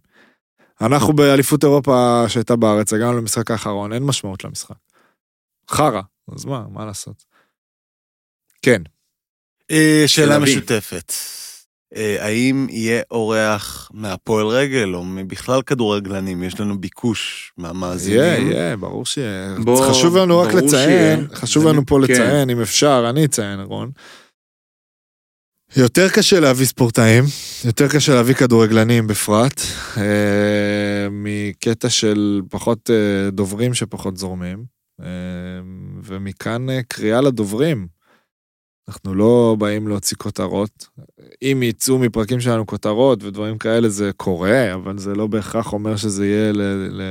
[0.82, 4.76] אנחנו באליפות אירופה שהייתה בארץ, הגענו למשחק האחרון, אין משמעות למשחק.
[5.70, 6.02] חרא,
[6.36, 7.24] אז מה, מה לעשות?
[8.62, 8.82] כן,
[9.72, 10.40] אה, שאלה.
[10.40, 11.14] משותפת.
[11.96, 16.44] אה, האם יהיה אורח מהפועל רגל, או בכלל כדורגלנים?
[16.44, 18.52] יש לנו ביקוש יהיה, מהמאזינים.
[18.52, 19.56] יהיה, ברור שיהיה.
[19.90, 21.28] חשוב לנו רק לציין.
[21.34, 22.14] חשוב לנו פה כן.
[22.14, 23.92] לציין, אם אפשר, אני אציין, רון.
[25.78, 27.24] יותר קשה להביא ספורטאים,
[27.66, 29.62] יותר קשה להביא כדורגלנים בפרט,
[29.98, 34.66] אה, מקטע של פחות אה, דוברים שפחות זורמים,
[35.02, 35.08] אה,
[36.04, 37.88] ומכאן אה, קריאה לדוברים.
[38.88, 40.88] אנחנו לא באים להוציא כותרות.
[41.42, 46.26] אם יצאו מפרקים שלנו כותרות ודברים כאלה זה קורה, אבל זה לא בהכרח אומר שזה
[46.26, 46.62] יהיה ל...
[46.92, 47.02] ל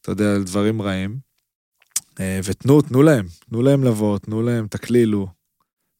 [0.00, 1.18] אתה יודע, לדברים רעים.
[2.20, 5.41] אה, ותנו, תנו להם, תנו להם לבוא, תנו להם, תקלילו,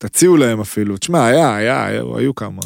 [0.06, 0.96] תציעו להם אפילו.
[0.96, 2.60] תשמע, היה, היה, היו, היו כמה.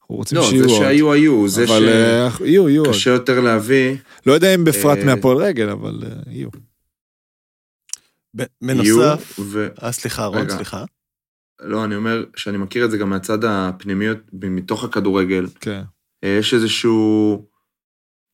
[0.00, 0.82] אנחנו רוצים לא, שיהיו זה עוד.
[0.82, 2.94] שהיו היו, זה אבל אה, יהיו, יהיו עוד.
[2.94, 3.96] שקשה יותר להביא.
[4.26, 6.48] לא יודע אם בפרט אה, מהפועל רגל, אבל אה, יהיו.
[8.62, 9.68] בנוסף, ו...
[9.82, 10.56] אה, סליחה, רון, רגע.
[10.56, 10.84] סליחה.
[11.60, 15.46] לא, אני אומר שאני מכיר את זה גם מהצד הפנימיות, מתוך הכדורגל.
[15.60, 15.82] כן.
[16.22, 17.46] יש איזשהו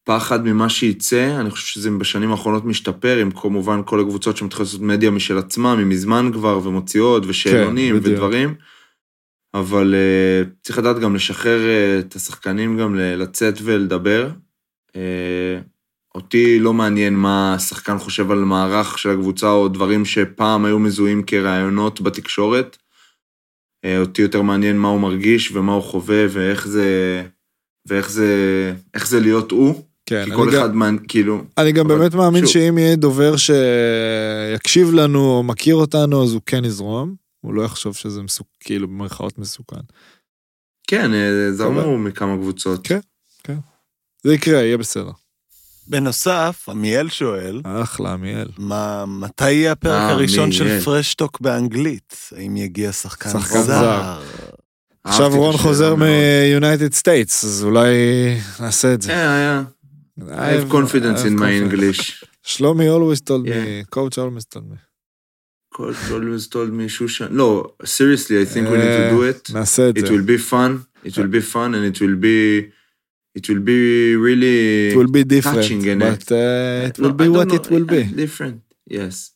[0.07, 4.81] פחד ממה שייצא, אני חושב שזה בשנים האחרונות משתפר, עם כמובן כל הקבוצות שמתחילות לעשות
[4.81, 8.11] מדיה משל עצמם, מזמן כבר, ומוציאות, ושאלונים, כן.
[8.11, 8.55] ודברים.
[9.55, 14.31] אבל uh, צריך לדעת גם לשחרר uh, את השחקנים גם לצאת ולדבר.
[14.89, 14.95] Uh,
[16.15, 21.23] אותי לא מעניין מה השחקן חושב על מערך של הקבוצה, או דברים שפעם היו מזוהים
[21.23, 22.77] כרעיונות בתקשורת.
[23.87, 27.23] Uh, אותי יותר מעניין מה הוא מרגיש ומה הוא חווה, ואיך זה...
[27.89, 28.31] ואיך זה,
[28.95, 32.15] איך זה להיות הוא, כן, כי אני כל גם- אחד, מה, כאילו, אני גם באמת
[32.15, 32.53] מאמין שוב.
[32.53, 37.15] שאם יהיה דובר שיקשיב לנו או מכיר אותנו, אז הוא כן יזרום.
[37.41, 39.81] הוא לא יחשוב שזה מסוכן, כאילו במרכאות מסוכן.
[40.89, 41.99] כן, אה, זרמו.
[41.99, 42.87] מכמה קבוצות.
[42.87, 42.99] כן.
[44.25, 45.11] זה יקרה, יהיה בסדר.
[45.89, 48.49] בנוסף, עמיאל שואל, אחלה, עמיאל.
[48.59, 50.81] מה, מתי יהיה הפרק אה, הראשון של עמיאל.
[50.81, 52.17] פרשטוק באנגלית?
[52.37, 53.65] האם יגיע שחקן שחקן זר?
[53.65, 54.21] זר.
[55.05, 55.95] עכשיו רון חוזר.
[55.95, 57.89] מ-United States, אז אולי
[58.61, 59.11] נעשה את זה.
[59.13, 59.15] Yeah,
[59.67, 59.71] yeah.
[60.31, 61.53] I have confidence I have in my.
[61.53, 62.25] English.
[62.45, 63.63] Shlomi always told yeah.
[63.65, 64.79] me, coach always told me.
[65.75, 67.31] Coach always told me, Shushan.
[67.33, 69.43] No, seriously, I think we need to do it.
[70.01, 70.87] It will be fun.
[71.05, 72.73] It will be fun and it will be
[73.37, 77.23] it will be really it will be different touching and but, uh, it will no,
[77.23, 79.33] be what know, it will be uh, different yes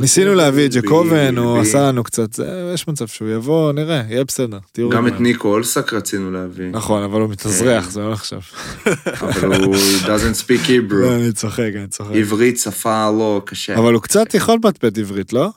[0.00, 4.24] ניסינו להביא את ג'קובן, הוא עשה לנו קצת, זה, יש מצב שהוא יבוא, נראה, יהיה
[4.24, 4.58] בסדר.
[4.90, 5.20] גם את.
[5.20, 7.90] ניקו אולסק רצינו להביא, נכון, אבל הוא מתאזרח, כן.
[7.90, 8.40] זה לא עכשיו.
[9.28, 11.12] אבל הוא doesn't speak לא, Hebrew.
[11.12, 12.10] אני צוחק, אני צוחק.
[12.14, 13.78] עברית שפה לא קשה.
[13.78, 15.50] אבל הוא קצת יכול לפטפט עברית, לא?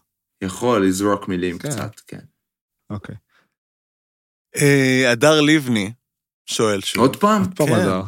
[0.43, 1.69] יכול לזרוק מילים כן.
[1.69, 2.19] קצת, כן.
[2.89, 3.15] אוקיי.
[4.55, 5.91] אה, הדר לבני
[6.45, 7.01] שואל שוב.
[7.01, 7.41] עוד פעם?
[7.41, 8.01] עוד פעם כן, הדר.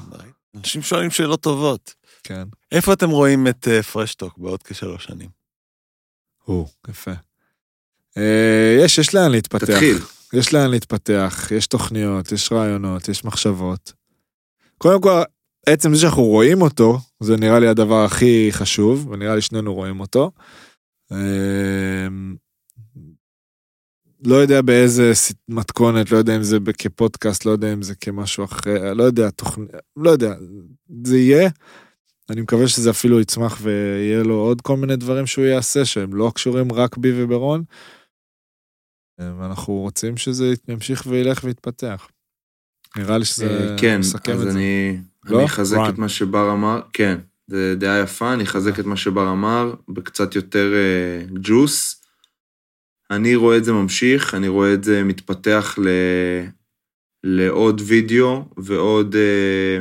[0.57, 1.93] אנשים שואלים שאלות טובות.
[2.23, 2.43] כן.
[2.71, 5.40] איפה אתם רואים את אה, פרשטוק בעוד כשלוש שנים?
[6.51, 7.11] הוא, יפה.
[8.17, 9.65] אה, יש, יש לאן להתפתח.
[9.65, 9.97] תתחיל.
[10.33, 13.93] יש לאן להתפתח, יש תוכניות, יש רעיונות, יש מחשבות.
[14.77, 15.21] קודם כל,
[15.65, 19.99] עצם זה שאנחנו רואים אותו, זה נראה לי הדבר הכי חשוב, ונראה לי שנינו רואים
[19.99, 20.31] אותו.
[21.11, 22.35] אמ,
[24.25, 25.11] לא יודע באיזה
[25.49, 29.69] מתכונת, לא יודע אם זה כפודקאסט, לא יודע אם זה כמשהו אחר, לא יודע, תוכנית,
[29.97, 30.33] לא יודע,
[31.03, 31.49] זה יהיה.
[32.29, 36.31] אני מקווה שזה אפילו יצמח ויהיה לו עוד כל מיני דברים שהוא יעשה שהם לא
[36.35, 37.63] קשורים רק בי וברון.
[39.19, 42.09] ואנחנו רוצים שזה ימשיך וילך ויתפתח.
[42.97, 44.57] נראה לי שזה אה, כן, מסכם אז את זה.
[44.57, 45.37] אני לא?
[45.37, 45.89] אני אחזק רן.
[45.89, 50.35] את מה שבר אמר, כן, זה דעה יפה, אני אחזק את מה שבר אמר, בקצת
[50.35, 52.05] יותר אה, ג'וס.
[53.11, 55.87] אני רואה את זה ממשיך, אני רואה את זה מתפתח ל...
[57.23, 59.79] לעוד וידאו ועוד אה,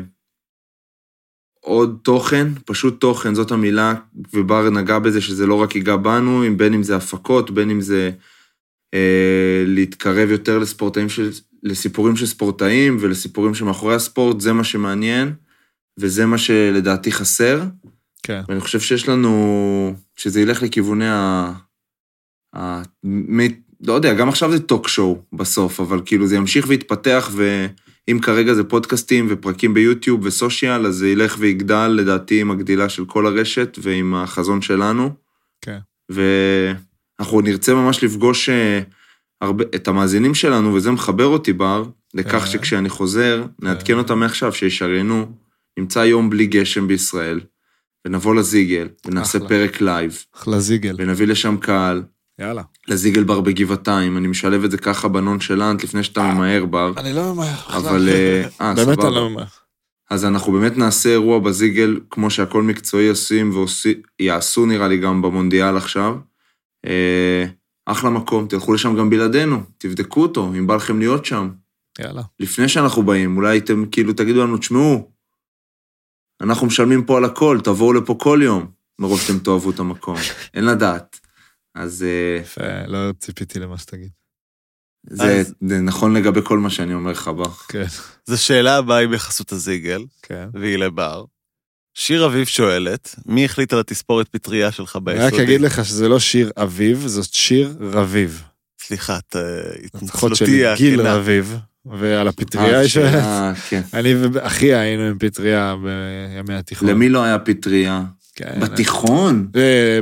[1.60, 3.94] עוד תוכן, פשוט תוכן, זאת המילה,
[4.34, 8.10] ובר נגע בזה שזה לא רק ייגע בנו, בין אם זה הפקות, בין אם זה
[8.94, 11.30] אה, להתקרב יותר לספורטאים של,
[11.62, 15.32] לסיפורים של ספורטאים ולסיפורים שמאחורי הספורט, זה מה שמעניין,
[15.98, 17.62] וזה מה שלדעתי חסר.
[18.22, 18.42] כן.
[18.48, 21.52] ואני חושב שיש לנו, שזה ילך לכיווני ה...
[22.56, 22.82] ה...
[23.04, 23.38] מ...
[23.86, 27.30] לא יודע, גם עכשיו זה טוק שואו בסוף, אבל כאילו זה ימשיך ויתפתח,
[28.10, 33.04] ואם כרגע זה פודקאסטים ופרקים ביוטיוב וסושיאל, אז זה ילך ויגדל, לדעתי, עם הגדילה של
[33.04, 35.10] כל הרשת ועם החזון שלנו.
[35.60, 35.78] כן.
[36.08, 38.80] ואנחנו נרצה ממש לפגוש אה,
[39.40, 41.84] הרבה, את המאזינים שלנו, וזה מחבר אותי, בר,
[42.14, 42.46] לכך כן.
[42.46, 43.98] שכשאני חוזר, נעדכן כן.
[43.98, 45.32] אותם מעכשיו, שישריינו,
[45.78, 47.40] נמצא יום בלי גשם בישראל,
[48.04, 49.48] ונבוא לזיגל, ונעשה אחלה.
[49.48, 50.94] פרק live, אחלה זיגל.
[50.98, 52.02] ונביא לשם קהל,
[52.40, 52.62] יאללה.
[52.88, 57.12] לזיגל בר בגבעתיים, אני משלב את זה ככה ב nonchalant, לפני שאתה ממהר, בר, אני
[57.12, 57.76] לא ממהר.
[57.76, 58.08] אבל...
[58.08, 59.08] אה, אה, באמת סבבה.
[59.08, 59.44] אני לא ממהר.
[60.10, 63.52] אז אנחנו באמת נעשה אירוע בזיגל, כמו שהכל מקצועי עושים
[64.20, 66.16] ויעשו נראה לי גם במונדיאל עכשיו.
[66.86, 67.44] אה,
[67.86, 71.50] אחלה מקום, תלכו לשם גם בלעדינו, תבדקו אותו, אם בא לכם להיות שם.
[71.98, 72.22] יאללה.
[72.40, 75.10] לפני שאנחנו באים, אולי אתם כאילו תגידו לנו, תשמעו,
[76.40, 78.66] אנחנו משלמים פה על הכל, תבואו לפה כל יום,
[78.98, 80.16] מרוב שאתם תאהבו את המקום.
[80.54, 81.19] אין לדעת.
[81.74, 84.08] אז אה, יפה, לא ציפיתי למה שתגיד.
[85.10, 87.50] זה, אז- זה נכון לגבי כל מה שאני אומר לך, בר.
[87.68, 87.84] כן.
[88.26, 90.48] זו שאלה הבאה היא בחסות הזיגל, כן.
[90.54, 91.24] והיא לבר.
[91.94, 95.26] שיר אביב שואלת, מי החליט על התספורת פטריה שלך אני ביסודי?
[95.36, 98.42] רק אגיד לך שזה לא שיר אביב, זאת שיר רביב.
[98.80, 99.42] סליחה, את אה,
[99.84, 100.44] התנצלותי
[100.76, 101.14] גיל הכנה.
[101.14, 101.56] רביב,
[101.86, 103.56] ועל הפטריה אה, היא שואלת.
[103.68, 103.82] כן.
[103.94, 106.88] אני ואחיה היינו עם פטריה בימי התיכון.
[106.88, 108.02] למי לא היה פטריה?
[108.34, 108.60] כן.
[108.60, 109.48] בתיכון?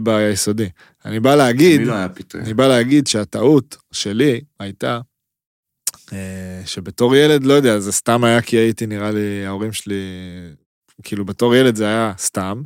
[0.02, 0.68] ביסודי.
[1.04, 1.94] אני בא להגיד, לא?
[2.34, 5.00] אני בא להגיד שהטעות שלי הייתה,
[6.12, 10.02] אה, שבתור ילד, לא יודע, זה סתם היה כי הייתי, נראה לי, ההורים שלי,
[11.02, 12.62] כאילו בתור ילד זה היה סתם,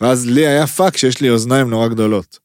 [0.00, 2.38] ואז לי היה פאק שיש לי אוזניים נורא גדולות.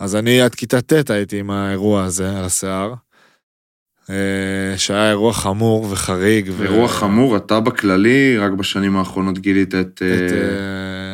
[0.00, 2.94] אז אני עד כיתה ט' הייתי עם האירוע הזה על השיער,
[4.10, 6.50] אה, שהיה אירוע חמור וחריג.
[6.52, 11.11] ו- אירוע חמור, אתה בכללי, רק בשנים האחרונות גילית את, את, אה,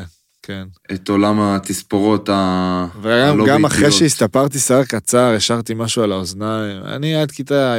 [0.48, 0.64] כן.
[0.94, 2.86] את עולם התספורות ה...
[3.02, 3.98] וגם הלא גם אחרי ביתיות.
[3.98, 6.82] שהסתפרתי שיער קצר, השארתי משהו על האוזניים.
[6.84, 7.74] אני עד כיתה,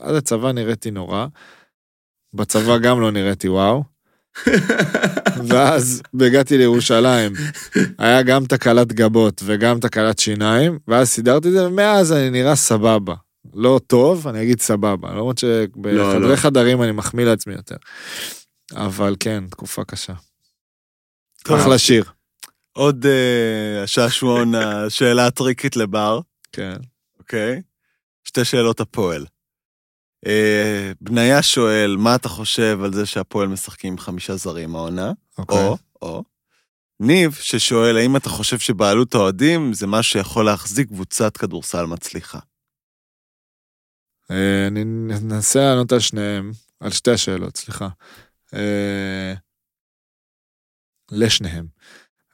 [0.00, 1.26] עד הצבא נראיתי נורא.
[2.34, 3.84] בצבא גם לא נראיתי וואו.
[5.48, 7.32] ואז הגעתי לירושלים,
[7.98, 13.14] היה גם תקלת גבות וגם תקלת שיניים, ואז סידרתי את זה, ומאז אני נראה סבבה.
[13.54, 16.36] לא טוב, אני אגיד סבבה, למרות שבחדרי לא.
[16.36, 17.76] חדרים אני מחמיא לעצמי יותר.
[18.74, 20.12] אבל כן, תקופה קשה.
[21.54, 22.04] אחלה שיר.
[22.72, 26.20] עוד אה, השעשועון, השאלה הטריקית לבר,
[26.52, 26.76] כן.
[27.18, 27.62] אוקיי?
[28.24, 29.26] שתי שאלות הפועל.
[30.26, 35.12] אה, בניה שואל, מה אתה חושב על זה שהפועל משחקים עם חמישה זרים העונה?
[35.38, 35.58] אוקיי.
[35.58, 36.22] או, או.
[37.00, 42.38] ניב, ששואל, האם אתה חושב שבעלות האוהדים זה משהו שיכול להחזיק קבוצת כדורסל מצליחה?
[44.30, 44.82] אה, אני
[45.22, 47.88] אנסה לענות על שניהם, על שתי השאלות, סליחה.
[51.12, 51.66] אה, לשניהם.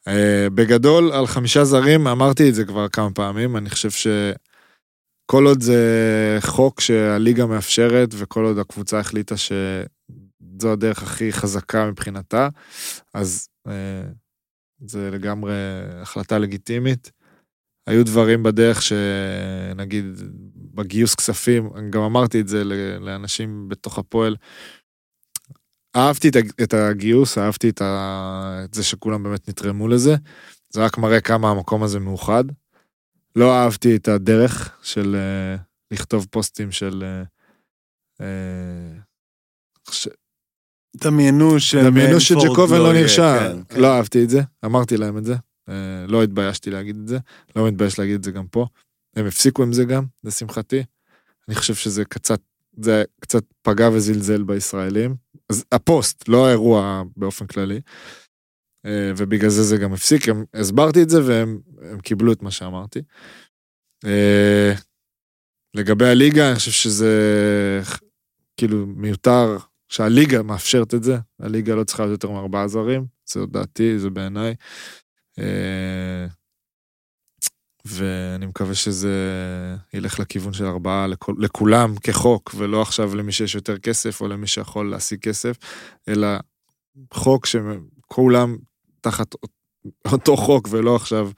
[0.09, 5.61] אה, בגדול, על חמישה זרים, אמרתי את זה כבר כמה פעמים, אני חושב שכל עוד
[5.63, 12.49] זה חוק שהליגה מאפשרת, וכל עוד הקבוצה החליטה שזו הדרך הכי חזקה מבחינתה,
[13.15, 13.49] אז
[14.87, 15.55] זה לגמרי
[16.03, 17.11] החלטה לגיטימית.
[17.87, 20.05] היו דברים בדרך שנגיד
[20.55, 22.65] בגיוס כספים, גם אמרתי את זה
[23.01, 24.37] לאנשים בתוך הפועל.
[25.97, 26.29] אהבתי
[26.63, 28.61] את הגיוס, אהבתי את, ה...
[28.65, 30.15] את זה שכולם באמת נתרמו לזה.
[30.71, 32.45] זה רק מראה כמה המקום הזה מאוחד.
[33.37, 35.61] לא אהבתי את הדרך של uh,
[35.91, 37.05] לכתוב פוסטים של...
[38.21, 40.09] Uh, uh, ש...
[40.97, 43.39] דמיינו שג'קובן לא נרשם.
[43.39, 43.81] כן, כן.
[43.81, 45.35] לא אהבתי את זה, אמרתי להם את זה.
[45.69, 47.19] אה, לא התביישתי להגיד את זה,
[47.57, 48.67] לא מתבייש להגיד את זה גם פה.
[49.17, 50.83] הם הפסיקו עם זה גם, לשמחתי.
[51.49, 52.41] אני חושב שזה קצת,
[52.77, 55.15] זה קצת פגע וזלזל בישראלים.
[55.49, 57.81] אז הפוסט, לא האירוע באופן כללי.
[58.87, 63.03] אה, ובגלל זה זה גם הפסיק, הם, הסברתי את זה והם קיבלו את מה שאמרתי.
[64.05, 64.73] אה,
[65.75, 67.13] לגבי הליגה, אני חושב שזה
[68.57, 69.57] כאילו מיותר
[69.89, 74.55] שהליגה מאפשרת את זה, הליגה לא צריכה להיות יותר מארבעה זרים, זו דעתי, זה בעיניי.
[77.85, 79.15] ואני מקווה שזה
[79.95, 84.47] ילך לכיוון של ארבעה לכול, לכולם כחוק, ולא עכשיו למי שיש יותר כסף או למי
[84.47, 85.57] שיכול להשיג כסף,
[86.09, 86.29] אלא
[87.13, 88.57] חוק שכולם
[89.01, 89.35] תחת
[90.13, 91.31] אותו חוק, ולא עכשיו,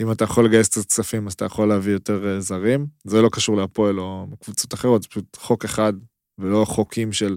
[0.00, 2.86] אם אתה יכול לגייס קצת כספים אז אתה יכול להביא יותר אה, זרים.
[3.04, 5.92] זה לא קשור להפועל או קבוצות אחרות, זה פשוט חוק אחד
[6.38, 7.36] ולא חוקים של,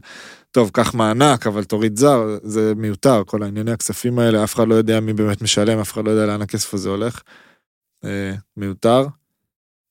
[0.52, 4.76] טוב, קח מענק, אבל תוריד זר, זה מיותר, כל הענייני הכספים האלה, אף אחד לא
[4.76, 7.22] יודע מי באמת משלם, אף אחד לא יודע לאן הכסף הזה הולך.
[8.06, 9.08] אה, מיותר,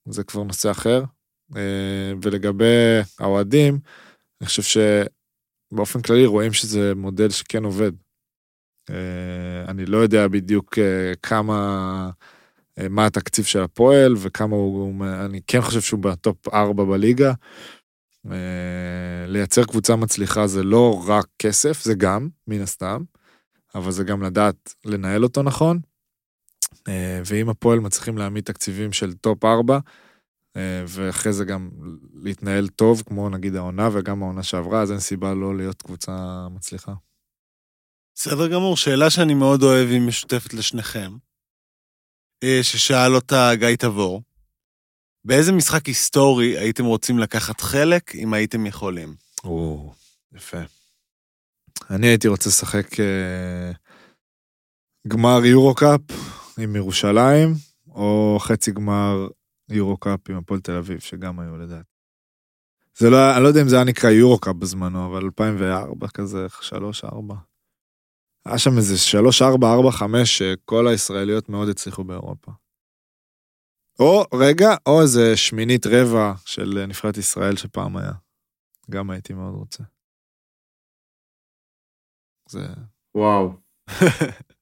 [0.05, 1.03] זה כבר נושא אחר.
[1.55, 3.79] אה, ולגבי האוהדים,
[4.41, 4.81] אני חושב
[5.71, 7.91] שבאופן כללי רואים שזה מודל שכן עובד.
[8.89, 10.77] אה, אני לא יודע בדיוק
[11.21, 12.09] כמה,
[12.89, 17.33] מה התקציב של הפועל וכמה הוא, אני כן חושב שהוא ב top 4 בליגה.
[19.27, 23.03] לייצר קבוצה מצליחה זה לא רק כסף, זה גם, מן הסתם,
[23.75, 25.79] אבל זה גם לדעת לנהל אותו נכון.
[26.87, 29.79] אה, ואם הפועל מצליחים להעמיד תקציבים של top 4,
[30.55, 31.69] אה, ואחרי זה גם
[32.13, 36.93] להתנהל טוב, כמו נגיד העונה וגם העונה שעברה, אז אין סיבה לא להיות קבוצה מצליחה.
[38.15, 41.11] בסדר גמור, שאלה שאני מאוד אוהב, היא משותפת לשניכם,
[42.61, 44.21] ששאל אותה גיא תבור.
[45.25, 49.15] באיזה משחק היסטורי הייתם רוצים לקחת חלק, אם הייתם יכולים?
[49.43, 49.93] או,
[50.33, 50.57] יפה.
[51.89, 53.71] אני הייתי רוצה לשחק אה,
[55.07, 56.01] גמר יורו-קאפ
[56.59, 57.53] עם ירושלים,
[57.87, 59.27] או חצי גמר
[59.69, 61.85] יורו-קאפ עם הפועל תל אביב, שגם היו לדעת.
[62.97, 66.47] זה לא, אני לא יודע אם זה היה נקרא יורו-קאפ בזמנו, אבל 2004 כזה,
[67.01, 67.07] 3-4.
[68.45, 68.95] היה שם איזה
[69.61, 72.51] 3-4-4-5 שכל הישראליות מאוד הצליחו באירופה.
[73.99, 78.13] או, רגע, או איזה שמינית רבע של נבחרת ישראל שפעם היה.
[78.91, 79.83] גם הייתי מאוד רוצה.
[82.49, 82.67] זה...
[83.15, 83.53] וואו.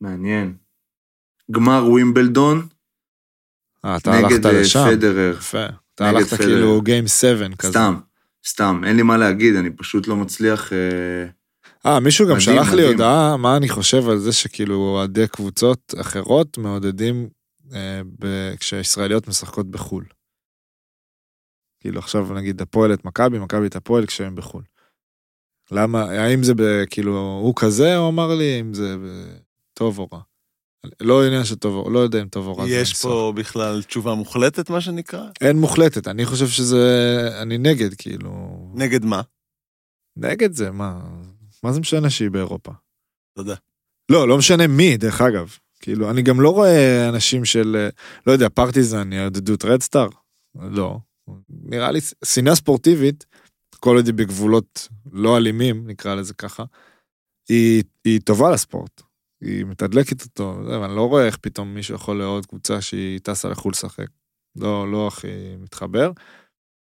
[0.00, 0.56] מעניין.
[1.50, 2.68] גמר ווימבלדון
[3.84, 4.84] אה, אתה נגד הלכת אה, לשם.
[4.90, 5.34] פדרר.
[5.38, 5.66] יפה.
[5.94, 6.46] אתה נגד הלכת פדרר.
[6.48, 7.70] כאילו גיים 7 כזה.
[7.72, 7.94] סתם,
[8.46, 10.72] סתם, אין לי מה להגיד, אני פשוט לא מצליח...
[10.72, 11.26] אה,
[11.86, 12.92] אה, מישהו גם מדהים, שלח לי מדהים.
[12.92, 17.28] הודעה, מה אני חושב על זה שכאילו אוהדי קבוצות אחרות מעודדים
[17.74, 20.04] אה, ב- כשישראליות משחקות בחו"ל.
[21.80, 24.62] כאילו עכשיו נגיד הפועל את מכבי, מכבי את הפועל כשהם בחו"ל.
[25.70, 29.36] למה, האם זה ב- כאילו, הוא כזה, הוא אמר לי, אם זה ב-
[29.78, 30.20] טוב או רע.
[31.00, 32.64] לא עניין של טוב או, לא יודע אם טוב או רע.
[32.68, 33.02] יש.
[33.02, 35.22] פה בכלל תשובה מוחלטת, מה שנקרא?
[35.40, 36.84] אין מוחלטת, אני חושב שזה,
[37.42, 38.30] אני נגד, כאילו,
[38.74, 39.22] נגד מה?
[40.16, 41.00] נגד זה, מה,
[41.62, 42.72] מה זה משנה שהיא באירופה?
[43.36, 43.54] תודה.
[44.10, 45.56] לא, לא משנה מי, דרך אגב.
[45.80, 47.88] כאילו, אני גם לא רואה אנשים של, אה,
[48.26, 50.08] לא יודע, פרטיזן יעודדו את רדסטאר?
[50.54, 50.98] לא.
[51.48, 53.26] נראה לי שנאה ספורטיבית,
[53.80, 56.64] כל עוד היא בגבולות לא אלימים, נקרא לזה ככה,
[57.48, 59.07] היא, היא טובה לספורט.
[59.40, 63.70] היא מתדלקת אותו, ואני לא רואה איך פתאום מישהו יכול לאהוד קבוצה שהיא טסה לחו"ל
[63.72, 64.06] לשחק.
[64.56, 65.28] לא, לא הכי
[65.60, 66.10] מתחבר,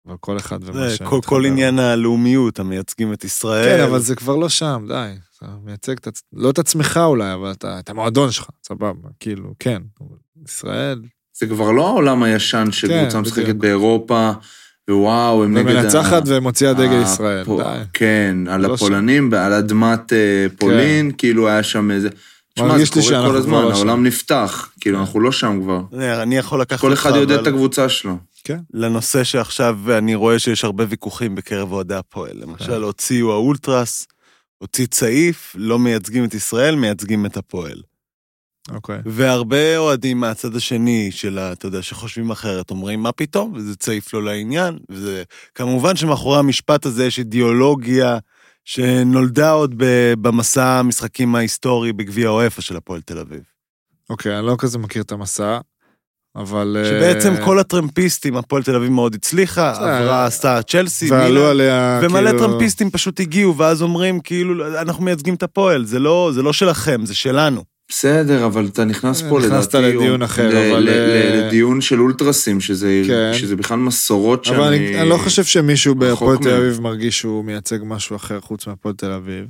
[0.08, 1.10] אבל כל אחד ומה שמתחבר.
[1.10, 3.78] כל, כל עניין הלאומיות, המייצגים את ישראל.
[3.78, 5.12] כן, אבל זה כבר לא שם, די.
[5.38, 9.54] אתה מייצג את עצמך, לא את עצמך אולי, אבל אתה, את המועדון שלך, סבבה, כאילו,
[9.60, 9.82] כן.
[10.46, 11.02] ישראל,
[11.40, 13.58] זה כבר לא העולם הישן כן, שקבוצה משחקת בדיוק.
[13.58, 14.32] באירופה,
[14.90, 15.76] ווואו, הם נגד...
[15.76, 17.46] ה- ומנצחת ומוציאה דגל ישראל.
[17.46, 17.84] די.
[17.94, 22.10] כן, על לא הפולנים, על אדמת אה, פולין, כאילו היה שם איזה...
[22.62, 23.72] מרגיש זה קורה כל הזמן, לא.
[23.72, 25.82] העולם נפתח, כאילו, אנחנו לא שם כבר.
[26.24, 28.18] אני יכול לקחת כל אותך, אחד יודע את הקבוצה שלו.
[28.74, 32.32] לנושא שעכשיו אני רואה שיש הרבה ויכוחים בקרב אוהדי הפועל.
[32.34, 32.40] כן.
[32.40, 34.08] למשל, הוציאו האולטרס,
[34.58, 37.82] הוציא צעיף, לא מייצגים את ישראל, מייצגים את הפועל.
[38.72, 39.00] אוקיי.
[39.06, 43.54] והרבה אוהדים מהצד השני של, ה- אתה יודע, שחושבים אחרת, אומרים, מה פתאום?
[43.56, 44.78] וזה צעיף לא לעניין.
[44.90, 45.24] וזה...
[45.56, 48.18] כמובן שמאחורי המשפט הזה יש אידיאולוגיה
[48.68, 49.76] שנולדה עוד
[50.22, 53.42] במסע המשחקים ההיסטורי בגביע האופה של הפועל תל אביב.
[54.10, 55.60] אוקיי, אני לא כזה מכיר את המסע,
[56.36, 56.78] אבל...
[56.80, 59.72] אה, שבעצם כל הטרמפיסטים, הפועל תל אביב מאוד הצליחה.
[59.72, 65.36] עברה, עשתה צ'לסי, ועלו עליה, ומלא כאילו- טרמפיסטים פשוט הגיעו, ואז אומרים, כאילו, אנחנו מייצגים
[65.36, 67.64] את הפועל, זה לא, זה לא שלכם, זה שלנו.
[67.90, 69.54] בסדר, אבל אתה נכנס פה לדעתי...
[69.54, 73.56] נכנסת לדיון אחר, אבל, אה, לדיון של אולטרסים, שזה כן.
[73.58, 74.58] בכלל מסורות שאני...
[74.58, 76.50] אבל אני, לא חושב שמישהו בהפועל תל.
[76.50, 79.46] אביב מרגיש שהוא מייצג משהו אחר חוץ מהפועל תל אביב.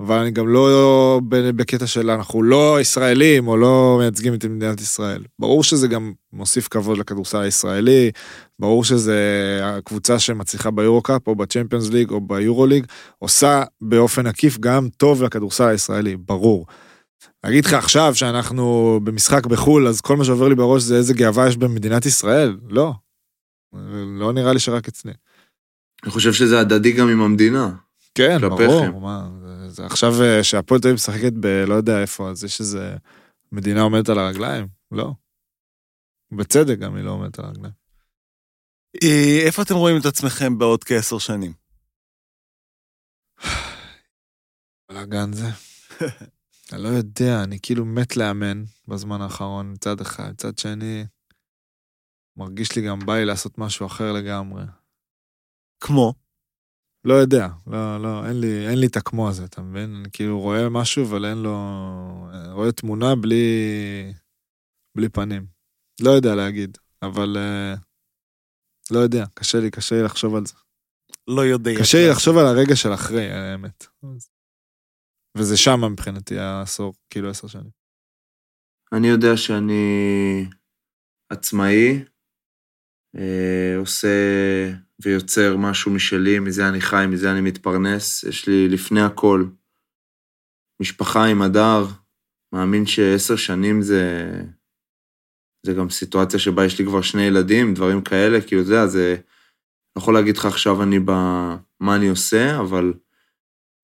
[0.00, 1.20] אבל אני גם לא
[1.56, 5.22] בקטע של אנחנו לא ישראלים או לא מייצגים את מדינת ישראל.
[5.38, 8.10] ברור שזה גם מוסיף כבוד לכדורסל הישראלי,
[8.58, 9.18] ברור שזה
[9.62, 12.86] הקבוצה שמצליחה ביורו-קאפ או בצ'מפיונס ליג או ביורו-ליג,
[13.18, 16.66] עושה באופן עקיף גם טוב לכדורסל הישראלי, ברור.
[17.44, 21.48] להגיד לך עכשיו שאנחנו במשחק בחו"ל, אז כל מה שעובר לי בראש זה איזה גאווה
[21.48, 22.58] יש במדינת ישראל?
[22.68, 22.92] לא.
[24.18, 25.12] לא נראה לי שרק אצלי.
[26.02, 27.74] אני חושב שזה הדדי גם עם המדינה.
[28.14, 28.38] כן.
[28.40, 29.00] ברור.
[29.00, 32.96] מה, זה, זה עכשיו אה, שהפועל תל אביב משחקת בלא יודע איפה, אז יש איזה
[33.52, 34.66] מדינה עומדת על הרגליים?
[34.92, 35.12] לא.
[36.32, 37.74] בצדק גם היא לא עומדת על הרגליים.
[39.02, 41.52] אה, איפה אתם רואים את עצמכם בעוד כעשר שנים?
[44.88, 45.48] בלאגן זה.
[46.72, 51.04] אני לא יודע, אני כאילו מת לאמן בזמן האחרון מצד אחד, מצד שני,
[52.36, 54.62] מרגיש לי גם בא לי לעשות משהו אחר לגמרי.
[55.80, 56.14] כמו?
[57.04, 59.94] לא יודע, לא, לא, אין לי, אין לי את הכמו הזה, אתה מבין?
[59.94, 61.56] אני כאילו רואה משהו, אבל אין לו...
[62.52, 63.44] רואה תמונה בלי...
[64.96, 65.46] בלי פנים.
[66.00, 67.36] לא יודע להגיד, אבל...
[67.36, 67.74] אה,
[68.90, 70.54] לא יודע, קשה לי, קשה לי לחשוב על זה.
[71.28, 71.70] לא יודע.
[71.80, 73.86] קשה לי לחשוב על הרגע של אחרי, האמת.
[75.34, 77.70] אז- וזה שם מבחינתי העשור, כאילו עשר שנים.
[78.92, 80.44] אני יודע שאני
[81.32, 82.04] עצמאי,
[83.16, 84.08] אה, עושה
[85.02, 88.24] ויוצר משהו משלי, מזה אני חי, מזה אני מתפרנס.
[88.24, 89.44] יש לי לפני הכל
[90.82, 91.86] משפחה עם הדר,
[92.54, 94.26] מאמין שעשר שנים זה,
[95.66, 99.16] זה גם סיטואציה שבה יש לי כבר שני ילדים, דברים כאלה, כאילו, זה, זה...
[99.96, 101.10] לא יכול להגיד לך עכשיו אני ב...
[101.80, 102.92] מה אני עושה, אבל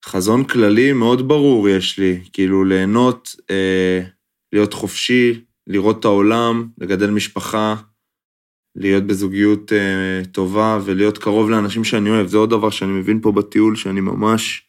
[0.04, 4.00] חזון כללי מאוד ברור יש לי, כאילו ליהנות, אה,
[4.52, 7.74] להיות חופשי, לראות את העולם, לגדל משפחה,
[8.76, 12.26] להיות בזוגיות אה, טובה ולהיות קרוב לאנשים שאני אוהב.
[12.26, 14.68] זה עוד דבר שאני מבין פה בטיול, שאני ממש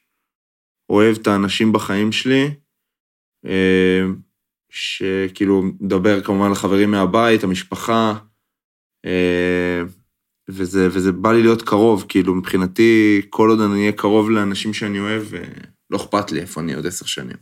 [0.89, 2.51] אוהב את האנשים בחיים שלי,
[3.45, 4.05] אה,
[4.71, 8.13] שכאילו מדבר כמובן לחברים מהבית, המשפחה,
[9.05, 9.81] אה,
[10.49, 14.99] וזה, וזה בא לי להיות קרוב, כאילו מבחינתי, כל עוד אני אהיה קרוב לאנשים שאני
[14.99, 15.43] אוהב, אה,
[15.89, 17.37] לא אכפת לי איפה אני עוד עשר שנים.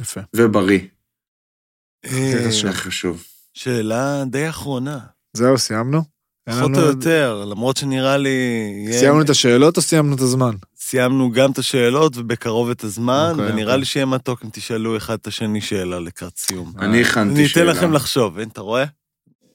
[0.00, 0.20] יפה.
[0.34, 0.80] ובריא,
[2.04, 2.70] הכי אה, חשוב.
[2.70, 3.24] זה חשוב.
[3.54, 4.98] שאלה די אחרונה.
[5.36, 6.02] זהו, סיימנו?
[6.48, 8.38] פחות או יותר, למרות שנראה לי...
[8.92, 10.54] סיימנו את השאלות או סיימנו את הזמן?
[10.76, 13.78] סיימנו גם את השאלות ובקרוב את הזמן, אוקיי, ונראה אוקיי.
[13.78, 16.72] לי שיהיה מתוק אם תשאלו אחד את השני שאלה לקראת סיום.
[16.78, 17.70] אני הכנתי אני שאלה.
[17.70, 18.84] אתן לכם לחשוב, אין, אתה רואה?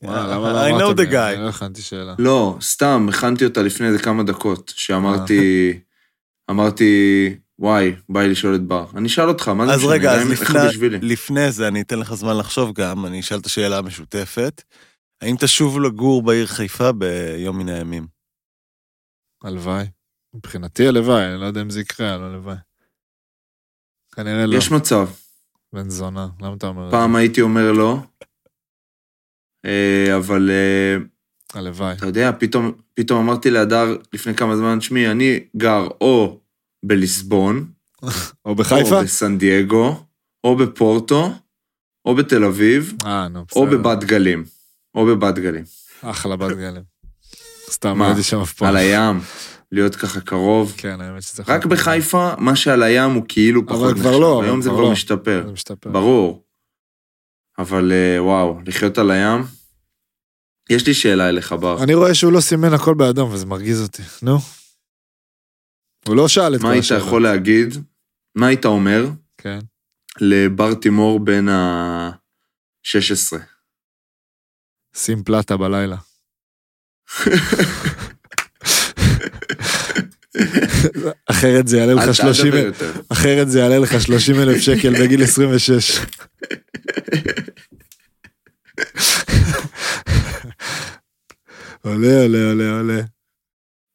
[0.03, 1.11] וואלה, למה לא I know the לי?
[1.11, 1.38] guy.
[1.40, 2.15] לא הכנתי שאלה.
[2.19, 5.78] לא, סתם, הכנתי אותה לפני איזה כמה דקות, שאמרתי, אה.
[6.52, 8.86] אמרתי, וואי, בא לי לשאול את בר.
[8.95, 9.91] אני אשאל אותך, מה זה אז משנה?
[9.91, 10.60] רגע, גם אז לפני?
[11.02, 14.61] לפני זה אני אתן לך זמן לחשוב גם, אני אשאל את השאלה המשותפת.
[15.22, 18.07] האם תשוב לגור בעיר חיפה ביום מן הימים?
[19.44, 19.86] הלוואי.
[20.34, 22.56] מבחינתי הלוואי, אני לא יודע אם זה יקרה, אבל הלוואי.
[24.15, 24.57] כנראה לא.
[24.57, 25.10] יש מצב.
[25.73, 27.98] בן זונה, למה אתה אומר את פעם הייתי אומר לא,
[30.18, 30.98] אבל אה?
[31.54, 31.94] הלוואי.
[31.94, 36.40] אתה יודע, פתאום, פתאום אמרתי להדר לפני כמה זמן, תשמעי, אני גר או
[36.86, 37.66] בליסבון,
[38.46, 38.98] או בחיפה?
[38.98, 40.04] או בסן דייגו,
[40.44, 41.32] או בפורטו,
[42.06, 43.46] או בתל אביב, אה, נו.
[43.56, 44.44] או בבת גלים.
[44.96, 45.64] או בבת גלים.
[46.02, 46.84] אחלה בת גלים.
[47.70, 48.04] סתם, מה?
[48.06, 48.68] לא הייתי שם אף פעם.
[48.68, 49.20] על הים,
[49.72, 50.74] להיות ככה קרוב.
[50.78, 51.44] כן, האמת שזה...
[51.48, 54.22] רק בחיפה, מה שעל הים הוא כאילו אבל פחות כבר נחשב.
[54.22, 54.92] לא, אבל היום זה כבר כבר לא.
[54.92, 55.44] משתפר.
[55.46, 55.90] זה משתפר.
[55.90, 56.44] ברור.
[57.62, 59.42] אבל אה, וואו, לחיות על הים.
[60.70, 61.84] יש לי שאלה אליך, בר.
[61.84, 64.04] אני רואה שהוא לא סימן הכל באדום, וזה מרגיז אותי.
[64.22, 64.38] נו.
[66.08, 66.86] הוא לא שאל את כל מה היית.
[66.98, 67.74] יכול להגיד,
[68.36, 69.06] מה היית אומר
[69.38, 69.60] כן.
[70.22, 73.38] לבר תימור בן ה-16?
[74.96, 75.98] שים פלטה בלילה.
[81.26, 82.91] אחרת זה יעלה לך אל 30 תדבר יותר.
[83.10, 85.99] אחרת זה יעלה לך 30 אלף שקל בגיל 26.
[91.82, 93.02] עולה, עולה, עולה, עולה.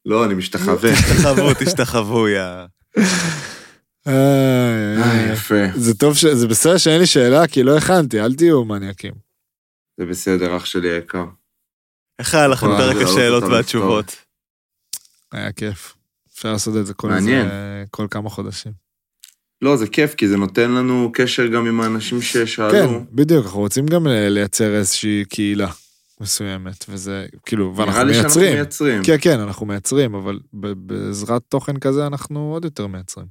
[0.05, 0.91] לא, אני משתחווה.
[0.93, 2.43] תשתחוו, תשתחוו, יא...
[4.07, 5.33] אה.
[5.33, 5.55] יפה.
[5.77, 9.13] זה טוב, ש- זה בסדר שאין לי שאלה, כי לא הכנתי, אל תהיו מניאקים.
[10.01, 11.25] זה בסדר, אח שלי היקר.
[12.19, 14.17] איך היה לכם פרק זה השאלות והתשובות?
[15.33, 15.96] היה כיף.
[16.37, 17.45] אפשר לעשות את זה כל מעניין.
[17.45, 18.73] איזה- כל כמה חודשים.
[19.63, 23.01] לא, זה כיף, כי זה נותן לנו קשר גם עם האנשים כן, ששאלו.
[23.13, 25.71] בדיוק, אנחנו רוצים גם ל- לייצר איזושהי קהילה
[26.21, 28.55] מסוימת, וזה, כאילו, ואנחנו נראה לי שאנחנו מייצרים.
[28.59, 29.03] מייצרים.
[29.05, 33.27] כן, כן, אנחנו מייצרים, אבל בעזרת תוכן כזה אנחנו עוד יותר מייצרים.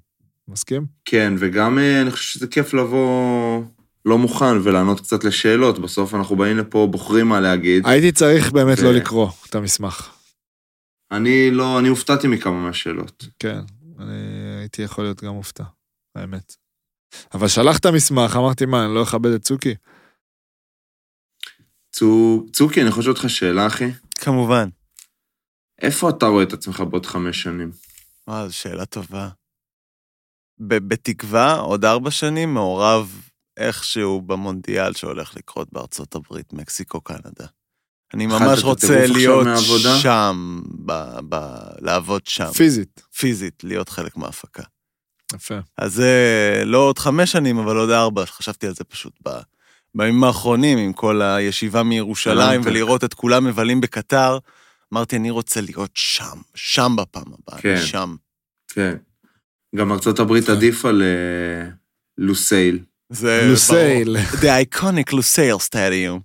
[0.48, 0.86] מסכים?
[1.06, 3.62] כן, וגם אה, אני חושב שזה כיף לבוא
[4.06, 5.80] לא מוכן ולענות קצת לשאלות.
[5.80, 7.84] בסוף אנחנו באים לפה, בוחרים מה להגיד.
[7.88, 10.10] הייתי צריך באמת ו- לא לקרוא את המסמך.
[11.16, 13.26] אני לא, אני הופתעתי מכמה מהשאלות.
[13.40, 13.60] כן,
[14.00, 14.14] אני
[14.60, 15.64] הייתי יכול להיות גם מופתע,
[16.16, 16.56] האמת.
[17.34, 19.76] אבל שלחת מסמך, אמרתי, מה, אני לא אכבד את צוקי?
[21.92, 23.86] צו- צוקי, אני יכול לשאול אותך שאלה, אחי.
[24.16, 24.70] כמובן.
[25.82, 27.72] איפה אתה רואה את עצמך בעוד חמש שנים?
[28.28, 29.30] וואו, זו שאלה טובה.
[30.60, 37.48] בתקווה, עוד ארבע שנים, מעורב איכשהו במונדיאל שהולך לקרות בארצות הברית, מקסיקו, קנדה.
[38.16, 39.48] אני ממש רוצה להיות?
[40.02, 43.02] שם, ב- ב- לעבוד שם, פיזית.
[43.18, 44.64] פיזית, להיות חלק מההפקה.
[45.36, 45.56] יפה.
[45.78, 46.14] אז זה
[46.66, 49.30] לא עוד חמש שנים, אבל עוד ארבע, חשבתי על זה פשוט ב...
[49.96, 52.62] בימים האחרונים, עם כל הישיבה מירושלים.
[52.64, 54.38] ולראות את כולם מבלים בקטר,
[54.94, 57.76] אמרתי, אני רוצה להיות שם, שם בפעם הבאה, כן.
[57.76, 58.16] אני שם.
[58.68, 58.96] כן.
[59.76, 61.04] גם ארצות הברית עדיף על
[62.18, 62.80] לוסייל.
[63.10, 64.18] זה לוסייל.
[64.18, 66.20] The iconic לוסייל סטדיום.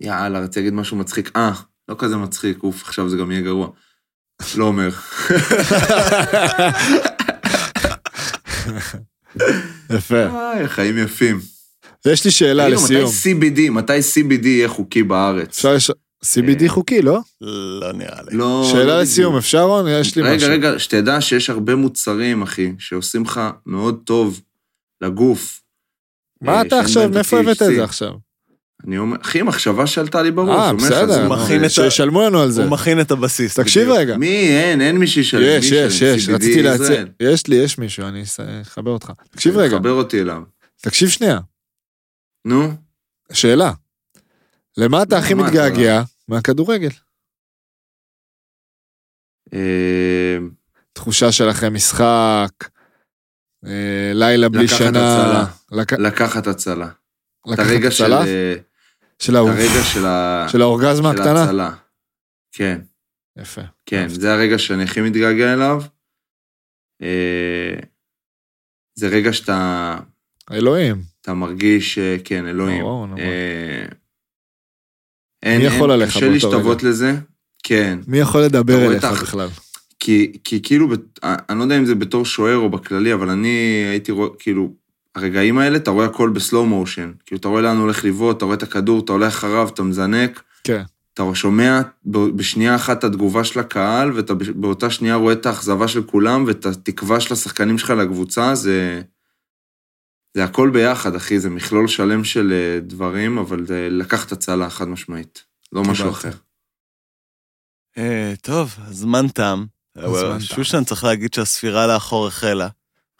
[0.00, 1.30] יאללה, רציתי להגיד משהו מצחיק.
[1.36, 1.52] אה,
[1.88, 3.68] לא כזה מצחיק, אוף, עכשיו זה גם יהיה גרוע.
[4.56, 4.88] לא אומר.
[9.90, 10.26] יפה.
[10.26, 11.40] איי, חיים יפים.
[12.06, 13.04] יש לי שאלה לסיום.
[13.04, 15.48] מתי CBD, מתי CBD יהיה חוקי בארץ?
[15.48, 15.90] אפשר לש...
[16.24, 17.18] CBD אה, חוקי, לא?
[17.80, 18.36] לא נראה לי.
[18.36, 18.62] לא...
[18.62, 19.02] לא שאלה בדיוק.
[19.02, 19.88] לסיום, אפשר רון?
[19.88, 20.50] יש לי רגע, משהו.
[20.50, 24.40] רגע, שתדע שיש הרבה מוצרים, אחי, שעושים לך מאוד טוב
[25.00, 25.62] לגוף.
[26.40, 27.66] מה אה, אתה עכשיו, מאיפה הבאת את.
[27.66, 28.12] זה עכשיו?
[28.84, 30.48] אני אומר, אחי, מחשבה שעלתה לי בראש.
[30.58, 32.62] אה, בסדר, שישלמו לנו על זה.
[32.62, 33.54] הוא מכין את הבסיס.
[33.60, 33.88] תקשיב.
[33.90, 34.16] רגע.
[34.16, 34.48] מי?
[34.48, 35.42] אין, אין מי שישלם.
[35.58, 36.02] יש, יש?
[36.02, 37.04] יש, רציתי להציע.
[37.20, 38.22] יש לי, יש מישהו, אני
[38.62, 39.12] אחבר אותך.
[39.30, 40.42] תקשיב רגע, חבר אותי אליו.
[40.82, 41.38] תקשיב שנייה.
[42.44, 42.72] נו,
[43.32, 43.72] שאלה.
[44.76, 46.02] למה אתה הכי מה, מתגעגע?
[46.28, 46.88] מהכדורגל.
[49.54, 50.38] אה,
[50.92, 52.48] תחושה של אחרי משחק,
[53.66, 53.70] אה,
[54.14, 54.88] לילה בלי לקחת שינה.
[55.22, 55.44] הצלה.
[55.72, 56.88] לק- לקחת הצלה.
[57.46, 58.04] לקחת הרגע של...
[58.04, 58.26] הצלה?
[58.26, 58.54] אה,
[59.18, 59.50] של האהוב.
[59.50, 60.46] הרגע של ה...
[60.48, 61.40] של האורגזמה של הקטנה?
[61.40, 61.74] ההצלה.
[62.52, 62.80] כן,
[63.38, 63.62] יפה.
[63.86, 64.08] כן.
[64.08, 65.82] זה הרגע שאני הכי מתגעגע אליו.
[67.02, 67.74] אה,
[68.94, 69.98] זה רגע שאתה
[70.52, 71.02] אלוהים.
[71.20, 72.82] אתה מרגיש, אה, כן, אלוהים.
[72.82, 73.06] ברור,
[75.42, 77.12] אין, מי יכול עליך קשה באותו להשתוות לזה.
[77.62, 79.48] כן, מי יכול לדבר אליך ה- בכלל?
[80.00, 80.86] כי, כי כאילו,
[81.22, 84.74] אני לא יודע אם זה בתור שוער או בכללי, אבל אני הייתי רואה, כאילו,
[85.16, 87.12] הרגעים האלה, אתה רואה הכל בסלואו מושן.
[87.26, 90.42] כאילו, אתה רואה לאן הולך לבעוט, אתה רואה את הכדור, אתה הולך אחריו, אתה מזנק,
[90.64, 90.82] כן.
[91.14, 96.02] אתה שומע בשנייה אחת את התגובה של הקהל, ואתה באותה שנייה רואה את האכזבה של
[96.02, 99.02] כולם, ואת התקווה של השחקנים שלך לקבוצה, זה...
[100.36, 104.88] זה הכל ביחד, אחי, זה מכלול שלם של אה, דברים, אבל זה לקחת הצלה חד
[104.88, 105.44] משמעית.
[105.72, 106.10] לא משהו.
[106.10, 106.30] אחר.
[107.98, 109.24] אה, טוב, הזמן.
[109.24, 109.64] הזמן תם.
[110.40, 112.68] שושן צריך להגיד שהספירה לאחור החלה.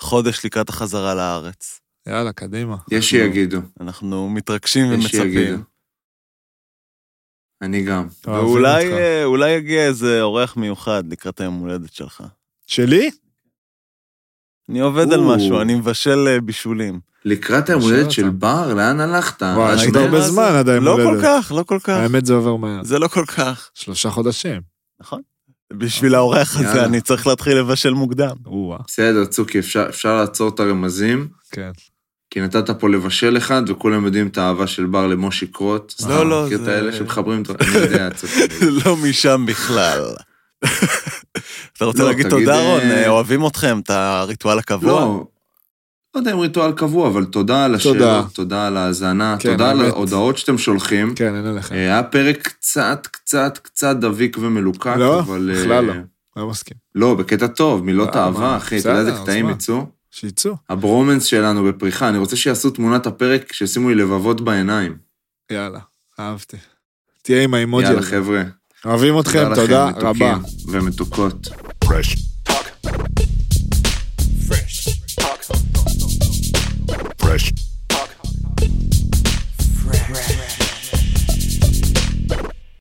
[0.00, 1.80] חודש לקראת החזרה לארץ.
[2.06, 2.76] יאללה, קדימה.
[2.90, 4.86] יש שיגידו, אנחנו מתרגשים.
[4.92, 5.62] ומצפים.
[7.62, 8.06] אני גם.
[8.26, 8.92] ואולי.
[8.92, 12.22] אה, אולי יגיע איזה אורח מיוחד לקראת היום הולדת שלך.
[12.66, 13.10] שלי?
[14.70, 15.20] אני עובד על.
[15.20, 17.00] משהו, אני מבשל אה, בישולים.
[17.24, 18.10] לקראת היום הולדת.
[18.10, 19.42] של בר, לאן הלכת?
[19.42, 19.96] וואי, יש עוד?
[19.96, 21.24] הרבה זמן עד היום לא כל הולדת.
[21.24, 21.88] כך, לא כל כך.
[21.88, 22.84] האמת זה עובר מהר.
[22.84, 23.70] זה לא כל כך.
[23.74, 24.60] שלושה חודשים.
[25.72, 26.84] בשביל האורח הזה.
[26.84, 28.36] אני צריך להתחיל לבשל מוקדם.
[28.86, 31.70] בסדר, צוקי, אפשר, אפשר לעצור את הרמזים, כן.
[32.36, 35.94] כי נתת פה לבשל אחד, וכולם יודעים את האהבה של בר למושי קרוט.
[36.08, 37.50] לא, לא, מכיר את זה- האלה שמחברים את...
[37.60, 38.40] אני יודע, צוקי.
[38.84, 40.04] לא משם בכלל.
[41.72, 42.80] אתה רוצה לא, להגיד תודה, אה, רון?
[42.80, 45.00] אה, אוהבים אתכם, את הריטואל הקבוע?
[45.00, 45.24] לא,
[46.14, 47.98] לא יודע אם ריטואל קבוע, אבל תודה על תודה.
[48.16, 49.84] השאלות, תודה על ההאזנה, כן, תודה על.
[49.84, 51.14] ההודעות שאתם שולחים.
[51.14, 51.74] כן, אין עליכם.
[51.74, 55.50] אה, היה פרק קצת, קצת, קצת דביק ומלוקק, לא, אבל...
[55.54, 55.94] אה, בכלל לא.
[56.36, 56.76] לא מסכים.
[56.94, 59.50] לא, בקטע טוב, מילות אה, אהבה, אחי, אתה יודע איזה קטעים?
[59.50, 59.95] יצאו?
[60.16, 60.56] שיצאו.
[60.68, 64.96] הברומנס שלנו בפריחה, אני רוצה שיעשו תמונת הפרק, שישימו לי לבבות בעיניים.
[65.52, 65.80] יאללה,
[66.20, 66.56] אהבתי.
[67.22, 68.02] תהיה עם האימוג'י יאללה.
[68.02, 68.42] חבר'ה.
[68.84, 70.36] אוהבים אתכם, לכם, תודה מתוקים רבה.
[70.68, 71.48] ומתוקות.
[71.84, 72.18] Fresh
[72.48, 72.86] talk